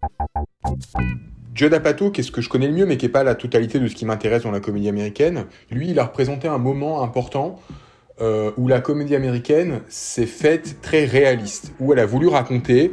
Judd 1.54 1.72
Apatow, 1.72 2.10
qui 2.10 2.20
est 2.20 2.24
ce 2.24 2.32
que 2.32 2.40
je 2.40 2.48
connais 2.48 2.66
le 2.66 2.72
mieux, 2.72 2.84
mais 2.84 2.96
qui 2.96 3.06
n'est 3.06 3.12
pas 3.12 3.22
la 3.22 3.36
totalité 3.36 3.78
de 3.78 3.86
ce 3.86 3.94
qui 3.94 4.06
m'intéresse 4.06 4.42
dans 4.42 4.50
la 4.50 4.58
comédie 4.58 4.88
américaine, 4.88 5.46
lui, 5.70 5.90
il 5.90 6.00
a 6.00 6.04
représenté 6.04 6.48
un 6.48 6.58
moment 6.58 7.04
important 7.04 7.60
euh, 8.20 8.50
où 8.56 8.66
la 8.66 8.80
comédie 8.80 9.14
américaine 9.14 9.82
s'est 9.88 10.26
faite 10.26 10.80
très 10.82 11.04
réaliste, 11.04 11.72
où 11.78 11.92
elle 11.92 12.00
a 12.00 12.06
voulu 12.06 12.26
raconter 12.26 12.90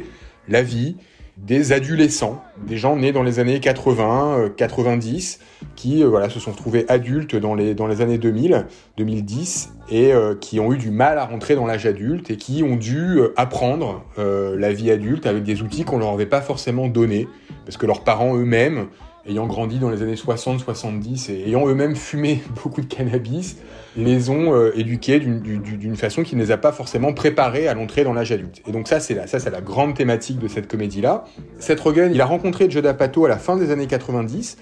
la 0.48 0.62
vie 0.62 0.96
des 1.42 1.72
adolescents, 1.72 2.42
des 2.66 2.76
gens 2.76 2.96
nés 2.96 3.10
dans 3.10 3.24
les 3.24 3.40
années 3.40 3.58
80, 3.58 4.38
euh, 4.38 4.48
90, 4.48 5.40
qui 5.74 6.02
euh, 6.02 6.08
voilà, 6.08 6.30
se 6.30 6.38
sont 6.38 6.52
retrouvés 6.52 6.84
adultes 6.88 7.34
dans 7.34 7.54
les, 7.54 7.74
dans 7.74 7.88
les 7.88 8.00
années 8.00 8.18
2000, 8.18 8.66
2010, 8.96 9.72
et 9.90 10.12
euh, 10.12 10.36
qui 10.36 10.60
ont 10.60 10.72
eu 10.72 10.78
du 10.78 10.90
mal 10.90 11.18
à 11.18 11.24
rentrer 11.24 11.56
dans 11.56 11.66
l'âge 11.66 11.84
adulte, 11.84 12.30
et 12.30 12.36
qui 12.36 12.62
ont 12.62 12.76
dû 12.76 13.18
euh, 13.18 13.34
apprendre 13.36 14.04
euh, 14.18 14.56
la 14.56 14.72
vie 14.72 14.90
adulte 14.92 15.26
avec 15.26 15.42
des 15.42 15.62
outils 15.62 15.84
qu'on 15.84 15.98
leur 15.98 16.10
avait 16.10 16.26
pas 16.26 16.40
forcément 16.40 16.86
donnés, 16.86 17.28
parce 17.64 17.76
que 17.76 17.86
leurs 17.86 18.04
parents 18.04 18.36
eux-mêmes, 18.36 18.86
ayant 19.26 19.46
grandi 19.46 19.78
dans 19.78 19.90
les 19.90 20.02
années 20.02 20.14
60-70 20.14 21.30
et 21.30 21.48
ayant 21.48 21.66
eux-mêmes 21.66 21.96
fumé 21.96 22.42
beaucoup 22.62 22.80
de 22.80 22.86
cannabis, 22.86 23.56
les 23.96 24.30
ont 24.30 24.54
euh, 24.54 24.72
éduqués 24.76 25.20
d'une- 25.20 25.96
façon 25.96 26.22
qui 26.22 26.36
ne 26.36 26.42
les 26.42 26.50
a 26.50 26.56
pas 26.56 26.72
forcément 26.72 27.12
préparés 27.12 27.68
à 27.68 27.74
l'entrée 27.74 28.02
dans 28.02 28.12
l'âge 28.12 28.32
adulte. 28.32 28.62
Et 28.66 28.72
donc 28.72 28.88
ça, 28.88 28.98
c'est 28.98 29.14
la, 29.14 29.60
grande 29.60 29.94
thématique 29.94 30.38
de 30.38 30.48
cette 30.48 30.66
comédie-là. 30.66 31.24
Seth 31.58 31.80
Rogen, 31.80 32.10
il 32.12 32.20
a 32.20 32.26
rencontré 32.26 32.68
Judd 32.70 32.86
Apatow 32.86 33.26
à 33.26 33.28
la 33.28 33.36
fin 33.36 33.56
des 33.56 33.70
années 33.70 33.86
90 33.86 34.56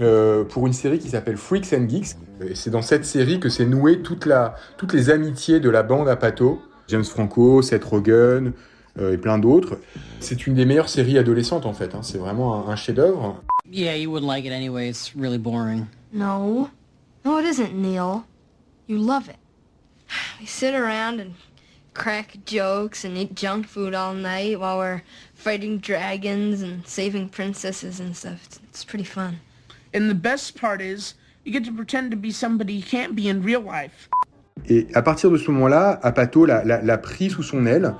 euh, 0.00 0.42
pour 0.42 0.66
une 0.66 0.72
série 0.72 0.98
qui 0.98 1.10
s'appelle 1.10 1.36
Freaks 1.36 1.72
and 1.72 1.88
Geeks. 1.88 2.16
Et 2.40 2.54
c'est 2.54 2.70
dans 2.70 2.82
cette 2.82 3.04
série 3.04 3.38
que 3.38 3.48
s'est 3.48 3.66
nouée 3.66 4.00
toute 4.00 4.28
toutes 4.78 4.92
les 4.92 5.10
amitiés 5.10 5.60
de 5.60 5.70
la 5.70 5.82
bande 5.82 6.08
Apatow. 6.08 6.60
James 6.88 7.04
Franco, 7.04 7.62
Seth 7.62 7.84
Rogen, 7.84 8.52
euh, 8.98 9.12
et 9.12 9.18
plein 9.18 9.38
d'autres. 9.38 9.78
C'est 10.20 10.46
une 10.46 10.54
des 10.54 10.64
meilleures 10.64 10.88
séries 10.88 11.18
adolescentes 11.18 11.66
en 11.66 11.72
fait, 11.72 11.94
hein. 11.94 12.00
c'est 12.02 12.18
vraiment 12.18 12.68
un 12.68 12.76
chef-d'œuvre. 12.76 13.42
Yeah, 13.70 13.94
you 13.94 14.10
wouldn't 14.10 14.28
like 14.28 14.44
it 14.44 14.50
anyway. 14.52 14.88
It's 14.88 15.16
really 15.16 15.38
boring. 15.38 15.88
No. 16.12 16.70
No, 17.24 17.38
it 17.38 17.44
isn't, 17.46 17.74
Neil. 17.74 18.26
You 18.86 18.98
love 18.98 19.28
it. 19.28 19.36
We 20.38 20.46
sit 20.46 20.74
around 20.74 21.20
and 21.20 21.34
crack 21.94 22.36
jokes 22.44 23.04
and 23.04 23.16
eat 23.16 23.34
junk 23.34 23.66
food 23.66 23.94
all 23.94 24.12
night 24.12 24.60
while 24.60 24.78
we're 24.78 25.02
fighting 25.34 25.78
dragons 25.78 26.60
and 26.60 26.86
saving 26.86 27.30
princesses 27.30 28.00
and 28.00 28.14
stuff. 28.16 28.44
It's, 28.44 28.60
it's 28.64 28.84
pretty 28.84 29.04
fun. 29.04 29.40
And 29.94 30.10
the 30.10 30.14
best 30.14 30.56
part 30.60 30.82
is, 30.82 31.14
you 31.44 31.52
get 31.52 31.64
to 31.64 31.72
pretend 31.72 32.10
to 32.10 32.16
be 32.16 32.30
somebody 32.30 32.74
you 32.74 32.82
can't 32.82 33.16
be 33.16 33.28
in 33.28 33.42
real 33.42 33.60
life. 33.60 34.08
Et 34.68 34.86
à 34.94 35.02
partir 35.02 35.30
de 35.30 35.36
ce 35.38 35.50
moment-là, 35.50 35.98
Apato 36.02 36.44
l'a, 36.46 36.64
l'a- 36.64 36.82
l'a 36.82 36.98
pris 36.98 37.30
sous 37.30 37.42
son 37.42 37.66
aile 37.66 37.94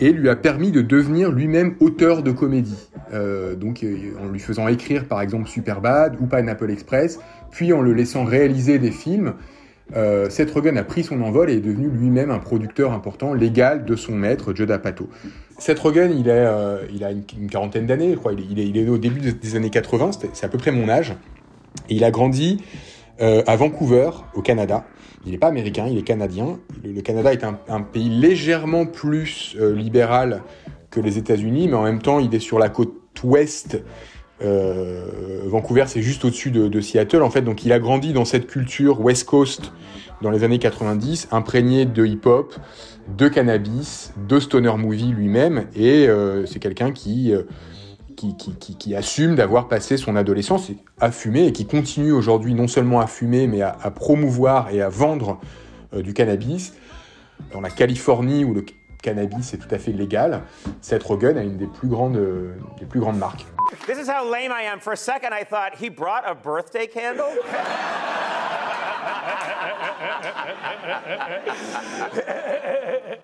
et 0.00 0.12
lui 0.12 0.28
a 0.28 0.36
permis 0.36 0.70
de 0.70 0.80
devenir 0.80 1.30
lui-même 1.30 1.74
auteur 1.80 2.22
de 2.22 2.30
comédie. 2.30 2.88
Euh, 3.12 3.54
donc 3.54 3.82
euh, 3.82 4.12
en 4.22 4.28
lui 4.28 4.38
faisant 4.38 4.68
écrire 4.68 5.06
par 5.06 5.20
exemple 5.20 5.48
Superbad 5.48 6.16
ou 6.20 6.26
Pineapple 6.26 6.70
Express, 6.70 7.18
puis 7.50 7.72
en 7.72 7.80
le 7.80 7.92
laissant 7.92 8.24
réaliser 8.24 8.78
des 8.78 8.90
films, 8.90 9.34
euh, 9.96 10.28
Seth 10.28 10.50
Rogen 10.50 10.76
a 10.76 10.84
pris 10.84 11.02
son 11.02 11.22
envol 11.22 11.50
et 11.50 11.54
est 11.54 11.60
devenu 11.60 11.88
lui-même 11.88 12.30
un 12.30 12.38
producteur 12.38 12.92
important, 12.92 13.32
légal 13.32 13.84
de 13.84 13.96
son 13.96 14.14
maître, 14.14 14.54
Judd 14.54 14.70
Apatow. 14.70 15.08
Seth 15.58 15.78
Rogen, 15.78 16.12
il, 16.16 16.30
a 16.30 17.10
une, 17.10 17.48
quarantaine 17.50 17.86
d'années, 17.86 18.10
je 18.12 18.18
crois. 18.18 18.32
Il 18.32 18.60
est, 18.60 18.68
il 18.68 18.90
au 18.90 18.98
début 18.98 19.20
des- 19.20 19.56
années 19.56 19.70
80, 19.70 20.12
c'était- 20.12 20.28
c'est 20.34 20.44
à 20.46 20.48
peu 20.48 20.58
près 20.58 20.70
mon 20.70 20.88
âge. 20.88 21.14
Et 21.88 21.94
il 21.96 22.04
a 22.04 22.10
grandi 22.10 22.62
à 23.20 23.56
Vancouver, 23.56 24.10
au 24.34 24.42
Canada. 24.42 24.84
Il 25.26 25.32
n'est 25.32 25.38
pas 25.38 25.48
américain, 25.48 25.86
il 25.90 25.98
est 25.98 26.02
canadien. 26.02 26.58
Le, 26.84 27.00
Canada 27.00 27.32
est 27.32 27.44
un, 27.44 27.82
pays 27.82 28.08
légèrement 28.08 28.86
plus 28.86 29.56
euh, 29.60 29.74
libéral 29.74 30.42
que 30.90 31.00
les 31.00 31.18
États-Unis, 31.18 31.68
mais 31.68 31.74
en 31.74 31.82
même 31.82 32.00
temps, 32.00 32.18
il 32.18 32.34
est 32.34 32.40
sur 32.40 32.58
la 32.58 32.68
côte 32.68 32.94
ouest. 33.24 33.82
Euh, 34.42 35.42
Vancouver, 35.46 35.84
c'est 35.86 36.02
juste 36.02 36.24
au-dessus 36.24 36.50
de, 36.50 36.80
Seattle, 36.80 37.22
en 37.22 37.30
fait. 37.30 37.42
Donc, 37.42 37.64
il 37.64 37.72
a 37.72 37.78
grandi 37.78 38.12
dans 38.12 38.24
cette 38.24 38.46
culture 38.46 39.00
West 39.00 39.24
Coast 39.24 39.72
dans 40.22 40.30
les 40.30 40.44
années 40.44 40.58
90, 40.58 41.28
imprégné 41.30 41.84
de 41.84 42.04
hip-hop, 42.04 42.54
de 43.16 43.28
cannabis, 43.28 44.12
de 44.28 44.40
stoner 44.40 44.76
movie 44.76 45.12
lui-même, 45.12 45.66
et 45.76 46.08
euh, 46.08 46.44
c'est 46.46 46.58
quelqu'un 46.58 46.90
qui, 46.90 47.32
qui, 48.18 48.36
qui, 48.36 48.54
qui, 48.56 48.76
qui 48.76 48.96
assume 48.96 49.36
d'avoir 49.36 49.68
passé 49.68 49.96
son 49.96 50.16
adolescence 50.16 50.72
à 51.00 51.12
fumer 51.12 51.46
et 51.46 51.52
qui 51.52 51.66
continue 51.66 52.10
aujourd'hui 52.10 52.52
non 52.52 52.66
seulement 52.66 53.00
à 53.00 53.06
fumer, 53.06 53.46
mais 53.46 53.62
à, 53.62 53.76
à 53.80 53.92
promouvoir 53.92 54.70
et 54.70 54.82
à 54.82 54.88
vendre 54.88 55.38
euh, 55.94 56.02
du 56.02 56.12
cannabis. 56.14 56.74
Dans 57.52 57.60
la 57.60 57.70
Californie, 57.70 58.44
où 58.44 58.52
le 58.52 58.66
cannabis 59.00 59.54
est 59.54 59.58
tout 59.58 59.72
à 59.72 59.78
fait 59.78 59.92
légal, 59.92 60.42
Seth 60.80 61.04
Rogen 61.04 61.38
a 61.38 61.44
une 61.44 61.56
des 61.56 61.68
plus 61.68 61.86
grandes, 61.86 62.16
euh, 62.16 62.56
des 62.80 62.86
plus 62.86 62.98
grandes 62.98 63.18
marques. 63.18 63.46
This 63.86 63.98
is 63.98 64.10
how 64.10 64.28
lame 64.28 64.50
I 64.50 64.64
am. 64.66 64.80
For 64.80 64.92
a 64.92 64.96
second, 64.96 65.32
I 65.32 65.44
thought 65.44 65.78
he 65.80 65.88
brought 65.88 66.24
a 66.26 66.34
birthday 66.34 66.88
candle? 66.88 67.28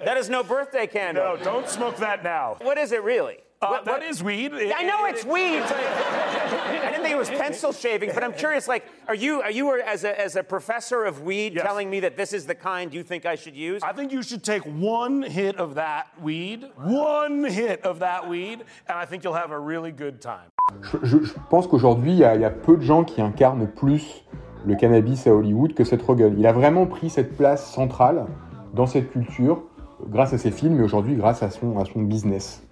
that 0.04 0.16
is 0.16 0.30
no 0.30 0.44
birthday 0.44 0.86
candle. 0.86 1.36
No, 1.36 1.42
don't 1.42 1.68
smoke 1.68 1.96
that 1.96 2.22
now. 2.22 2.56
What 2.60 2.78
is 2.78 2.92
it 2.92 3.02
really? 3.02 3.43
Uh, 3.62 3.66
What- 3.68 3.84
that 3.86 4.00
what- 4.00 4.02
is 4.10 4.22
weed. 4.22 4.52
I 4.52 4.82
know 4.84 5.06
it's 5.06 5.24
weed. 5.24 5.62
I 5.62 6.90
didn't 6.90 7.02
think 7.02 7.14
it 7.14 7.18
was 7.18 7.30
pencil 7.30 7.72
shaving, 7.72 8.10
but 8.14 8.22
I'm 8.22 8.32
curious. 8.34 8.68
Like, 8.68 8.84
are 9.08 9.14
you 9.14 9.40
are 9.42 9.50
you 9.50 9.80
as 9.80 10.04
a 10.04 10.12
as 10.20 10.36
a 10.36 10.42
professor 10.42 11.04
of 11.04 11.22
weed 11.22 11.54
telling 11.56 11.88
me 11.88 12.00
that 12.00 12.16
this 12.16 12.32
is 12.32 12.44
the 12.46 12.54
kind 12.54 12.92
you 12.92 13.02
think 13.02 13.24
I 13.24 13.36
should 13.36 13.56
use? 13.56 13.82
I 13.82 13.92
think 13.92 14.12
you 14.12 14.22
should 14.22 14.42
take 14.42 14.62
one 14.66 15.22
hit 15.22 15.56
of 15.58 15.74
that 15.76 16.06
weed, 16.20 16.66
one 16.76 17.44
hit 17.44 17.84
of 17.84 17.98
that 18.00 18.28
weed, 18.28 18.64
and 18.88 18.98
I 18.98 19.06
think 19.06 19.24
you'll 19.24 19.38
have 19.38 19.52
a 19.52 19.58
really 19.58 19.92
good 19.92 20.20
time. 20.20 20.50
Je, 20.82 20.98
je- 21.02 21.24
je 21.24 21.32
pense 21.50 21.66
qu'aujourd'hui, 21.66 22.12
il 22.12 22.18
y, 22.18 22.20
y 22.40 22.44
a 22.44 22.50
peu 22.50 22.76
de 22.76 22.82
gens 22.82 23.04
qui 23.04 23.20
incarnent 23.22 23.66
plus 23.68 24.24
le 24.66 24.74
cannabis 24.76 25.26
à 25.26 25.34
Hollywood 25.34 25.74
que 25.74 25.84
Seth 25.84 26.02
Rogen. 26.02 26.34
Il 26.38 26.46
a 26.46 26.52
vraiment 26.52 26.86
pris 26.86 27.08
cette 27.10 27.36
place 27.36 27.70
centrale 27.72 28.26
dans 28.74 28.86
cette 28.86 29.10
culture 29.10 29.62
grâce 30.08 30.32
à 30.32 30.38
ses 30.38 30.50
films, 30.50 30.74
mais 30.76 30.82
aujourd'hui 30.84 31.14
grâce 31.16 31.42
à 31.42 31.50
son, 31.50 31.78
à 31.78 31.84
son 31.84 32.00
business. 32.02 32.62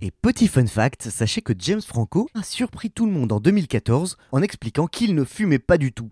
Et 0.00 0.10
petit 0.10 0.48
fun 0.48 0.66
fact, 0.66 1.08
sachez 1.10 1.42
que 1.42 1.52
James 1.58 1.82
Franco 1.82 2.28
a 2.34 2.42
surpris 2.42 2.90
tout 2.90 3.06
le 3.06 3.12
monde 3.12 3.32
en 3.32 3.40
2014 3.40 4.16
en 4.32 4.42
expliquant 4.42 4.86
qu'il 4.86 5.14
ne 5.14 5.24
fumait 5.24 5.58
pas 5.58 5.78
du 5.78 5.92
tout. 5.92 6.10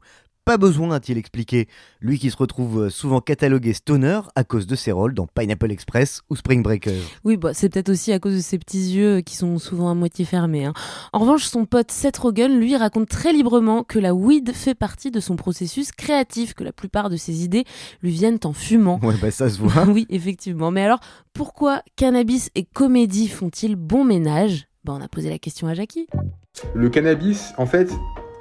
Pas 0.50 0.58
besoin, 0.58 0.90
a-t-il 0.90 1.16
expliqué, 1.16 1.68
lui 2.00 2.18
qui 2.18 2.28
se 2.28 2.36
retrouve 2.36 2.88
souvent 2.88 3.20
catalogué 3.20 3.72
stoner 3.72 4.20
à 4.34 4.42
cause 4.42 4.66
de 4.66 4.74
ses 4.74 4.90
rôles 4.90 5.14
dans 5.14 5.28
Pineapple 5.28 5.70
Express 5.70 6.22
ou 6.28 6.34
Spring 6.34 6.60
Breakers. 6.60 7.04
Oui, 7.22 7.36
bah, 7.36 7.54
c'est 7.54 7.68
peut-être 7.68 7.90
aussi 7.90 8.12
à 8.12 8.18
cause 8.18 8.34
de 8.34 8.40
ses 8.40 8.58
petits 8.58 8.96
yeux 8.96 9.20
qui 9.20 9.36
sont 9.36 9.60
souvent 9.60 9.88
à 9.92 9.94
moitié 9.94 10.24
fermés. 10.24 10.64
hein. 10.64 10.72
En 11.12 11.20
revanche, 11.20 11.44
son 11.44 11.66
pote 11.66 11.92
Seth 11.92 12.16
Rogen, 12.18 12.58
lui, 12.58 12.74
raconte 12.76 13.08
très 13.08 13.32
librement 13.32 13.84
que 13.84 14.00
la 14.00 14.12
weed 14.12 14.50
fait 14.52 14.74
partie 14.74 15.12
de 15.12 15.20
son 15.20 15.36
processus 15.36 15.92
créatif, 15.92 16.54
que 16.54 16.64
la 16.64 16.72
plupart 16.72 17.10
de 17.10 17.16
ses 17.16 17.44
idées 17.44 17.62
lui 18.02 18.10
viennent 18.10 18.40
en 18.42 18.52
fumant. 18.52 18.98
Ouais, 19.04 19.14
bah 19.22 19.30
ça 19.30 19.48
se 19.48 19.60
voit. 19.60 19.84
oui, 19.88 20.04
effectivement. 20.10 20.72
Mais 20.72 20.82
alors, 20.82 20.98
pourquoi 21.32 21.82
cannabis 21.94 22.50
et 22.56 22.64
comédie 22.64 23.28
font-ils 23.28 23.76
bon 23.76 24.04
ménage? 24.04 24.66
Bah, 24.82 24.94
On 24.98 25.00
a 25.00 25.06
posé 25.06 25.30
la 25.30 25.38
question 25.38 25.68
à 25.68 25.74
Jackie. 25.74 26.08
Le 26.74 26.88
cannabis, 26.90 27.52
en 27.56 27.66
fait, 27.66 27.92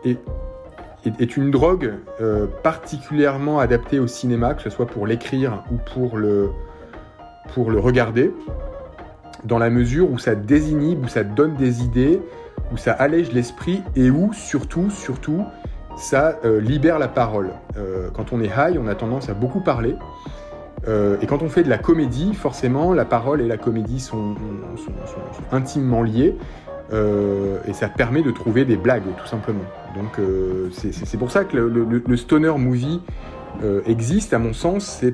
est, 0.03 0.17
est, 1.05 1.37
une 1.37 1.51
drogue 1.51 1.93
euh, 2.21 2.47
particulièrement 2.63 3.59
adaptée 3.59 3.99
au 3.99 4.07
cinéma, 4.07 4.53
que 4.53 4.61
ce 4.61 4.69
soit 4.69 4.87
pour 4.87 5.07
l'écrire 5.07 5.63
ou 5.71 5.77
pour 5.93 6.17
le, 6.17 6.49
pour 7.53 7.71
le 7.71 7.79
regarder, 7.79 8.33
dans 9.45 9.57
la 9.57 9.69
mesure 9.69 10.11
où 10.11 10.17
ça 10.17 10.35
désinhibe, 10.35 11.03
où 11.03 11.07
ça 11.07 11.23
donne 11.23 11.55
des 11.55 11.83
idées, 11.83 12.21
où 12.71 12.77
ça 12.77 12.91
allège 12.93 13.31
l'esprit 13.31 13.81
et 13.95 14.09
où, 14.09 14.33
surtout, 14.33 14.89
surtout, 14.89 15.45
ça 15.97 16.37
euh, 16.45 16.59
libère 16.59 16.99
la 16.99 17.07
parole. 17.07 17.51
Euh, 17.77 18.09
quand 18.13 18.31
on 18.33 18.41
est 18.41 18.51
high, 18.55 18.77
on 18.81 18.87
a 18.87 18.95
tendance 18.95 19.29
à 19.29 19.33
beaucoup 19.33 19.61
parler. 19.61 19.95
Et 21.21 21.27
quand 21.27 21.43
on 21.43 21.49
fait 21.49 21.61
de 21.61 21.69
la 21.69 21.77
comédie, 21.77 22.33
forcément, 22.33 22.95
la 22.95 23.05
parole 23.05 23.41
et 23.41 23.47
la 23.47 23.57
comédie 23.57 23.99
sont 23.99 24.33
intimement 25.51 26.01
liées. 26.01 26.35
Euh, 26.91 27.59
et 27.67 27.73
ça 27.73 27.87
permet 27.87 28.23
de 28.23 28.31
trouver 28.31 28.65
des 28.65 28.77
blagues, 28.77 29.03
tout 29.17 29.27
simplement. 29.27 29.63
Donc 29.95 30.17
euh, 30.17 30.69
c'est 30.71 31.17
pour 31.17 31.31
ça 31.31 31.43
que 31.45 31.55
le, 31.55 31.69
le- 31.69 32.03
le 32.05 32.17
stoner 32.17 32.53
movie 32.57 33.01
euh, 33.63 33.81
existe, 33.85 34.33
à 34.33 34.39
mon 34.39 34.53
sens, 34.53 34.85
c'est 34.85 35.13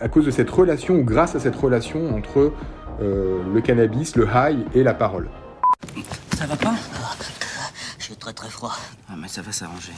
à, 0.00 0.04
à 0.04 0.08
cause 0.08 0.26
de 0.26 0.30
cette 0.30 0.50
relation, 0.50 0.94
ou 0.94 1.02
grâce 1.02 1.34
à 1.34 1.40
cette 1.40 1.56
relation 1.56 2.14
entre 2.16 2.52
euh, 3.00 3.42
le 3.52 3.60
cannabis, 3.60 4.14
le 4.16 4.28
high 4.32 4.64
et 4.74 4.84
la 4.84 4.94
parole. 4.94 5.28
Ça 6.36 6.46
va 6.46 6.56
pas? 6.56 6.74
J'ai 7.98 8.14
très 8.14 8.32
très 8.32 8.48
froid. 8.48 8.74
Ah, 9.10 9.14
mais 9.18 9.28
ça 9.28 9.42
va 9.42 9.50
s'arranger. 9.50 9.92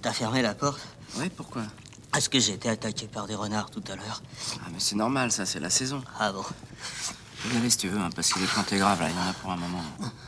T'as 0.00 0.12
fermé 0.12 0.40
la 0.40 0.54
porte? 0.54 0.80
Ouais, 1.18 1.30
pourquoi? 1.36 1.62
Parce 2.10 2.28
que 2.28 2.38
j'ai 2.38 2.54
été 2.54 2.68
attaqué 2.68 3.06
par 3.06 3.26
des 3.26 3.34
renards 3.34 3.70
tout 3.70 3.82
à 3.92 3.96
l'heure. 3.96 4.22
Ah, 4.56 4.68
mais 4.72 4.78
c'est 4.78 4.96
normal, 4.96 5.30
ça, 5.30 5.44
c'est 5.46 5.60
la 5.60 5.70
saison. 5.70 6.02
Ah 6.18 6.32
bon? 6.32 6.42
Aller 7.58 7.70
si 7.70 7.76
tu 7.78 7.88
veux, 7.88 7.98
hein, 7.98 8.08
parce 8.14 8.32
que 8.32 8.38
les 8.38 8.46
plantes 8.46 8.72
est 8.72 8.78
grave, 8.78 9.00
là, 9.00 9.08
il 9.10 9.14
y 9.14 9.18
en 9.18 9.30
a 9.30 9.32
pour 9.34 9.50
un 9.50 9.56
moment. 9.56 9.82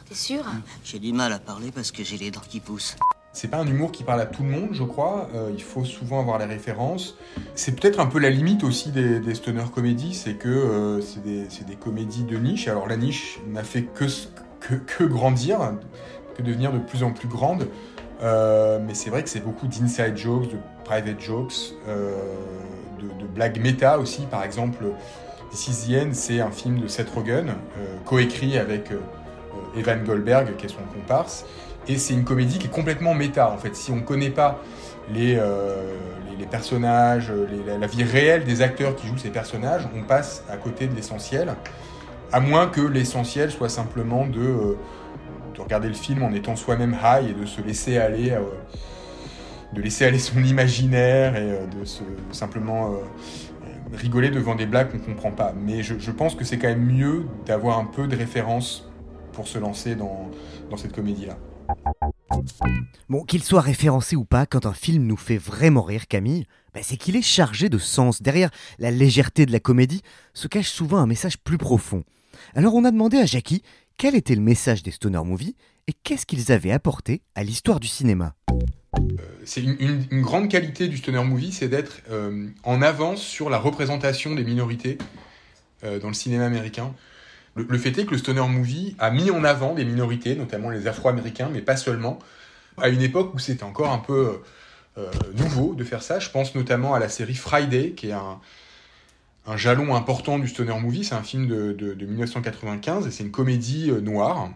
T'es 0.09 0.15
sûr 0.15 0.45
J'ai 0.85 0.99
du 0.99 1.13
mal 1.13 1.33
à 1.33 1.39
parler 1.39 1.71
parce 1.73 1.91
que 1.93 2.03
j'ai 2.05 2.17
les 2.19 2.31
dents 2.31 2.43
qui 2.47 2.61
poussent. 2.61 2.97
C'est 3.33 3.49
pas 3.49 3.59
un 3.59 3.67
humour 3.67 3.93
qui 3.93 4.05
parle 4.05 4.21
à 4.21 4.27
tout 4.27 4.43
le 4.43 4.51
monde, 4.51 4.69
je 4.73 4.83
crois. 4.85 5.29
Euh, 5.35 5.51
il 5.55 5.63
faut 5.63 5.85
souvent 5.85 6.21
avoir 6.21 6.39
les 6.39 6.45
références. 6.45 7.17
C'est 7.55 7.79
peut-être 7.81 7.99
un 8.01 8.07
peu 8.07 8.19
la 8.19 8.31
limite 8.31 8.63
aussi 8.65 8.91
des, 8.91 9.21
des 9.21 9.35
stoner 9.35 9.65
comédies, 9.75 10.15
c'est 10.15 10.35
que 10.35 10.49
euh, 10.49 11.01
c'est 11.01 11.23
des, 11.25 11.77
comédies 11.77 12.25
de 12.25 12.37
niche. 12.37 12.69
Alors 12.69 12.87
la 12.87 12.97
niche 12.97 13.39
n'a 13.49 13.65
fait 13.65 13.83
que, 13.85 14.05
s- 14.05 14.29
que, 14.61 14.75
que 14.75 15.05
grandir, 15.05 15.59
que 16.37 16.43
devenir 16.43 16.73
de 16.73 16.79
plus 16.79 17.03
en 17.03 17.13
plus 17.13 17.29
grande. 17.29 17.69
Euh, 18.23 18.79
mais 18.85 18.95
c'est 18.95 19.11
vrai 19.11 19.23
que 19.25 19.29
c'est 19.29 19.41
beaucoup 19.41 19.67
d'inside 19.67 20.17
jokes, 20.17 20.51
de 20.51 20.59
private 20.85 21.21
jokes, 21.21 21.75
euh, 21.89 22.13
de, 23.01 23.23
de 23.23 23.27
blagues 23.27 23.61
méta 23.61 23.99
aussi. 23.99 24.23
Par 24.31 24.45
exemple, 24.45 24.85
End, 25.55 26.11
c'est 26.13 26.41
un 26.41 26.51
film 26.51 26.81
de 26.81 26.89
Seth 26.89 27.11
Rogen, 27.11 27.49
euh, 27.79 27.97
coécrit 28.05 28.59
avec 28.59 28.91
euh, 28.91 28.97
euh, 28.97 29.79
Evan 29.79 30.03
Goldberg, 30.03 30.57
qui 30.57 30.67
est 30.67 30.69
son 30.69 30.83
comparse. 30.93 31.47
Et 31.87 31.97
c'est 31.97 32.15
une 32.15 32.25
comédie 32.25 32.59
qui 32.59 32.67
est 32.67 32.71
complètement 32.71 33.15
méta, 33.15 33.51
en 33.51 33.57
fait. 33.57 33.77
Si 33.77 33.93
on 33.93 33.97
ne 33.97 34.01
connaît 34.01 34.31
pas 34.31 34.61
les, 35.13 35.39
personnages, 36.51 37.31
la, 37.67 37.87
vie 37.87 38.05
réelle 38.05 38.45
des 38.45 38.63
acteurs 38.63 38.97
qui 38.97 39.07
jouent 39.07 39.19
ces 39.19 39.31
personnages, 39.31 39.87
on 39.95 40.03
passe 40.03 40.45
à 40.51 40.57
côté 40.57 40.87
de 40.87 40.95
l'essentiel. 40.95 41.55
À 42.33 42.41
moins 42.41 42.67
que 42.69 42.81
l'essentiel 42.81 43.51
soit 43.51 43.69
simplement 43.69 44.27
de, 44.27 44.77
de 45.55 45.61
regarder 45.61 45.89
le 45.89 45.95
film 45.95 46.23
en 46.23 46.33
étant 46.33 46.57
soi-même 46.57 46.97
high 47.05 47.31
et 47.31 47.35
de 47.35 47.45
se 47.45 47.61
laisser 47.61 47.99
aller, 47.99 48.35
de 49.75 49.83
laisser 49.83 50.07
aller 50.07 50.19
son 50.19 50.39
imaginaire 50.43 51.37
et 51.37 51.67
de 51.79 51.85
se 51.85 52.03
simplement 52.33 52.95
rigoler 53.93 54.31
devant 54.31 54.55
des 54.55 54.67
blagues 54.67 54.91
qu'on 54.91 54.99
comprend 54.99 55.31
pas. 55.31 55.55
Mais 55.59 55.83
je, 55.83 56.11
pense 56.11 56.35
que 56.35 56.45
c'est 56.45 56.59
quand 56.59 56.69
même 56.69 56.85
mieux 56.85 57.27
d'avoir 57.47 57.79
un 57.79 57.85
peu 57.85 58.07
de 58.07 58.17
référence 58.17 58.89
pour 59.33 59.49
se 59.49 59.59
lancer 59.59 59.95
dans, 59.95 60.31
cette 60.77 60.93
comédie-là. 60.93 61.39
Bon, 63.09 63.23
qu'il 63.25 63.43
soit 63.43 63.61
référencé 63.61 64.17
ou 64.17 64.25
pas, 64.25 64.47
quand 64.47 64.67
un 64.67 64.73
film 64.73 65.05
nous 65.05 65.17
fait 65.17 65.39
vraiment 65.39 65.83
rire, 65.83 66.09
Camille, 66.09 66.47
bah, 66.75 66.81
c'est 66.83 66.97
qu'il 66.97 67.17
est 67.17 67.23
chargé 67.23 67.69
de 67.69 67.79
sens. 67.79 68.23
Derrière 68.23 68.51
la 68.79 68.91
légèreté 68.91 69.47
de 69.47 69.53
la 69.53 69.61
comédie 69.61 70.03
se 70.33 70.49
cache 70.49 70.71
souvent 70.71 70.99
un 70.99 71.07
message 71.07 71.39
plus 71.39 71.59
profond. 71.59 72.03
Alors 72.55 72.75
on 72.75 72.85
a 72.85 72.91
demandé 72.91 73.19
à 73.19 73.27
Jackie 73.27 73.63
quel 73.97 74.17
était 74.17 74.35
le 74.35 74.41
message 74.41 74.83
des 74.83 74.91
Stoner 74.91 75.23
Movies 75.25 75.55
et 75.87 75.93
qu'est-ce 75.93 76.27
qu'ils 76.27 76.51
avaient 76.51 76.73
apporté 76.73 77.23
à 77.35 77.45
l'histoire 77.45 77.79
du 77.79 77.87
cinéma. 77.87 78.35
C'est 79.45 79.63
une, 79.63 80.23
grande 80.23 80.49
qualité 80.51 80.89
du 80.89 80.97
stoner 80.97 81.25
movie, 81.25 81.53
c'est 81.53 81.69
d'être 81.69 82.03
euh, 82.11 82.49
en 82.63 82.83
avance 82.83 83.23
sur 83.23 83.51
la 83.51 83.59
représentation 83.59 84.35
des 84.35 84.45
minorités 84.45 84.99
euh, 85.85 85.99
dans 85.99 86.09
le 86.09 86.15
cinéma 86.15 86.47
américain. 86.47 86.95
Le, 87.57 87.79
fait 87.79 87.97
est 87.99 88.05
que 88.05 88.11
le 88.11 88.19
stoner 88.19 88.47
movie 88.49 88.97
a 88.99 89.11
mis 89.11 89.31
en 89.31 89.45
avant 89.45 89.75
des 89.75 89.85
minorités, 89.85 90.35
notamment 90.35 90.71
les 90.71 90.89
Afro-Américains, 90.89 91.49
mais 91.53 91.61
pas 91.61 91.77
seulement, 91.77 92.19
à 92.79 92.89
une 92.89 93.01
époque 93.01 93.33
où 93.35 93.39
c'était 93.39 93.63
encore 93.63 93.93
un 93.93 93.99
peu 93.99 94.41
euh, 94.99 95.11
nouveau 95.37 95.75
de 95.75 95.85
faire 95.85 96.03
ça. 96.03 96.19
Je 96.19 96.31
pense 96.31 96.55
notamment 96.55 96.95
à 96.95 96.99
la 96.99 97.09
série 97.09 97.35
Friday, 97.35 97.93
qui 97.93 98.09
est 98.09 98.13
un, 98.13 98.41
jalon 99.57 99.95
important 99.95 100.39
du 100.39 100.49
stoner 100.49 100.79
movie. 100.81 101.05
C'est 101.05 101.15
un 101.15 101.23
film 101.23 101.47
de, 101.47 101.73
de- 101.73 101.95
de 101.95 102.07
1995 102.07 103.07
et 103.07 103.11
c'est 103.11 103.23
une 103.23 103.31
comédie 103.31 103.91
euh, 103.91 104.01
noire 104.01 104.51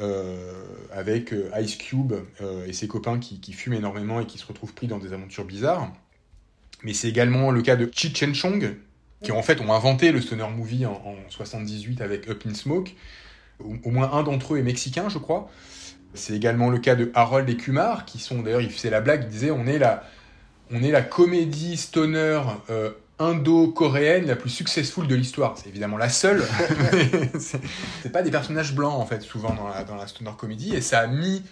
euh, 0.00 0.52
avec 0.92 1.32
euh, 1.32 1.50
Ice 1.60 1.76
Cube 1.76 2.12
euh, 2.40 2.66
et 2.66 2.72
ses 2.72 2.86
copains 2.86 3.18
qui, 3.18 3.52
fument 3.52 3.74
énormément 3.74 4.20
et 4.20 4.26
qui 4.26 4.38
se 4.38 4.46
retrouvent 4.46 4.72
pris 4.72 4.86
dans 4.86 4.98
des 4.98 5.12
aventures 5.12 5.44
bizarres. 5.44 5.90
Mais 6.84 6.92
c'est 6.92 7.08
également 7.08 7.50
le 7.50 7.62
cas 7.62 7.74
de 7.74 7.90
Chi 7.92 8.14
Chen 8.14 8.34
Chong, 8.34 8.76
qui 9.22 9.32
en 9.32 9.42
fait 9.42 9.60
ont 9.60 9.72
inventé 9.72 10.12
le 10.12 10.20
stoner 10.20 10.46
movie 10.56 10.86
en, 10.86 10.92
en 10.92 11.16
78 11.30 12.00
avec 12.00 12.28
Up 12.28 12.44
in 12.46 12.54
Smoke. 12.54 12.92
Au, 13.58 13.90
moins 13.90 14.12
un 14.12 14.22
d'entre 14.22 14.54
eux 14.54 14.58
est 14.58 14.62
mexicain, 14.62 15.08
je 15.08 15.18
crois. 15.18 15.50
C'est 16.14 16.34
également 16.34 16.70
le 16.70 16.78
cas 16.78 16.94
de 16.94 17.10
Harold 17.14 17.48
et 17.50 17.56
Kumar, 17.56 18.04
qui 18.04 18.20
sont 18.20 18.42
d'ailleurs, 18.42 18.60
il 18.60 18.70
faisait 18.70 18.90
la 18.90 19.00
blague, 19.00 19.24
il 19.24 19.30
disait 19.30 19.50
on 19.50 19.66
est 19.66 19.78
la, 19.78 20.04
on 20.70 20.82
est 20.82 20.92
la 20.92 21.02
comédie 21.02 21.76
stoner 21.76 22.40
indo-coréenne 23.18 24.26
la 24.26 24.36
plus 24.36 24.50
successful 24.50 25.06
de 25.06 25.14
l'histoire. 25.14 25.56
C'est 25.56 25.68
évidemment 25.68 25.96
la 25.96 26.08
seule. 26.08 26.42
c'est- 27.38 28.10
pas 28.12 28.22
des 28.22 28.30
personnages 28.30 28.74
blancs 28.74 28.94
en 28.94 29.06
fait, 29.06 29.20
souvent 29.22 29.52
dans 29.54 29.68
la, 29.68 29.84
dans 29.84 29.96
la 29.96 30.06
stoner 30.06 30.30
comédie, 30.38 30.74
et 30.74 30.80
ça 30.80 31.00
a 31.00 31.06
mis 31.06 31.42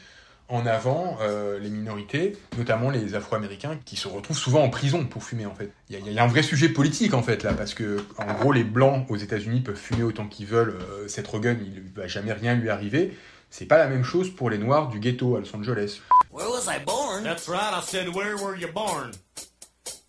en 0.49 0.65
avant 0.65 1.19
euh, 1.23 1.59
les 1.59 1.71
minorités, 1.71 2.37
notamment 2.57 2.91
les 2.91 3.15
Afro-Américains, 3.17 3.79
qui 3.85 3.97
se 3.97 4.07
retrouvent 4.07 4.39
souvent 4.39 4.63
en 4.63 4.71
prison 4.71 5.05
pour 5.05 5.25
fumer 5.25 5.45
en 5.45 5.55
fait. 5.55 5.73
Il 5.91 5.95
y, 5.95 5.99
a- 5.99 6.01
il 6.07 6.13
y 6.13 6.19
a 6.19 6.23
un 6.25 6.29
vrai 6.29 6.43
sujet 6.43 6.69
politique 6.69 7.15
en 7.15 7.23
fait 7.23 7.43
là, 7.43 7.53
parce 7.53 7.75
que 7.75 7.99
en 8.19 8.33
gros 8.35 8.53
les 8.53 8.63
blancs 8.65 9.07
aux 9.11 9.17
États-Unis 9.17 9.61
peuvent 9.61 9.75
fumer 9.77 10.05
autant 10.05 10.27
qu'ils 10.29 10.47
veulent, 10.47 10.79
euh, 10.81 11.09
cette 11.09 11.27
Rogan 11.27 11.59
il 11.61 11.83
va 11.95 12.07
jamais 12.07 12.33
rien 12.33 12.55
lui 12.55 12.71
arriver. 12.71 13.17
C'est 13.51 13.67
pas 13.67 13.79
la 13.79 13.87
même 13.89 14.05
chose 14.05 14.31
pour 14.35 14.51
les 14.51 14.59
noirs 14.59 14.89
du 14.89 14.99
ghetto 15.01 15.37
à 15.37 15.41
Los 15.41 15.55
Angeles. 15.57 16.01
Where 16.33 16.49
was 16.49 16.67
I 16.69 16.79
born? 16.85 17.23
That's 17.25 17.49
right, 17.49 17.73
I 17.73 17.81
said, 17.85 18.09
where 18.15 18.37
were 18.37 18.57
you 18.57 18.69
born? 18.73 19.13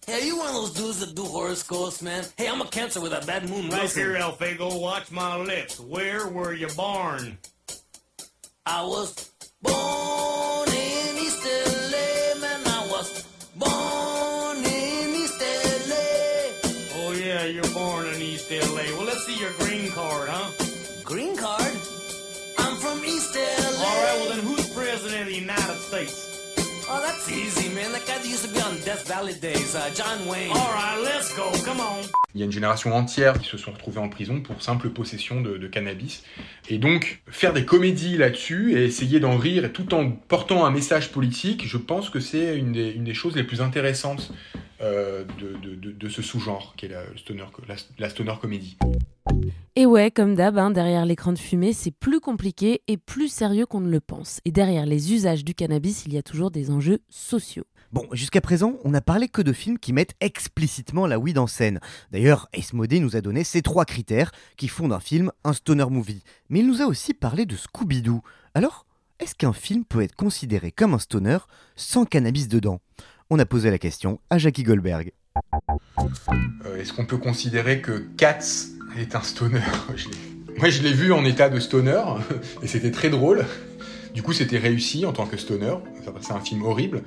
Hey, 0.08 0.22
are 0.22 0.26
you 0.26 0.38
one 0.38 0.48
of 0.48 0.54
those 0.54 0.72
dudes 0.72 1.00
that 1.02 1.16
do 1.16 1.26
horoscopes, 1.26 2.02
man? 2.02 2.24
Hey, 2.38 2.48
I'm 2.48 2.62
a 2.62 2.66
cancer 2.68 3.02
with 3.02 3.12
a 3.12 3.26
bad 3.26 3.50
moon 3.50 3.70
Right 3.70 3.92
here, 3.92 4.14
Alfago, 4.14 4.80
watch 4.80 5.12
my 5.12 5.36
lips. 5.36 5.82
Where 5.82 6.30
were 6.30 6.54
you 6.54 6.70
born? 6.78 7.38
I 8.66 8.84
was 8.84 9.30
born 9.62 10.70
in 10.70 11.18
East 11.18 11.44
LA, 11.44 12.40
man. 12.40 12.62
I 12.68 12.88
was 12.90 13.28
born 13.58 14.58
in 14.60 15.14
East 15.14 15.42
LA. 15.42 16.72
Oh, 17.02 17.12
yeah, 17.12 17.44
you're 17.44 17.74
born 17.74 18.08
in 18.08 18.22
East 18.22 18.50
LA. 18.50 18.84
Well, 18.96 19.04
let's 19.04 19.26
see 19.26 19.38
your 19.38 19.52
green 19.60 19.92
card, 19.92 20.30
huh? 20.30 20.52
Green 21.04 21.36
card? 21.36 21.76
I'm 22.58 22.78
from 22.78 23.04
East 23.04 23.36
LA. 23.36 23.84
All 23.86 24.04
right, 24.04 24.18
well, 24.22 24.30
then 24.30 24.40
who's 24.40 24.70
president 24.74 25.24
of 25.24 25.28
the 25.28 25.36
United 25.36 25.80
States? 25.80 26.37
Oh, 26.90 27.00
that's 27.06 27.30
easy, 27.30 27.68
man. 27.76 27.92
That 27.92 28.06
guy 28.08 28.18
that 28.18 28.26
used 28.26 28.46
to 28.46 28.54
be 28.54 28.62
on 28.62 28.76
Death 28.86 29.08
Valley 29.08 29.34
days, 29.42 29.76
uh, 29.76 29.90
John 29.94 30.26
Wayne. 30.28 30.52
All 30.52 30.72
right, 30.74 30.98
let's 31.04 31.36
go. 31.36 31.44
Come 31.66 31.80
on. 31.82 32.02
Il 32.34 32.40
y 32.40 32.44
a 32.44 32.46
une 32.46 32.52
génération 32.52 32.94
entière 32.96 33.40
qui 33.40 33.50
se 33.50 33.58
sont 33.58 33.72
retrouvés 33.72 34.00
en 34.00 34.08
prison 34.10 34.42
pour 34.42 34.62
simple 34.62 34.90
possession 34.90 35.42
de, 35.42 35.58
de 35.58 35.68
cannabis. 35.68 36.24
Et 36.70 36.78
donc, 36.78 37.22
faire 37.28 37.52
des 37.52 37.66
comédies 37.66 38.16
là-dessus 38.18 38.78
et 38.78 38.86
essayer 38.86 39.20
d'en 39.20 39.38
rire 39.38 39.66
et 39.66 39.72
tout 39.74 39.94
en 39.94 40.12
portant 40.12 40.66
un 40.66 40.72
message 40.72 41.12
politique, 41.12 41.68
je 41.68 41.78
pense 41.78 42.10
que 42.10 42.20
c'est 42.22 42.56
une 42.58 42.72
des, 42.72 42.90
une 42.92 43.04
des 43.04 43.14
choses 43.14 43.36
les 43.36 43.44
plus 43.44 43.60
intéressantes 43.62 44.32
euh, 44.82 45.26
de, 45.40 45.58
de- 45.58 45.76
de- 45.76 45.92
de 45.92 46.10
ce 46.10 46.22
sous-genre, 46.22 46.74
qui 46.78 46.86
est 46.86 46.90
la 46.90 47.04
stoner, 47.18 47.44
la, 47.68 47.76
la 47.98 48.10
stoner 48.10 48.34
comédie. 48.40 48.78
Et 49.76 49.86
ouais, 49.86 50.10
comme 50.10 50.34
d'hab, 50.34 50.58
hein, 50.58 50.72
derrière 50.72 51.06
l'écran 51.06 51.34
de 51.34 51.38
fumée, 51.38 51.72
c'est 51.72 51.92
plus 51.92 52.20
compliqué 52.20 52.82
et 52.88 52.98
plus 52.98 53.28
sérieux 53.28 53.68
qu'on 53.68 53.80
ne 53.80 53.92
le 53.92 54.00
pense. 54.00 54.42
Et 54.44 54.52
derrière 54.52 54.88
les 54.88 55.14
usages 55.14 55.46
du 55.46 55.54
cannabis, 55.54 56.06
il 56.08 56.14
y 56.14 56.18
a 56.18 56.24
toujours 56.24 56.50
des 56.50 56.72
enjeux 56.72 57.00
sociaux. 57.10 57.66
Bon, 57.94 58.08
jusqu'à 58.12 58.42
présent, 58.42 58.80
on 58.84 58.90
n'a 58.90 59.02
parlé 59.02 59.28
que 59.28 59.42
de 59.42 59.54
films 59.54 59.78
qui 59.78 59.94
mettent 59.94 60.16
explicitement 60.20 61.06
la 61.06 61.20
weed 61.20 61.38
en 61.38 61.48
scène. 61.48 61.80
D'ailleurs, 62.12 62.50
Ace 62.54 62.74
Modé 62.74 63.00
nous 63.00 63.16
a 63.16 63.22
donné 63.22 63.44
ces 63.44 63.62
trois 63.62 63.86
critères 63.86 64.32
qui 64.58 64.68
font 64.68 64.88
d'un 64.88 65.00
film 65.00 65.32
un 65.44 65.54
stoner 65.54 65.86
movie. 65.90 66.24
Mais 66.50 66.60
il 66.60 66.68
nous 66.68 66.82
a 66.82 66.86
aussi 66.86 67.14
parlé 67.14 67.46
de 67.46 67.56
Scooby-Doo. 67.56 68.22
Alors, 68.56 68.88
est-ce 69.20 69.36
qu'un 69.36 69.54
film 69.54 69.86
peut 69.86 70.02
être 70.02 70.16
considéré 70.16 70.72
comme 70.72 70.96
un 70.96 71.00
stoner 71.00 71.38
sans 71.76 72.06
cannabis 72.06 72.48
dedans? 72.48 72.82
On 73.30 73.40
a 73.40 73.46
posé 73.46 73.70
la 73.70 73.78
question 73.78 74.20
à 74.30 74.38
Jackie 74.38 74.64
Goldberg. 74.64 75.12
Euh, 76.66 76.78
Est-ce 76.78 76.94
qu'on 76.94 77.06
peut 77.06 77.18
considérer 77.18 77.82
que 77.82 78.08
Cats 78.18 78.40
est 79.00 79.16
un 79.16 79.22
stoner 79.22 79.62
Moi, 80.58 80.70
je 80.70 80.82
l'ai 80.82 80.94
vu 80.94 81.14
en 81.14 81.24
état 81.24 81.50
de 81.50 81.60
stoner 81.60 82.04
et 82.64 82.68
c'était 82.68 82.92
très 82.92 83.10
drôle. 83.10 83.46
Du 84.14 84.24
coup, 84.24 84.34
c'était 84.34 84.58
réussi 84.58 85.06
en 85.06 85.14
tant 85.14 85.28
que 85.28 85.38
stoner. 85.38 85.76
C'est 86.22 86.34
un 86.34 86.40
film 86.40 86.64
horrible. 86.64 87.04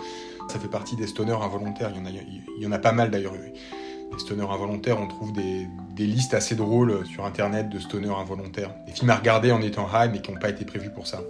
Ça 0.49 0.61
fait 0.61 0.69
partie 0.69 0.95
des 0.95 1.09
stoners 1.09 1.43
involontaires. 1.43 1.93
Il 1.97 2.63
y 2.63 2.67
en 2.67 2.73
a, 2.73 2.79
pas 2.79 2.93
mal 2.93 3.11
d'ailleurs. 3.11 3.33
Les 3.33 4.19
stoners 4.19 4.47
involontaires, 4.49 5.01
on 5.01 5.09
trouve 5.09 5.33
des, 5.33 5.67
des 5.97 6.07
listes 6.07 6.35
assez 6.35 6.55
drôles 6.55 7.05
sur 7.07 7.25
internet 7.25 7.69
de 7.69 7.79
stoners 7.81 8.15
involontaires. 8.15 8.73
Des 8.87 8.93
films 8.93 9.11
à 9.11 9.17
regarder 9.17 9.51
en 9.51 9.61
étant 9.63 9.89
high 9.93 10.11
mais 10.13 10.21
qui 10.21 10.31
n'ont 10.31 10.39
pas 10.39 10.51
été 10.51 10.65
prévus 10.65 10.91
pour 10.91 11.09
ça. 11.09 11.21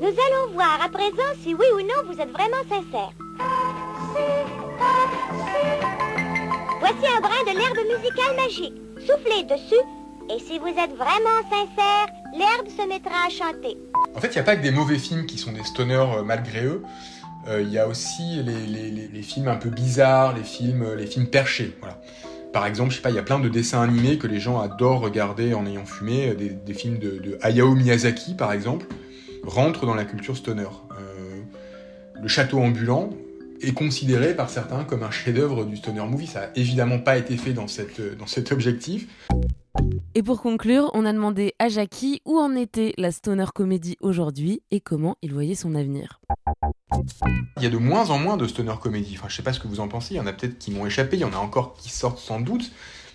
Nous 0.00 0.08
allons 0.08 0.52
voir 0.54 0.80
à 0.84 0.88
présent 0.88 1.30
si 1.42 1.54
oui 1.54 1.66
ou 1.74 1.80
non 1.80 2.12
vous 2.12 2.20
êtes 2.20 2.30
vraiment 2.30 2.62
sincère. 2.68 3.12
Voici 6.80 7.06
un 7.16 7.20
brin 7.20 7.42
de 7.46 7.58
l'herbe 7.58 7.78
musicale 7.96 8.36
magique. 8.36 8.74
Soufflez 9.06 9.44
dessus, 9.44 9.82
et 10.30 10.38
si 10.40 10.58
vous 10.58 10.68
êtes 10.68 10.94
vraiment 10.94 11.40
sincère, 11.50 12.06
l'herbe 12.32 12.68
se 12.68 12.86
mettra 12.86 13.26
à 13.26 13.30
chanter. 13.30 13.78
En 14.14 14.20
fait, 14.20 14.28
il 14.28 14.34
n'y 14.34 14.40
a 14.40 14.42
pas 14.42 14.56
que 14.56 14.62
des 14.62 14.70
mauvais 14.70 14.98
films 14.98 15.26
qui 15.26 15.38
sont 15.38 15.52
des 15.52 15.64
stoners 15.64 16.18
euh, 16.18 16.22
malgré 16.22 16.64
eux. 16.64 16.82
Euh, 17.48 17.62
Il 17.62 17.70
y 17.72 17.78
a 17.78 17.88
aussi 17.88 18.42
les, 18.42 19.22
films 19.22 19.48
un 19.48 19.56
peu 19.56 19.70
bizarres, 19.70 20.36
les 20.36 20.42
films, 20.42 20.82
euh, 20.82 20.96
les 20.96 21.06
films 21.06 21.28
perchés. 21.28 21.74
Par 22.52 22.66
exemple, 22.66 22.90
je 22.90 22.96
sais 22.96 23.02
pas, 23.02 23.10
il 23.10 23.16
y 23.16 23.18
a 23.18 23.22
plein 23.22 23.38
de 23.38 23.48
dessins 23.48 23.82
animés 23.82 24.18
que 24.18 24.26
les 24.26 24.40
gens 24.40 24.60
adorent 24.60 25.00
regarder 25.00 25.54
en 25.54 25.66
ayant 25.66 25.86
fumé. 25.86 26.34
Des, 26.34 26.74
films 26.74 26.98
de, 26.98 27.38
Hayao 27.42 27.74
Miyazaki, 27.74 28.34
par 28.34 28.52
exemple, 28.52 28.86
rentrent 29.44 29.86
dans 29.86 29.94
la 29.94 30.04
culture 30.04 30.36
stoner. 30.36 30.68
Le 32.20 32.26
château 32.26 32.58
ambulant 32.58 33.10
est 33.60 33.72
considéré 33.72 34.34
par 34.34 34.50
certains 34.50 34.82
comme 34.82 35.04
un 35.04 35.10
chef-d'œuvre 35.10 35.64
du 35.64 35.76
stoner 35.76 36.04
movie. 36.06 36.26
Ça 36.26 36.40
a 36.40 36.46
évidemment 36.56 36.98
pas 36.98 37.16
été 37.16 37.36
fait 37.36 37.52
dans 37.52 37.68
cet 37.68 38.50
objectif. 38.50 39.06
Et 40.14 40.22
pour 40.22 40.40
conclure, 40.40 40.90
on 40.94 41.04
a 41.04 41.12
demandé 41.12 41.54
à 41.58 41.68
Jackie 41.68 42.22
où 42.24 42.38
en 42.38 42.54
était 42.56 42.94
la 42.96 43.12
stoner 43.12 43.46
comédie 43.54 43.96
aujourd'hui 44.00 44.62
et 44.70 44.80
comment 44.80 45.16
il 45.22 45.32
voyait 45.32 45.54
son 45.54 45.74
avenir. 45.74 46.20
Il 47.56 47.62
y 47.62 47.66
a 47.66 47.70
de 47.70 47.76
moins 47.76 48.10
en 48.10 48.18
moins 48.18 48.36
de 48.36 48.46
stoner 48.46 48.74
comédie. 48.80 49.16
Enfin, 49.18 49.28
je 49.28 49.36
sais 49.36 49.42
pas 49.42 49.52
ce 49.52 49.60
que 49.60 49.68
vous 49.68 49.80
en 49.80 49.88
pensez. 49.88 50.14
Il 50.14 50.16
y 50.16 50.20
en 50.20 50.26
a 50.26 50.32
peut-être 50.32 50.58
qui 50.58 50.70
m'ont 50.70 50.86
échappé. 50.86 51.16
Il 51.16 51.20
y 51.20 51.24
en 51.24 51.32
a 51.32 51.36
encore 51.36 51.74
qui 51.74 51.90
sortent 51.90 52.18
sans 52.18 52.40
doute. 52.40 52.72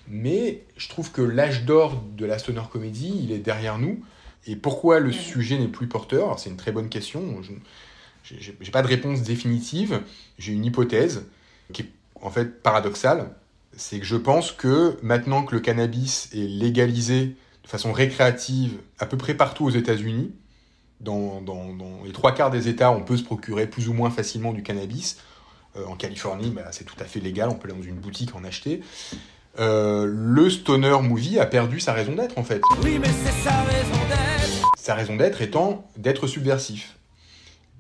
Mais 0.08 0.64
je 0.78 0.90
trouve 0.90 1.12
que 1.12 1.22
l'âge 1.22 1.66
d'or 1.66 2.02
de 2.16 2.26
la 2.26 2.38
stoner 2.38 2.64
comédie, 2.72 3.20
il 3.24 3.32
est 3.32 3.40
derrière 3.40 3.80
nous. 3.80 4.04
Et 4.46 4.56
pourquoi 4.56 5.00
le 5.00 5.12
sujet 5.12 5.58
n'est 5.58 5.68
plus 5.68 5.88
porteur? 5.88 6.38
C'est 6.40 6.50
une 6.50 6.58
très 6.58 6.72
bonne 6.72 6.90
question. 6.90 7.42
Je 7.42 8.36
j'ai 8.40 8.72
pas 8.72 8.82
de 8.82 8.88
réponse 8.88 9.22
définitive. 9.22 10.02
J'ai 10.38 10.54
une 10.54 10.64
hypothèse 10.64 11.26
qui 11.74 11.84
est 11.84 11.90
en 12.22 12.30
fait 12.30 12.62
paradoxale. 12.62 13.32
C'est 13.76 14.00
que 14.00 14.06
je 14.06 14.16
pense 14.16 14.52
que 14.52 14.98
maintenant 15.02 15.44
que 15.44 15.56
le 15.56 15.62
cannabis 15.62 16.30
est 16.34 16.48
légalisé 16.48 17.36
de 17.64 17.68
façon 17.68 17.92
récréative 17.92 18.78
à 19.00 19.06
peu 19.06 19.18
près 19.18 19.34
partout 19.34 19.66
aux 19.66 19.70
États-Unis, 19.72 20.32
dans, 21.02 21.42
dans- 21.42 21.74
dans 21.74 22.04
les 22.06 22.12
trois 22.12 22.34
quarts 22.34 22.52
des 22.52 22.68
États, 22.68 22.92
on 22.92 23.02
peut 23.02 23.18
se 23.18 23.24
procurer 23.24 23.68
plus 23.68 23.90
ou 23.90 23.94
moins 23.94 24.10
facilement 24.10 24.54
du 24.54 24.64
cannabis. 24.64 25.18
Euh, 25.76 25.86
en 25.88 25.96
Californie, 25.96 26.52
bah, 26.52 26.68
c'est 26.72 26.84
tout 26.84 26.96
à 27.00 27.06
fait 27.06 27.20
légal, 27.20 27.50
on 27.50 27.56
peut 27.56 27.68
aller 27.70 27.78
dans 27.78 27.84
une 27.86 27.96
boutique 27.96 28.36
en 28.36 28.44
acheter. 28.44 28.82
Euh, 29.60 30.06
le 30.08 30.50
stoner 30.50 30.98
movie 31.02 31.40
a 31.40 31.46
perdu 31.46 31.80
sa 31.80 31.94
raison 31.94 32.14
d'être 32.16 32.38
en 32.38 32.44
fait. 32.44 32.62
Oui, 32.84 33.00
mais 33.00 33.08
c'est 33.08 33.44
sa 33.44 33.62
raison 33.64 34.08
d'être. 34.08 34.70
Sa 34.78 34.96
raison 34.96 35.16
d'être 35.16 35.42
étant 35.42 35.88
d'être 35.98 36.28
subversif. 36.28 36.98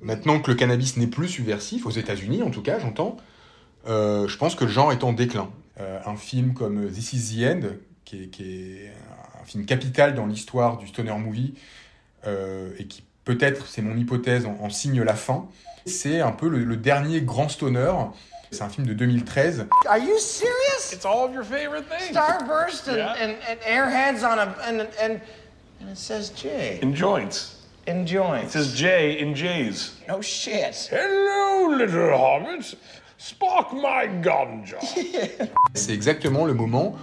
Maintenant 0.01 0.39
que 0.39 0.49
le 0.51 0.55
cannabis 0.57 0.97
n'est 0.97 1.07
plus 1.07 1.27
subversif, 1.29 1.85
aux 1.85 1.91
États-Unis 1.91 2.41
en 2.43 2.49
tout 2.51 2.61
cas, 2.61 2.79
j'entends, 2.79 3.17
euh, 3.87 4.27
je 4.27 4.37
pense 4.37 4.55
que 4.55 4.65
le 4.65 4.71
genre 4.71 4.91
est 4.91 5.03
en 5.03 5.13
déclin. 5.13 5.49
Euh, 5.79 5.99
un 6.05 6.15
film 6.15 6.53
comme 6.53 6.89
This 6.91 7.13
Is 7.13 7.35
the 7.35 7.43
End, 7.47 7.61
qui 8.05 8.23
est, 8.23 8.27
qui 8.27 8.43
est 8.83 8.91
un 9.41 9.45
film 9.45 9.65
capital 9.65 10.13
dans 10.13 10.25
l'histoire 10.27 10.77
du 10.77 10.87
stoner 10.87 11.17
movie, 11.17 11.55
euh, 12.27 12.69
et 12.77 12.85
qui 12.85 13.03
peut-être, 13.25 13.65
c'est 13.67 13.81
mon 13.81 13.95
hypothèse, 13.97 14.45
en, 14.45 14.55
en 14.61 14.69
signe 14.69 15.01
la 15.01 15.15
fin. 15.15 15.47
C'est 15.85 16.21
un 16.21 16.31
peu 16.31 16.47
le, 16.47 16.63
le 16.63 16.77
dernier 16.77 17.21
grand 17.21 17.49
stoner. 17.49 17.91
C'est 18.51 18.61
un 18.61 18.69
film 18.69 18.85
de 18.85 18.93
2013. 18.93 19.65
Are 19.87 19.97
you 19.97 20.17
serious? 20.19 20.93
It's 20.93 21.05
all 21.05 21.25
of 21.27 21.33
your 21.33 21.43
favorite 21.43 21.85
things. 21.89 22.11
Starburst 22.15 22.87
and, 22.87 22.95
Yeah. 22.97 23.15
and, 23.19 23.31
and 23.49 23.59
airheads 23.67 24.23
on 24.23 24.37
a 24.37 24.55
and 24.67 24.87
and 25.01 25.19
and 25.81 25.89
it 25.91 25.97
says 25.97 26.29
J. 26.35 26.79
In 26.83 26.93
joints. 26.95 27.55
In 27.87 28.03
It 28.03 28.05
joints. 28.05 28.51
says 28.53 28.75
J 28.75 29.19
in 29.19 29.33
J's. 29.33 29.93
No 30.07 30.21
shit. 30.21 30.87
Hello, 30.91 31.75
little 31.75 32.15
hobbit. 32.15 32.75
Spark 33.25 33.71
my 33.71 34.21
ganja. 34.21 34.77
C'est 35.73 35.93
exactement 35.93 36.43
le 36.43 36.53
moment 36.53 36.93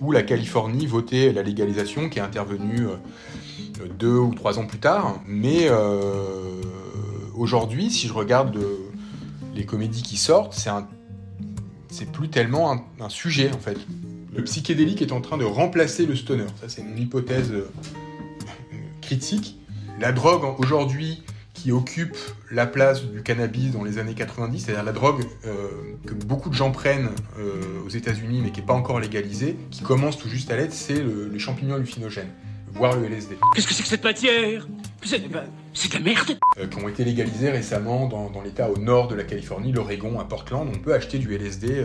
où 0.00 0.10
la 0.10 0.22
Californie 0.22 0.86
votait 0.86 1.32
la 1.32 1.42
légalisation 1.42 2.08
qui 2.08 2.18
est 2.18 2.22
intervenue 2.22 2.86
euh, 2.86 3.86
deux 3.98 4.16
ou 4.16 4.34
trois 4.34 4.58
ans 4.58 4.66
plus 4.66 4.78
tard. 4.78 5.20
Mais 5.26 5.66
euh, 5.68 6.62
aujourd'hui, 7.34 7.90
si 7.90 8.06
je 8.06 8.14
regarde 8.14 8.58
les 9.54 9.66
comédies 9.66 10.02
qui 10.02 10.16
sortent, 10.16 10.58
c'est 11.90 12.10
plus 12.10 12.30
tellement 12.30 12.72
un, 12.72 12.82
un 12.98 13.10
sujet 13.10 13.50
en 13.52 13.58
fait. 13.58 13.76
Le 14.34 14.42
psychédélique 14.44 15.02
est 15.02 15.12
en 15.12 15.20
train 15.20 15.36
de 15.36 15.44
remplacer 15.44 16.06
le 16.06 16.16
stoner. 16.16 16.46
Ça, 16.58 16.70
c'est 16.70 16.82
mon 16.82 16.96
hypothèse 16.96 17.52
euh, 17.52 17.68
critique. 19.02 19.58
La 20.00 20.12
drogue 20.12 20.58
aujourd'hui 20.58 21.22
qui 21.66 21.72
occupe 21.72 22.16
la 22.52 22.64
place 22.64 23.02
du 23.02 23.24
cannabis 23.24 23.72
dans 23.72 23.82
les 23.82 23.98
années 23.98 24.14
90, 24.14 24.60
c'est-à-dire 24.60 24.84
la 24.84 24.92
drogue 24.92 25.24
euh, 25.46 25.66
que 26.06 26.14
beaucoup 26.14 26.48
de 26.48 26.54
gens 26.54 26.70
prennent 26.70 27.08
euh, 27.40 27.82
aux 27.84 27.88
États-Unis 27.88 28.40
mais 28.44 28.52
qui 28.52 28.60
n'est 28.60 28.66
pas 28.66 28.72
encore 28.74 29.00
légalisée, 29.00 29.56
qui 29.72 29.82
commence 29.82 30.16
tout 30.16 30.28
juste 30.28 30.48
à 30.52 30.56
l'être, 30.56 30.72
c'est 30.72 30.94
le- 31.02 31.28
les 31.28 31.40
champignons 31.40 31.74
hallucinogènes, 31.74 32.30
voire 32.72 32.94
le 32.96 33.06
LSD. 33.06 33.36
Qu'est-ce 33.52 33.66
que 33.66 33.74
c'est 33.74 33.82
que 33.82 33.88
cette 33.88 34.04
matière? 34.04 34.68
C'est 35.02 35.28
bah, 35.28 35.42
c'est 35.74 35.88
de 35.90 35.94
la 35.94 36.00
merde 36.04 36.38
euh, 36.60 36.68
qui 36.68 36.78
ont 36.84 36.88
été 36.88 37.04
légalisés 37.04 37.50
récemment 37.50 38.06
dans, 38.06 38.30
dans 38.30 38.42
l'État 38.42 38.70
au 38.70 38.78
nord 38.78 39.08
de 39.08 39.16
la 39.16 39.24
Californie, 39.24 39.72
l'Oregon, 39.72 40.20
à 40.20 40.24
Portland. 40.24 40.68
On 40.72 40.78
peut 40.78 40.94
acheter 40.94 41.18
du 41.18 41.34
LSD, 41.34 41.84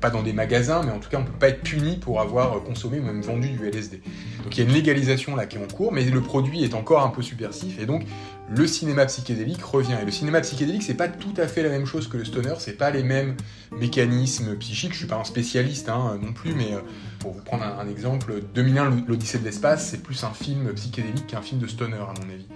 pas 0.00 0.10
dans 0.10 0.22
des 0.22 0.32
magasins, 0.34 0.82
mais 0.84 0.92
en 0.92 0.98
tout 0.98 1.08
cas, 1.08 1.18
on 1.18 1.24
peut 1.24 1.38
pas 1.38 1.48
être 1.48 1.62
puni 1.62 1.96
pour 1.96 2.20
avoir 2.20 2.62
consommé 2.64 2.98
ou 2.98 3.02
même 3.02 3.22
vendu 3.22 3.48
du 3.48 3.66
LSD. 3.66 4.00
Donc 4.42 4.56
il 4.56 4.62
y 4.62 4.66
a 4.66 4.68
une 4.68 4.74
légalisation 4.74 5.36
là 5.36 5.46
qui 5.46 5.56
est 5.56 5.64
en 5.64 5.68
cours, 5.74 5.92
mais 5.92 6.04
le 6.04 6.20
produit 6.20 6.64
est 6.64 6.74
encore 6.74 7.02
un 7.02 7.08
peu 7.08 7.22
subversif, 7.22 7.78
et 7.80 7.86
donc 7.86 8.02
le 8.48 8.66
cinéma 8.66 9.06
psychédélique 9.06 9.62
revient. 9.62 9.96
Et 10.00 10.04
le 10.04 10.10
cinéma 10.10 10.40
psychédélique, 10.40 10.82
c'est 10.82 10.94
pas 10.94 11.08
tout 11.08 11.34
à 11.36 11.46
fait 11.46 11.62
la 11.62 11.70
même 11.70 11.86
chose 11.86 12.08
que 12.08 12.16
le 12.16 12.24
stoner, 12.24 12.54
c'est 12.58 12.78
pas 12.78 12.90
les 12.90 13.02
mêmes 13.02 13.36
mécanismes 13.72 14.56
psychiques. 14.56 14.92
Je 14.92 14.98
suis 14.98 15.06
pas 15.06 15.16
un 15.16 15.24
spécialiste 15.24 15.88
hein, 15.88 16.18
non 16.20 16.32
plus, 16.32 16.54
mais 16.54 16.72
euh, 16.72 16.80
pour 17.20 17.32
vous 17.32 17.42
prendre 17.42 17.64
un, 17.64 17.88
exemple, 17.88 18.42
2001, 18.54 19.04
l'Odyssée 19.08 19.38
de 19.38 19.44
l'espace, 19.44 19.88
c'est 19.90 20.02
plus 20.02 20.24
un 20.24 20.32
film 20.32 20.72
psychédélique 20.74 21.26
qu'un 21.26 21.42
film 21.42 21.60
de 21.60 21.66
stoner, 21.66 21.96
à 21.96 22.14
mon 22.20 22.30
avis 22.32 22.46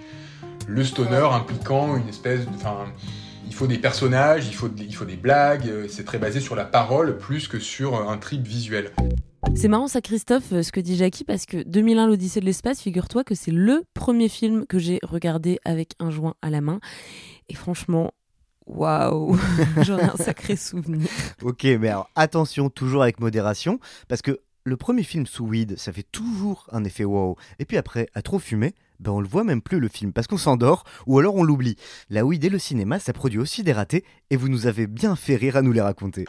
le 0.69 0.85
stoner 0.85 1.27
impliquant 1.33 1.97
une 1.97 2.09
espèce 2.09 2.45
de. 2.45 2.55
Enfin, 2.55 2.87
il 3.47 3.55
faut 3.55 3.67
des 3.67 3.79
personnages, 3.79 4.47
il 4.47 4.55
faut, 4.55 4.69
il 4.77 4.95
faut 4.95 5.07
des 5.07 5.17
blagues, 5.17 5.67
euh, 5.67 5.87
c'est 5.89 6.05
très 6.05 6.19
basé 6.19 6.39
sur 6.39 6.55
la 6.55 6.67
parole 6.67 7.17
plus 7.17 7.49
que 7.49 7.59
sur 7.59 7.97
euh, 7.97 8.09
un 8.09 8.19
trip 8.19 8.47
visuel. 8.47 8.93
C'est 9.55 9.69
marrant 9.69 9.89
ça 9.89 10.01
Christophe, 10.01 10.53
euh, 10.53 10.63
ce 10.63 10.73
que 10.73 10.81
dit 10.81 10.97
Jackie, 10.97 11.25
parce 11.25 11.47
que 11.47 11.63
2001 11.63 12.07
l'Odyssée 12.07 12.41
de 12.41 12.45
l'espace, 12.45 12.81
figure-toi 12.81 13.25
que 13.25 13.35
c'est 13.35 13.51
le 13.51 13.85
premier 13.95 14.29
film 14.29 14.67
que 14.67 14.79
j'ai 14.79 14.99
regardé 15.03 15.59
avec 15.65 15.95
un 15.99 16.11
joint 16.11 16.35
à 16.43 16.51
la 16.51 16.61
main. 16.61 16.81
Et 17.49 17.55
franchement, 17.55 18.13
waouh, 18.67 19.39
j'en 19.83 19.99
ai 19.99 20.05
un 20.05 20.17
sacré 20.17 20.57
souvenir. 20.57 21.09
Ok, 21.43 21.65
mais 21.65 21.89
alors 21.89 22.11
attention, 22.15 22.69
toujours 22.71 23.03
avec 23.03 23.21
modération, 23.21 23.81
parce 24.09 24.23
que 24.23 24.41
le 24.65 24.77
premier 24.77 25.03
film 25.03 25.27
sous 25.27 25.47
weed, 25.47 25.79
ça 25.79 25.93
fait 25.93 26.07
toujours 26.11 26.67
un 26.73 26.85
effet 26.85 27.05
wow. 27.05 27.37
Et 27.59 27.65
puis 27.65 27.79
après, 27.79 28.09
à 28.15 28.23
trop 28.23 28.39
fumer, 28.39 28.75
ben 29.01 29.13
on 29.13 29.21
le 29.21 29.29
voit 29.29 29.45
même 29.45 29.63
plus 29.63 29.81
le 29.81 29.89
film, 29.89 30.13
parce 30.13 30.27
qu'on 30.27 30.37
s'endort, 30.37 30.85
ou 31.07 31.19
alors 31.19 31.37
on 31.37 31.45
l'oublie. 31.45 31.77
La 32.11 32.25
weed 32.25 32.45
et 32.45 32.51
le 32.51 32.59
cinéma, 32.59 32.99
ça 32.99 33.13
produit 33.13 33.39
aussi 33.39 33.63
des 33.63 33.73
ratés, 33.73 34.05
et 34.31 34.37
vous 34.37 34.49
nous 34.49 34.67
avez 34.67 34.87
bien 34.87 35.17
fait 35.17 35.37
rire 35.37 35.57
à 35.57 35.63
nous 35.63 35.73
les 35.73 35.81
raconter. 35.81 36.27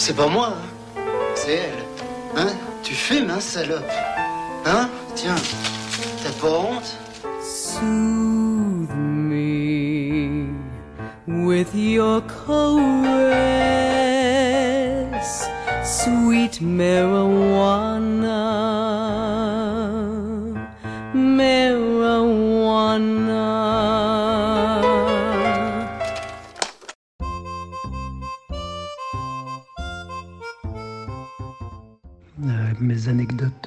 C'est 0.00 0.14
pas 0.14 0.28
moi, 0.28 0.52
hein. 0.54 0.62
C'est 1.34 1.54
elle. 1.54 1.84
Hein? 2.36 2.52
Tu 2.84 2.94
fumes, 2.94 3.30
hein, 3.30 3.40
salope. 3.40 3.82
Hein? 4.64 4.88
Tiens, 5.16 5.34
t'as 6.22 6.30
pas 6.40 6.56
honte? 6.56 6.96
Soothe 7.42 8.94
me 8.94 10.46
with 11.26 11.74
your 11.74 12.22
caress, 12.22 12.78
sweet 15.82 16.60
marijuana, 16.62 18.47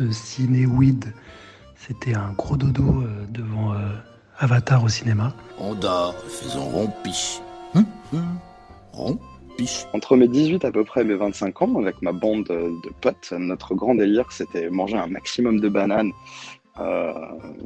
anecdotes 0.02 0.14
ciné-weed, 0.14 1.06
c'était 1.76 2.16
un 2.16 2.32
gros 2.34 2.58
dodo 2.58 2.84
euh, 2.84 3.26
devant 3.30 3.74
euh, 3.74 3.78
Avatar 4.38 4.84
au 4.84 4.90
cinéma. 4.90 5.34
On 5.60 5.74
dort, 5.76 6.16
faisons 6.28 6.66
rompiche. 6.66 7.40
Rompiche. 8.94 9.86
Entre 9.94 10.18
mes 10.18 10.28
18 10.28 10.66
à 10.66 10.72
peu 10.72 10.84
près 10.84 11.02
et 11.02 11.04
mes 11.04 11.16
25 11.16 11.62
ans, 11.62 11.80
avec 11.80 12.02
ma 12.02 12.12
bande 12.12 12.46
de 12.46 12.72
de 12.84 12.94
potes, 13.02 13.34
notre 13.38 13.76
grand 13.76 13.96
délire, 13.96 14.32
c'était 14.32 14.70
manger 14.70 14.98
un 14.98 15.08
maximum 15.08 15.60
de 15.60 15.70
bananes 15.70 16.12
euh, 16.80 17.14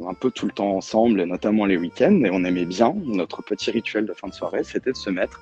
un 0.08 0.14
peu 0.16 0.32
tout 0.32 0.48
le 0.48 0.52
temps 0.52 0.76
ensemble, 0.76 1.22
et 1.22 1.26
notamment 1.26 1.66
les 1.66 1.78
week-ends. 1.78 2.22
Et 2.26 2.30
on 2.32 2.44
aimait 2.44 2.66
bien, 2.66 2.94
notre 3.06 3.44
petit 3.44 3.70
rituel 3.70 4.06
de 4.06 4.14
fin 4.14 4.28
de 4.28 4.34
soirée, 4.34 4.64
c'était 4.64 4.92
de 4.92 4.98
se 4.98 5.10
mettre 5.10 5.42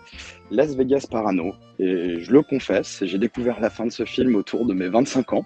Las 0.52 0.76
Vegas 0.76 1.08
Parano. 1.10 1.54
Et 1.80 2.20
je 2.20 2.32
le 2.32 2.42
confesse, 2.42 3.04
j'ai 3.06 3.18
découvert 3.18 3.60
la 3.62 3.70
fin 3.70 3.86
de 3.86 3.92
ce 3.92 4.04
film 4.04 4.36
autour 4.36 4.66
de 4.66 4.74
mes 4.74 4.90
25 4.90 5.34
ans. 5.34 5.46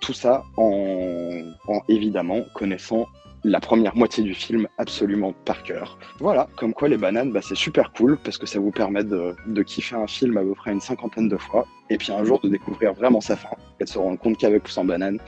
Tout 0.00 0.12
ça 0.12 0.44
en, 0.56 1.42
en 1.68 1.80
évidemment 1.88 2.40
connaissant 2.54 3.06
la 3.44 3.60
première 3.60 3.96
moitié 3.96 4.22
du 4.22 4.34
film 4.34 4.68
absolument 4.78 5.32
par 5.44 5.62
cœur. 5.62 5.98
Voilà, 6.18 6.48
comme 6.56 6.74
quoi 6.74 6.88
les 6.88 6.96
bananes, 6.96 7.32
bah, 7.32 7.40
c'est 7.42 7.54
super 7.56 7.92
cool 7.92 8.18
parce 8.22 8.36
que 8.36 8.46
ça 8.46 8.58
vous 8.58 8.70
permet 8.70 9.04
de, 9.04 9.34
de 9.46 9.62
kiffer 9.62 9.96
un 9.96 10.06
film 10.06 10.36
à 10.36 10.42
peu 10.42 10.54
près 10.54 10.72
une 10.72 10.80
cinquantaine 10.80 11.28
de 11.28 11.36
fois 11.36 11.66
et 11.88 11.96
puis 11.96 12.12
un 12.12 12.24
jour 12.24 12.38
de 12.40 12.48
découvrir 12.48 12.92
vraiment 12.92 13.20
sa 13.20 13.36
fin 13.36 13.56
et 13.78 13.84
de 13.84 13.88
se 13.88 13.98
rendre 13.98 14.18
compte 14.18 14.36
qu'avec 14.36 14.66
ou 14.66 14.68
sans 14.68 14.84
banane, 14.84 15.18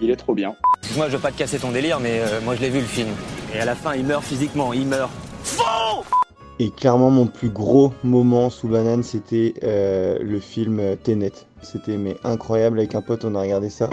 il 0.00 0.10
est 0.10 0.16
trop 0.16 0.34
bien. 0.34 0.54
Moi, 0.96 1.08
je 1.08 1.16
veux 1.16 1.22
pas 1.22 1.30
te 1.30 1.38
casser 1.38 1.58
ton 1.58 1.72
délire, 1.72 2.00
mais 2.00 2.20
euh, 2.20 2.40
moi, 2.42 2.56
je 2.56 2.62
l'ai 2.62 2.70
vu 2.70 2.80
le 2.80 2.86
film. 2.86 3.10
Et 3.54 3.60
à 3.60 3.64
la 3.64 3.74
fin, 3.74 3.94
il 3.94 4.04
meurt 4.04 4.24
physiquement, 4.24 4.72
il 4.72 4.86
meurt. 4.86 5.10
Faux 5.44 6.04
Et 6.62 6.70
clairement, 6.70 7.10
mon 7.10 7.26
plus 7.26 7.48
gros 7.48 7.92
moment 8.04 8.48
sous 8.48 8.68
banane, 8.68 9.02
c'était 9.02 9.54
euh, 9.64 10.16
le 10.22 10.38
film 10.38 10.96
Tenet. 11.02 11.32
C'était 11.60 11.96
mais 11.96 12.16
incroyable 12.22 12.78
avec 12.78 12.94
un 12.94 13.02
pote, 13.02 13.24
on 13.24 13.34
a 13.34 13.40
regardé 13.40 13.68
ça. 13.68 13.90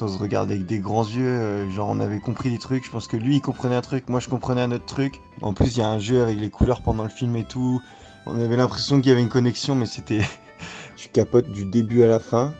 On 0.00 0.08
se 0.08 0.18
regardait 0.18 0.54
avec 0.54 0.66
des 0.66 0.80
grands 0.80 1.04
yeux, 1.04 1.28
euh, 1.28 1.70
genre 1.70 1.88
on 1.88 2.00
avait 2.00 2.18
compris 2.18 2.50
des 2.50 2.58
trucs. 2.58 2.84
Je 2.84 2.90
pense 2.90 3.06
que 3.06 3.16
lui 3.16 3.36
il 3.36 3.40
comprenait 3.40 3.76
un 3.76 3.80
truc, 3.80 4.08
moi 4.08 4.18
je 4.18 4.28
comprenais 4.28 4.62
un 4.62 4.72
autre 4.72 4.86
truc. 4.86 5.20
En 5.40 5.54
plus, 5.54 5.76
il 5.76 5.78
y 5.78 5.82
a 5.82 5.88
un 5.88 6.00
jeu 6.00 6.20
avec 6.20 6.40
les 6.40 6.50
couleurs 6.50 6.82
pendant 6.82 7.04
le 7.04 7.10
film 7.10 7.36
et 7.36 7.44
tout. 7.44 7.80
On 8.26 8.40
avait 8.40 8.56
l'impression 8.56 9.00
qu'il 9.00 9.10
y 9.10 9.12
avait 9.12 9.22
une 9.22 9.28
connexion, 9.28 9.76
mais 9.76 9.86
c'était. 9.86 10.22
tu 10.96 11.10
capotes 11.10 11.48
du 11.52 11.64
début 11.64 12.02
à 12.02 12.08
la 12.08 12.18
fin. 12.18 12.54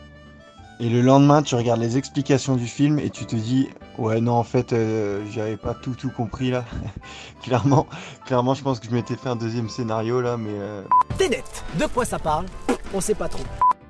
Et 0.79 0.87
le 0.87 1.01
lendemain, 1.01 1.43
tu 1.43 1.55
regardes 1.55 1.81
les 1.81 1.97
explications 1.97 2.55
du 2.55 2.67
film 2.67 2.99
et 2.99 3.09
tu 3.09 3.25
te 3.25 3.35
dis, 3.35 3.67
ouais, 4.01 4.21
non, 4.21 4.33
en 4.33 4.43
fait, 4.43 4.73
euh, 4.73 5.23
j'avais 5.31 5.57
pas 5.57 5.73
tout, 5.73 5.93
tout 5.97 6.09
compris 6.11 6.51
là. 6.51 6.65
clairement, 7.43 7.87
clairement, 8.25 8.53
je 8.53 8.63
pense 8.63 8.79
que 8.79 8.87
je 8.87 8.91
m'étais 8.93 9.15
fait 9.15 9.29
un 9.29 9.35
deuxième 9.35 9.69
scénario 9.69 10.21
là, 10.21 10.37
mais. 10.37 10.51
euh, 10.53 10.83
Ténet, 11.17 11.43
de 11.79 11.85
quoi 11.85 12.05
ça 12.05 12.19
parle? 12.19 12.45
On 12.93 13.01
sait 13.01 13.15
pas 13.15 13.27
trop. 13.27 13.43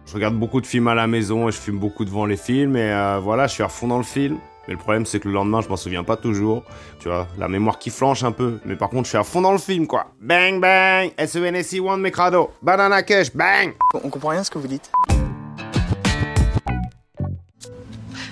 Je 0.05 0.13
regarde 0.13 0.35
beaucoup 0.35 0.59
de 0.61 0.67
films 0.67 0.87
à 0.89 0.95
la 0.95 1.07
maison 1.07 1.47
et 1.47 1.51
je 1.51 1.57
fume 1.57 1.79
beaucoup 1.79 2.03
devant 2.05 2.25
les 2.25 2.35
films 2.37 2.75
et 2.75 2.91
euh, 2.91 3.19
voilà, 3.21 3.47
je 3.47 3.53
suis 3.53 3.63
à 3.63 3.69
fond 3.69 3.87
dans 3.87 3.97
le 3.97 4.03
film. 4.03 4.37
Mais 4.67 4.73
le 4.73 4.79
problème, 4.79 5.05
c'est 5.07 5.19
que 5.19 5.27
le 5.27 5.33
lendemain, 5.33 5.61
je 5.61 5.69
m'en 5.69 5.75
souviens 5.75 6.03
pas 6.03 6.17
toujours. 6.17 6.63
Tu 6.99 7.07
vois, 7.07 7.27
la 7.39 7.47
mémoire 7.47 7.79
qui 7.79 7.89
flanche 7.89 8.23
un 8.23 8.31
peu. 8.31 8.59
Mais 8.65 8.75
par 8.75 8.89
contre, 8.89 9.05
je 9.05 9.09
suis 9.09 9.17
à 9.17 9.23
fond 9.23 9.41
dans 9.41 9.53
le 9.53 9.57
film, 9.57 9.87
quoi. 9.87 10.07
Bang, 10.21 10.59
bang, 10.61 11.11
E 11.19 11.25
SENSI 11.25 11.79
One 11.79 12.01
Micrado, 12.01 12.51
Banana 12.61 13.01
Cash, 13.01 13.33
bang 13.33 13.73
On 14.03 14.09
comprend 14.09 14.29
rien 14.29 14.41
à 14.41 14.43
ce 14.43 14.51
que 14.51 14.59
vous 14.59 14.67
dites. 14.67 14.91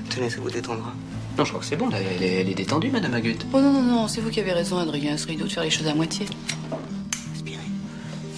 Tenez, 0.09 0.29
ça 0.29 0.39
vous 0.39 0.51
détendra? 0.51 0.91
Non, 1.37 1.45
je 1.45 1.49
crois 1.49 1.59
que 1.61 1.65
c'est 1.65 1.77
bon, 1.77 1.87
là, 1.89 1.97
elle 2.01 2.21
est, 2.23 2.41
elle 2.41 2.49
est 2.49 2.53
détendue, 2.55 2.89
Madame 2.91 3.13
Agut. 3.13 3.37
Oh 3.53 3.61
non, 3.61 3.71
non, 3.71 3.81
non, 3.81 4.07
c'est 4.09 4.19
vous 4.21 4.29
qui 4.29 4.39
avez 4.41 4.51
raison, 4.51 4.77
Adrien. 4.77 5.15
Idiot 5.15 5.45
de 5.45 5.51
faire 5.51 5.63
les 5.63 5.69
choses 5.69 5.87
à 5.87 5.95
moitié. 5.95 6.25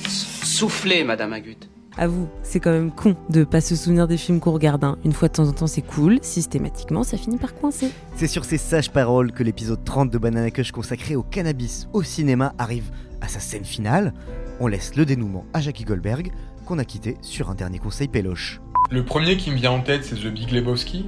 Soufflez, 0.07 1.03
Madame 1.03 1.33
Agut. 1.33 1.57
À 1.97 2.07
vous, 2.07 2.29
c'est 2.43 2.59
quand 2.59 2.71
même 2.71 2.91
con 2.91 3.15
de 3.29 3.43
pas 3.43 3.59
se 3.59 3.75
souvenir 3.75 4.07
des 4.07 4.15
films 4.17 4.39
qu'on 4.39 4.51
regarde. 4.51 4.83
hein. 4.83 4.97
Une 5.03 5.11
fois 5.11 5.27
de 5.27 5.33
temps 5.33 5.47
en 5.47 5.51
temps, 5.51 5.67
c'est 5.67 5.81
cool. 5.81 6.19
Systématiquement, 6.21 7.03
ça 7.03 7.17
finit 7.17 7.37
par 7.37 7.53
coincer. 7.53 7.89
C'est 8.15 8.27
sur 8.27 8.45
ces 8.45 8.57
sages 8.57 8.91
paroles 8.91 9.31
que 9.33 9.43
l'épisode 9.43 9.83
30 9.83 10.09
de 10.09 10.17
Banana 10.17 10.51
Kush 10.51 10.71
consacré 10.71 11.15
au 11.15 11.23
cannabis 11.23 11.87
au 11.93 12.01
cinéma 12.03 12.53
arrive 12.57 12.91
à 13.19 13.27
sa 13.27 13.39
scène 13.39 13.65
finale. 13.65 14.13
On 14.59 14.67
laisse 14.67 14.95
le 14.95 15.05
dénouement 15.05 15.45
à 15.53 15.59
Jackie 15.59 15.83
Goldberg, 15.83 16.31
qu'on 16.65 16.79
a 16.79 16.85
quitté 16.85 17.17
sur 17.21 17.49
un 17.49 17.55
dernier 17.55 17.79
conseil 17.79 18.07
péloche. 18.07 18.61
Le 18.89 19.03
premier 19.03 19.35
qui 19.35 19.51
me 19.51 19.55
vient 19.57 19.71
en 19.71 19.81
tête, 19.81 20.05
c'est 20.05 20.15
The 20.15 20.27
Big 20.33 20.51
Lebowski, 20.51 21.07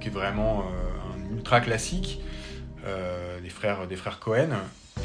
qui 0.00 0.08
est 0.08 0.12
vraiment 0.12 0.60
euh, 0.60 0.62
ultra 1.40 1.60
classique. 1.60 2.20
euh, 2.86 3.40
des 3.40 3.50
frères 3.96 4.18
Cohen. 4.20 4.50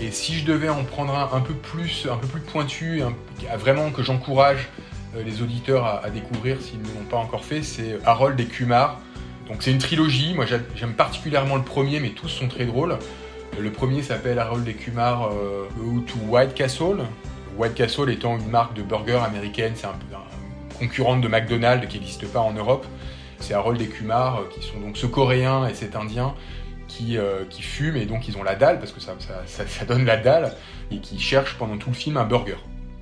Et 0.02 0.12
si 0.12 0.36
je 0.36 0.46
devais 0.46 0.70
en 0.70 0.84
prendre 0.84 1.14
un 1.16 1.38
un 1.38 1.42
peu 1.42 1.54
plus 1.54 2.08
un 2.12 2.18
peu 2.18 2.28
plus 2.28 2.42
pointu, 2.42 3.02
vraiment 3.58 3.92
que 3.92 4.04
j'encourage 4.04 4.68
euh, 5.16 5.24
les 5.24 5.42
auditeurs 5.42 5.86
à, 5.86 6.10
découvrir 6.10 6.62
s'ils 6.62 6.80
ne 6.82 6.88
l'ont 6.88 7.10
pas 7.10 7.18
encore 7.18 7.44
fait, 7.46 7.64
c'est 7.64 7.98
Harold 8.06 8.40
et 8.40 8.46
Kumar. 8.46 9.00
Donc 9.48 9.58
c'est 9.64 9.72
une 9.72 9.78
trilogie. 9.78 10.34
Moi 10.34 10.46
j'a- 10.46 10.60
j'aime 10.76 10.94
particulièrement 10.94 11.56
le 11.56 11.64
premier, 11.64 12.00
mais 12.00 12.10
tous 12.12 12.30
sont 12.30 12.48
très 12.48 12.66
drôles. 12.66 12.98
Le 13.60 13.72
premier 13.72 14.04
s'appelle 14.04 14.40
Harold 14.40 14.68
et 14.68 14.74
Kumar 14.74 15.30
euh, 15.32 15.68
Go 15.78 16.02
to 16.02 16.18
White 16.28 16.54
Castle. 16.56 16.98
White 17.58 17.76
Castle 17.76 18.10
étant 18.10 18.38
une 18.38 18.50
marque 18.50 18.74
de 18.74 18.82
burger 18.84 19.20
américaine, 19.26 19.74
c'est 19.76 19.86
un, 19.88 19.92
un 19.92 20.78
concurrente 20.78 21.22
de 21.22 21.30
McDonald's 21.30 21.88
qui 21.88 22.00
n'existe 22.00 22.26
pas 22.28 22.42
en 22.42 22.52
Europe. 22.52 22.86
C'est 23.40 23.54
Harold 23.54 23.82
et 23.82 23.88
Kumar 23.88 24.40
euh, 24.40 24.44
qui 24.54 24.66
sont 24.66 24.80
donc 24.80 24.98
ce 24.98 25.06
Coréen 25.06 25.68
et 25.68 25.74
cet 25.74 25.96
Indien 25.96 26.34
qui, 26.88 27.18
euh, 27.18 27.44
qui 27.50 27.62
fument 27.62 27.98
et 27.98 28.06
donc 28.06 28.28
ils 28.28 28.38
ont 28.38 28.44
la 28.44 28.56
dalle 28.56 28.80
parce 28.80 28.92
que 28.92 29.02
ça, 29.02 29.16
ça, 29.20 29.42
ça- 29.48 29.68
ça 29.68 29.86
donne 29.86 30.06
la 30.06 30.18
dalle 30.18 30.54
et 30.92 31.00
qui 31.00 31.20
cherchent 31.20 31.56
pendant 31.58 31.78
tout 31.78 31.90
le 31.90 31.96
film 31.96 32.18
un 32.18 32.26
burger. 32.26 32.58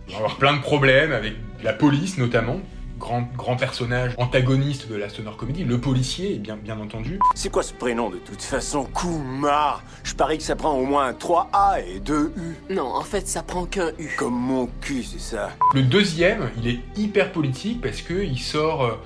Il 0.07 0.11
va 0.13 0.13
y 0.13 0.21
avoir 0.21 0.37
plein 0.37 0.53
de 0.53 0.61
problèmes 0.61 1.11
avec 1.11 1.33
la 1.63 1.73
police 1.73 2.17
notamment. 2.17 2.59
Grand, 2.99 3.27
grand 3.35 3.57
personnage 3.57 4.13
antagoniste 4.17 4.87
de 4.89 4.95
la 4.95 5.09
stoner 5.09 5.31
comedy, 5.37 5.65
le 5.65 5.77
policier, 5.77 6.37
bien, 6.37 6.55
bien 6.55 6.79
entendu. 6.79 7.19
C'est 7.35 7.49
quoi 7.51 7.61
ce 7.63 7.73
prénom 7.73 8.09
de 8.09 8.17
toute 8.17 8.41
façon? 8.41 8.85
Kumar 8.85 9.83
Je 10.03 10.13
parie 10.13 10.37
que 10.37 10.43
ça 10.43 10.55
prend 10.55 10.71
au 10.73 10.85
moins 10.85 11.13
3 11.13 11.49
A 11.51 11.81
et 11.81 11.99
2 11.99 12.31
U. 12.37 12.73
Non, 12.73 12.85
en 12.95 13.01
fait, 13.01 13.27
ça 13.27 13.43
prend 13.43 13.65
qu'un 13.65 13.89
U. 13.99 14.07
Comme 14.17 14.35
mon 14.39 14.69
cul, 14.79 15.03
c'est 15.03 15.19
ça. 15.19 15.49
Le 15.73 15.81
deuxième, 15.81 16.49
il 16.57 16.67
est 16.69 16.79
hyper 16.95 17.33
politique 17.33 17.81
parce 17.81 18.01
qu'il 18.01 18.39
sort 18.39 18.99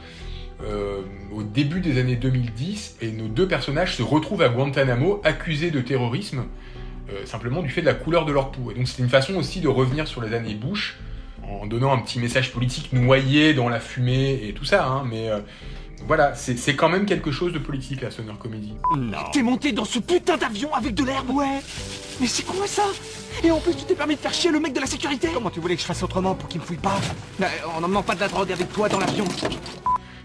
euh, 0.62 0.66
euh, 0.66 1.02
au 1.34 1.44
début 1.44 1.80
des 1.82 2.00
années 2.00 2.16
2010 2.16 2.98
et 3.02 3.12
nos 3.12 3.28
deux 3.28 3.48
personnages 3.48 3.96
se 3.96 4.04
retrouvent 4.04 4.42
à 4.42 4.50
Guantanamo 4.50 5.22
accusés 5.24 5.72
de 5.72 5.82
terrorisme 5.82 6.46
euh, 7.12 7.26
simplement 7.26 7.62
du 7.62 7.70
fait 7.70 7.82
de 7.82 7.86
la 7.86 7.94
couleur 7.94 8.26
de 8.26 8.32
leur 8.32 8.52
peau. 8.52 8.72
Et 8.72 8.74
donc 8.74 8.88
c'est 8.88 9.02
une 9.02 9.10
façon 9.10 9.36
aussi 9.36 9.62
de 9.62 9.68
revenir 9.68 10.08
sur 10.08 10.22
les 10.22 10.34
années 10.34 10.56
Bush 10.56 10.98
en 11.50 11.66
donnant 11.68 11.94
un 11.94 12.00
petit 12.00 12.20
message 12.20 12.52
politique 12.52 12.92
noyé 12.92 13.54
dans 13.54 13.70
la 13.70 13.80
fumée 13.80 14.42
et 14.48 14.54
tout 14.54 14.66
ça. 14.66 14.86
hein, 14.86 15.04
mais 15.10 15.30
euh, 15.30 15.40
voilà, 16.06 16.36
c'est 16.36 16.58
c'est 16.58 16.76
quand 16.76 16.90
même 16.90 17.06
quelque 17.06 17.32
chose 17.32 17.54
de 17.54 17.60
politique 17.60 18.02
la 18.02 18.12
Stoner 18.12 18.34
Comedy. 18.40 18.74
T'es 19.32 19.44
monté 19.44 19.72
dans 19.72 19.86
ce 19.86 20.00
putain 20.00 20.38
d'avion 20.38 20.74
avec 20.74 20.94
de 20.96 21.04
l'herbe 21.04 21.30
Ouais 21.30 21.62
Mais 22.20 22.28
c'est 22.28 22.46
quoi 22.46 22.68
ça? 22.68 22.84
Et 23.44 23.52
en 23.52 23.60
plus, 23.60 23.76
tu 23.76 23.84
t'es 23.86 23.96
permis 23.96 24.16
de 24.16 24.20
faire 24.20 24.34
chier 24.34 24.52
le 24.52 24.60
mec 24.60 24.74
de 24.74 24.80
la 24.80 24.88
sécurité 24.88 25.30
Comment 25.34 25.50
tu 25.52 25.60
voulais 25.60 25.76
que 25.76 25.82
je 25.82 25.86
fasse 25.88 26.02
autrement 26.04 26.34
pour 26.36 26.50
qu'il 26.50 26.60
me 26.60 26.66
fouille 26.66 26.78
pas? 26.78 27.00
Bah, 27.40 27.48
On 27.78 27.88
n'en 27.88 28.04
pas 28.04 28.16
de 28.16 28.20
la 28.20 28.28
drogue 28.28 28.52
avec 28.52 28.72
toi 28.74 28.90
dans 28.90 29.00
l'avion. 29.00 29.26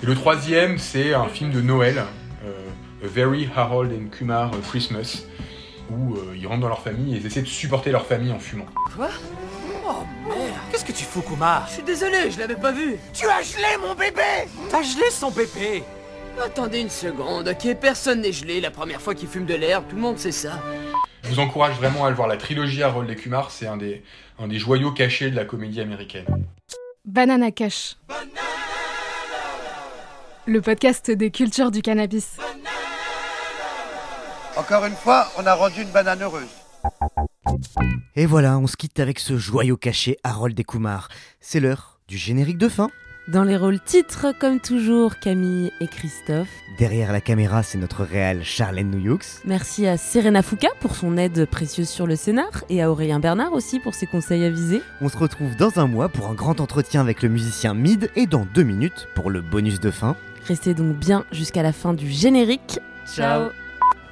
Et 0.02 0.06
le 0.06 0.14
troisième, 0.16 0.78
c'est 0.78 1.14
un 1.14 1.28
film 1.28 1.52
de 1.52 1.60
Noël, 1.60 2.02
euh, 2.44 3.04
A 3.04 3.06
Very 3.06 3.48
Harold 3.54 3.92
and 3.92 4.08
Kumar 4.08 4.50
Christmas, 4.68 5.22
où 5.90 6.14
euh, 6.16 6.34
ils 6.36 6.46
rentrent 6.46 6.62
dans 6.62 6.68
leur 6.68 6.82
famille 6.82 7.14
et 7.14 7.18
ils 7.18 7.26
essaient 7.26 7.42
de 7.42 7.46
supporter 7.46 7.92
leur 7.92 8.04
famille 8.06 8.32
en 8.32 8.40
fumant. 8.40 8.66
Quoi 8.96 9.10
Oh 9.86 10.02
merde 10.26 10.40
Qu'est-ce 10.70 10.84
que 10.84 10.90
tu 10.92 11.04
fous, 11.04 11.22
Kumar? 11.22 11.66
Je 11.68 11.74
suis 11.74 11.82
désolé, 11.84 12.32
je 12.32 12.38
l'avais 12.40 12.56
pas 12.56 12.72
vu. 12.72 12.96
Tu 13.14 13.26
as 13.26 13.42
gelé 13.42 13.76
mon 13.80 13.94
bébé 13.94 14.22
T'as 14.70 14.82
gelé 14.82 15.08
son 15.10 15.30
bébé 15.30 15.84
Attendez 16.44 16.80
une 16.80 16.90
seconde, 16.90 17.46
ok 17.48 17.76
Personne 17.80 18.22
n'est 18.22 18.32
gelé 18.32 18.60
la 18.60 18.72
première 18.72 19.00
fois 19.00 19.14
qu'il 19.14 19.28
fume 19.28 19.46
de 19.46 19.54
l'herbe, 19.54 19.84
tout 19.88 19.96
le 19.96 20.02
monde 20.02 20.18
sait 20.18 20.32
ça. 20.32 20.60
Je 21.22 21.28
vous 21.28 21.38
encourage 21.38 21.76
vraiment 21.76 22.04
à 22.06 22.10
le 22.10 22.16
voir. 22.16 22.26
La 22.26 22.36
trilogie 22.36 22.82
Harold 22.82 23.08
et 23.08 23.14
Kumar, 23.14 23.52
c'est 23.52 23.68
un 23.68 23.76
des, 23.76 24.02
un 24.40 24.48
des 24.48 24.58
joyaux 24.58 24.90
cachés 24.90 25.30
de 25.30 25.36
la 25.36 25.44
comédie 25.44 25.80
américaine. 25.80 26.26
Banana 27.04 27.52
Cash. 27.52 27.96
Le 30.46 30.60
podcast 30.60 31.08
des 31.08 31.30
cultures 31.30 31.70
du 31.70 31.82
cannabis. 31.82 32.36
Encore 34.56 34.84
une 34.84 34.94
fois, 34.94 35.28
on 35.38 35.46
a 35.46 35.54
rendu 35.54 35.82
une 35.82 35.90
banane 35.90 36.20
heureuse. 36.20 36.48
Et 38.16 38.26
voilà, 38.26 38.58
on 38.58 38.66
se 38.66 38.76
quitte 38.76 38.98
avec 38.98 39.20
ce 39.20 39.38
joyau 39.38 39.76
caché 39.76 40.16
Harold 40.24 40.58
et 40.58 40.64
Kumar. 40.64 41.08
C'est 41.40 41.60
l'heure 41.60 42.00
du 42.08 42.16
générique 42.16 42.58
de 42.58 42.68
fin. 42.68 42.90
Dans 43.28 43.44
les 43.44 43.56
rôles 43.56 43.78
titres, 43.78 44.34
comme 44.40 44.58
toujours, 44.58 45.20
Camille 45.20 45.70
et 45.80 45.86
Christophe. 45.86 46.48
Derrière 46.76 47.12
la 47.12 47.20
caméra, 47.20 47.62
c'est 47.62 47.78
notre 47.78 48.02
réal 48.02 48.42
Charlène 48.42 48.90
Noyoux. 48.90 49.20
Merci 49.44 49.86
à 49.86 49.96
Serena 49.96 50.42
Fouca 50.42 50.70
pour 50.80 50.96
son 50.96 51.16
aide 51.16 51.46
précieuse 51.46 51.88
sur 51.88 52.08
le 52.08 52.16
scénar 52.16 52.64
et 52.68 52.82
à 52.82 52.90
Aurélien 52.90 53.20
Bernard 53.20 53.52
aussi 53.52 53.78
pour 53.78 53.94
ses 53.94 54.08
conseils 54.08 54.44
avisés. 54.44 54.82
On 55.00 55.08
se 55.08 55.16
retrouve 55.16 55.54
dans 55.54 55.78
un 55.78 55.86
mois 55.86 56.08
pour 56.08 56.26
un 56.26 56.34
grand 56.34 56.60
entretien 56.60 57.00
avec 57.00 57.22
le 57.22 57.28
musicien 57.28 57.74
Mid 57.74 58.10
et 58.16 58.26
dans 58.26 58.44
deux 58.44 58.64
minutes 58.64 59.06
pour 59.14 59.30
le 59.30 59.40
bonus 59.40 59.78
de 59.78 59.92
fin. 59.92 60.16
Restez 60.46 60.74
donc 60.74 60.96
bien 60.96 61.24
jusqu'à 61.30 61.62
la 61.62 61.72
fin 61.72 61.94
du 61.94 62.10
générique. 62.10 62.80
Ciao. 63.06 63.50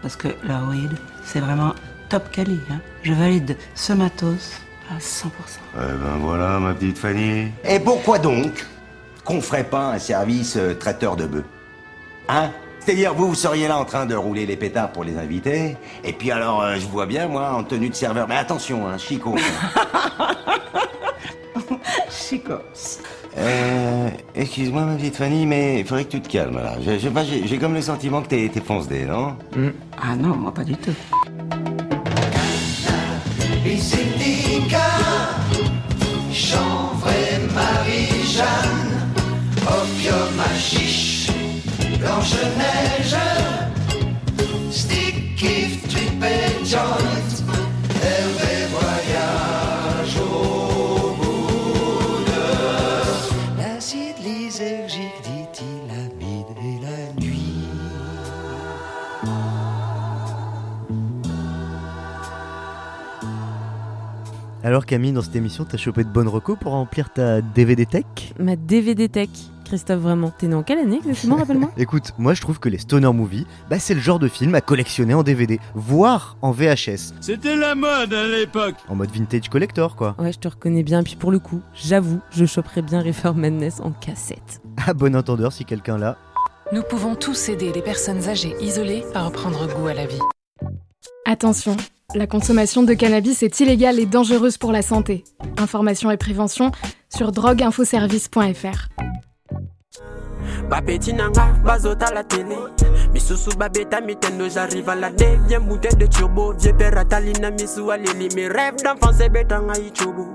Parce 0.02 0.16
que 0.16 0.28
la 0.44 0.62
weed, 0.64 0.92
c'est 1.24 1.40
vraiment 1.40 1.74
top 2.08 2.30
quali. 2.30 2.60
Hein. 2.70 2.80
Je 3.02 3.12
valide 3.12 3.56
ce 3.74 3.92
matos 3.92 4.52
à 4.90 4.98
100%. 4.98 5.26
Eh 5.74 5.78
ben 5.78 6.18
voilà, 6.20 6.58
ma 6.58 6.74
petite 6.74 6.98
Fanny. 6.98 7.48
Et 7.68 7.80
pourquoi 7.80 8.18
donc 8.18 8.66
qu'on 9.24 9.40
ferait 9.40 9.64
pas 9.64 9.92
un 9.92 9.98
service 9.98 10.56
euh, 10.56 10.74
traiteur 10.74 11.16
de 11.16 11.26
bœufs? 11.26 11.44
Hein? 12.28 12.50
C'est-à-dire, 12.78 13.12
vous, 13.12 13.28
vous 13.28 13.34
seriez 13.34 13.68
là 13.68 13.78
en 13.78 13.84
train 13.84 14.06
de 14.06 14.14
rouler 14.14 14.46
les 14.46 14.56
pétards 14.56 14.90
pour 14.90 15.04
les 15.04 15.18
invités, 15.18 15.76
et 16.02 16.12
puis 16.14 16.30
alors, 16.30 16.62
euh, 16.62 16.76
je 16.76 16.86
vous 16.86 16.92
vois 16.92 17.04
bien, 17.04 17.28
moi, 17.28 17.52
en 17.52 17.62
tenue 17.62 17.90
de 17.90 17.94
serveur. 17.94 18.26
Mais 18.26 18.36
attention, 18.36 18.88
hein, 18.88 18.96
Chico. 18.96 19.36
Chico. 22.10 22.54
Euh, 23.38 24.08
excuse-moi, 24.34 24.82
ma 24.84 24.94
petite 24.96 25.16
Fanny, 25.16 25.46
mais 25.46 25.80
il 25.80 25.86
faudrait 25.86 26.04
que 26.04 26.10
tu 26.10 26.20
te 26.20 26.28
calmes, 26.28 26.56
là. 26.56 26.74
Je- 26.84 26.92
je 26.92 26.98
sais 26.98 27.10
pas, 27.10 27.24
J'ai 27.24 27.46
j'ai 27.46 27.58
comme 27.58 27.74
le 27.74 27.80
sentiment 27.82 28.22
que 28.22 28.28
t'es 28.28 28.50
t'es 28.52 28.60
fonce-dé, 28.60 29.04
non? 29.04 29.36
Ah 30.00 30.16
non, 30.16 30.36
moi 30.36 30.52
pas 30.52 30.64
du 30.64 30.74
tout. 30.74 30.94
Indica, 33.64 34.88
chanvre 36.32 37.08
et 37.08 37.38
Marie-Jeanne, 37.54 39.08
opium 39.66 40.40
à 40.40 40.58
chiche, 40.58 41.28
Blanche-Neige, 41.98 43.16
stick, 44.70 45.42
if, 45.42 45.88
trip 45.88 46.24
et 46.24 46.64
joint, 46.66 47.09
Alors 64.70 64.86
Camille, 64.86 65.10
dans 65.10 65.20
cette 65.20 65.34
émission, 65.34 65.64
t'as 65.68 65.78
chopé 65.78 66.04
de 66.04 66.08
bonnes 66.08 66.28
recos 66.28 66.56
pour 66.56 66.70
remplir 66.70 67.12
ta 67.12 67.40
DVD 67.40 67.86
tech 67.86 68.04
Ma 68.38 68.54
DVD 68.54 69.08
Tech. 69.08 69.28
Christophe, 69.64 69.98
vraiment, 69.98 70.30
t'es 70.30 70.46
né 70.46 70.54
en 70.54 70.62
quelle 70.62 70.78
année 70.78 70.98
exactement, 70.98 71.34
rappelle-moi 71.38 71.72
Écoute, 71.76 72.12
moi 72.18 72.34
je 72.34 72.40
trouve 72.40 72.60
que 72.60 72.68
les 72.68 72.78
stoner 72.78 73.12
movies, 73.12 73.46
bah, 73.68 73.80
c'est 73.80 73.94
le 73.94 74.00
genre 74.00 74.20
de 74.20 74.28
film 74.28 74.54
à 74.54 74.60
collectionner 74.60 75.12
en 75.12 75.24
DVD, 75.24 75.58
voire 75.74 76.36
en 76.40 76.52
VHS, 76.52 77.14
C'était 77.20 77.56
la 77.56 77.74
mode 77.74 78.14
à 78.14 78.28
l'époque. 78.28 78.76
en 78.88 78.94
mode 78.94 79.10
vintage 79.10 79.48
collector 79.48 79.96
quoi. 79.96 80.14
Ouais, 80.20 80.32
je 80.32 80.38
te 80.38 80.46
reconnais 80.46 80.84
bien. 80.84 81.02
Puis 81.02 81.16
pour 81.16 81.32
le 81.32 81.40
coup, 81.40 81.62
j'avoue, 81.74 82.20
je 82.30 82.44
choperais 82.44 82.82
bien 82.82 83.02
Reefer 83.02 83.32
Madness 83.34 83.80
en 83.80 83.90
cassette. 83.90 84.62
À 84.86 84.94
bon 84.94 85.16
entendeur 85.16 85.52
si 85.52 85.64
quelqu'un 85.64 85.98
l'a. 85.98 86.16
Nous 86.72 86.84
pouvons 86.84 87.16
tous 87.16 87.48
aider 87.48 87.72
les 87.72 87.82
personnes 87.82 88.28
âgées 88.28 88.54
isolées 88.60 89.02
à 89.14 89.24
reprendre 89.24 89.66
goût 89.74 89.88
à 89.88 89.94
la 89.94 90.06
vie. 90.06 90.20
Attention, 91.26 91.76
la 92.14 92.26
consommation 92.26 92.82
de 92.82 92.94
cannabis 92.94 93.42
est 93.42 93.60
illégale 93.60 93.98
et 93.98 94.06
dangereuse 94.06 94.58
pour 94.58 94.72
la 94.72 94.82
santé. 94.82 95.24
Information 95.58 96.10
et 96.10 96.16
prévention 96.16 96.72
sur 97.08 97.32
drogueinfoservice.fr. 97.32 98.88
Babeti 100.68 101.12
nanga, 101.14 101.48
bazota 101.64 102.12
la 102.12 102.22
télé. 102.22 102.56
Misusu 103.12 103.50
babeta 103.56 104.00
mitendo, 104.00 104.48
j'arrive 104.48 104.88
à 104.88 104.94
la 104.94 105.10
dé. 105.10 105.38
Viens 105.48 105.60
bouteille 105.60 105.96
de 105.96 106.06
turbo, 106.06 106.52
vieux 106.56 106.72
père 106.72 106.96
Atalina, 106.96 107.50
misu 107.50 107.90
alili. 107.90 108.28
Mes 108.36 108.48
rêves 108.48 108.76
d'enfant, 108.84 109.12
c'est 109.16 109.28
betanga 109.28 109.74
ichobo. 109.78 110.28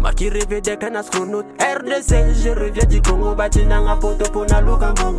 Moi 0.00 0.12
qui 0.12 0.28
rêvais 0.30 0.60
d'être 0.60 0.84
un 0.84 0.94
astronaute, 0.94 1.46
RDC, 1.60 2.14
je 2.42 2.50
reviens 2.50 2.86
du 2.86 3.02
Congo. 3.02 3.34
Bati 3.34 3.64
nanga 3.66 3.96
poto 3.96 4.30
pona 4.30 4.60
lukambo. 4.60 5.18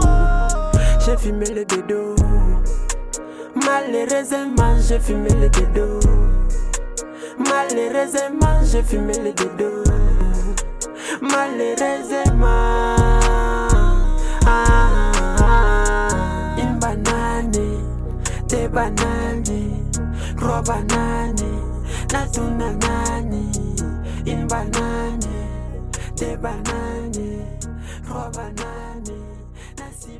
J'ai 1.06 1.18
fumé 1.18 1.46
le 1.54 1.66
bédo. 1.66 2.16
Malheureusement, 3.66 4.76
j'ai 4.88 5.00
fumé 5.00 5.30
le 5.30 5.50
bédo. 5.50 6.00
Malheureusement, 7.38 8.60
j'ai 8.64 8.84
fumé 8.84 9.14
le 9.20 9.32
bédo. 9.32 9.84
Malheureusement. 11.22 12.96
Ah, 14.46 15.12
ah, 15.40 16.56
une 16.58 16.78
banane, 16.80 17.52
des 18.48 18.68
bananes, 18.68 19.44
trois 20.38 20.62
bananes, 20.62 21.36
nani, 22.80 23.52
une 24.26 24.48
banane, 24.48 25.20
des 26.18 26.38
bananes, 26.38 27.12
trois 28.06 28.30
bananes, 28.32 29.18
la 29.78 29.86
six 29.98 30.20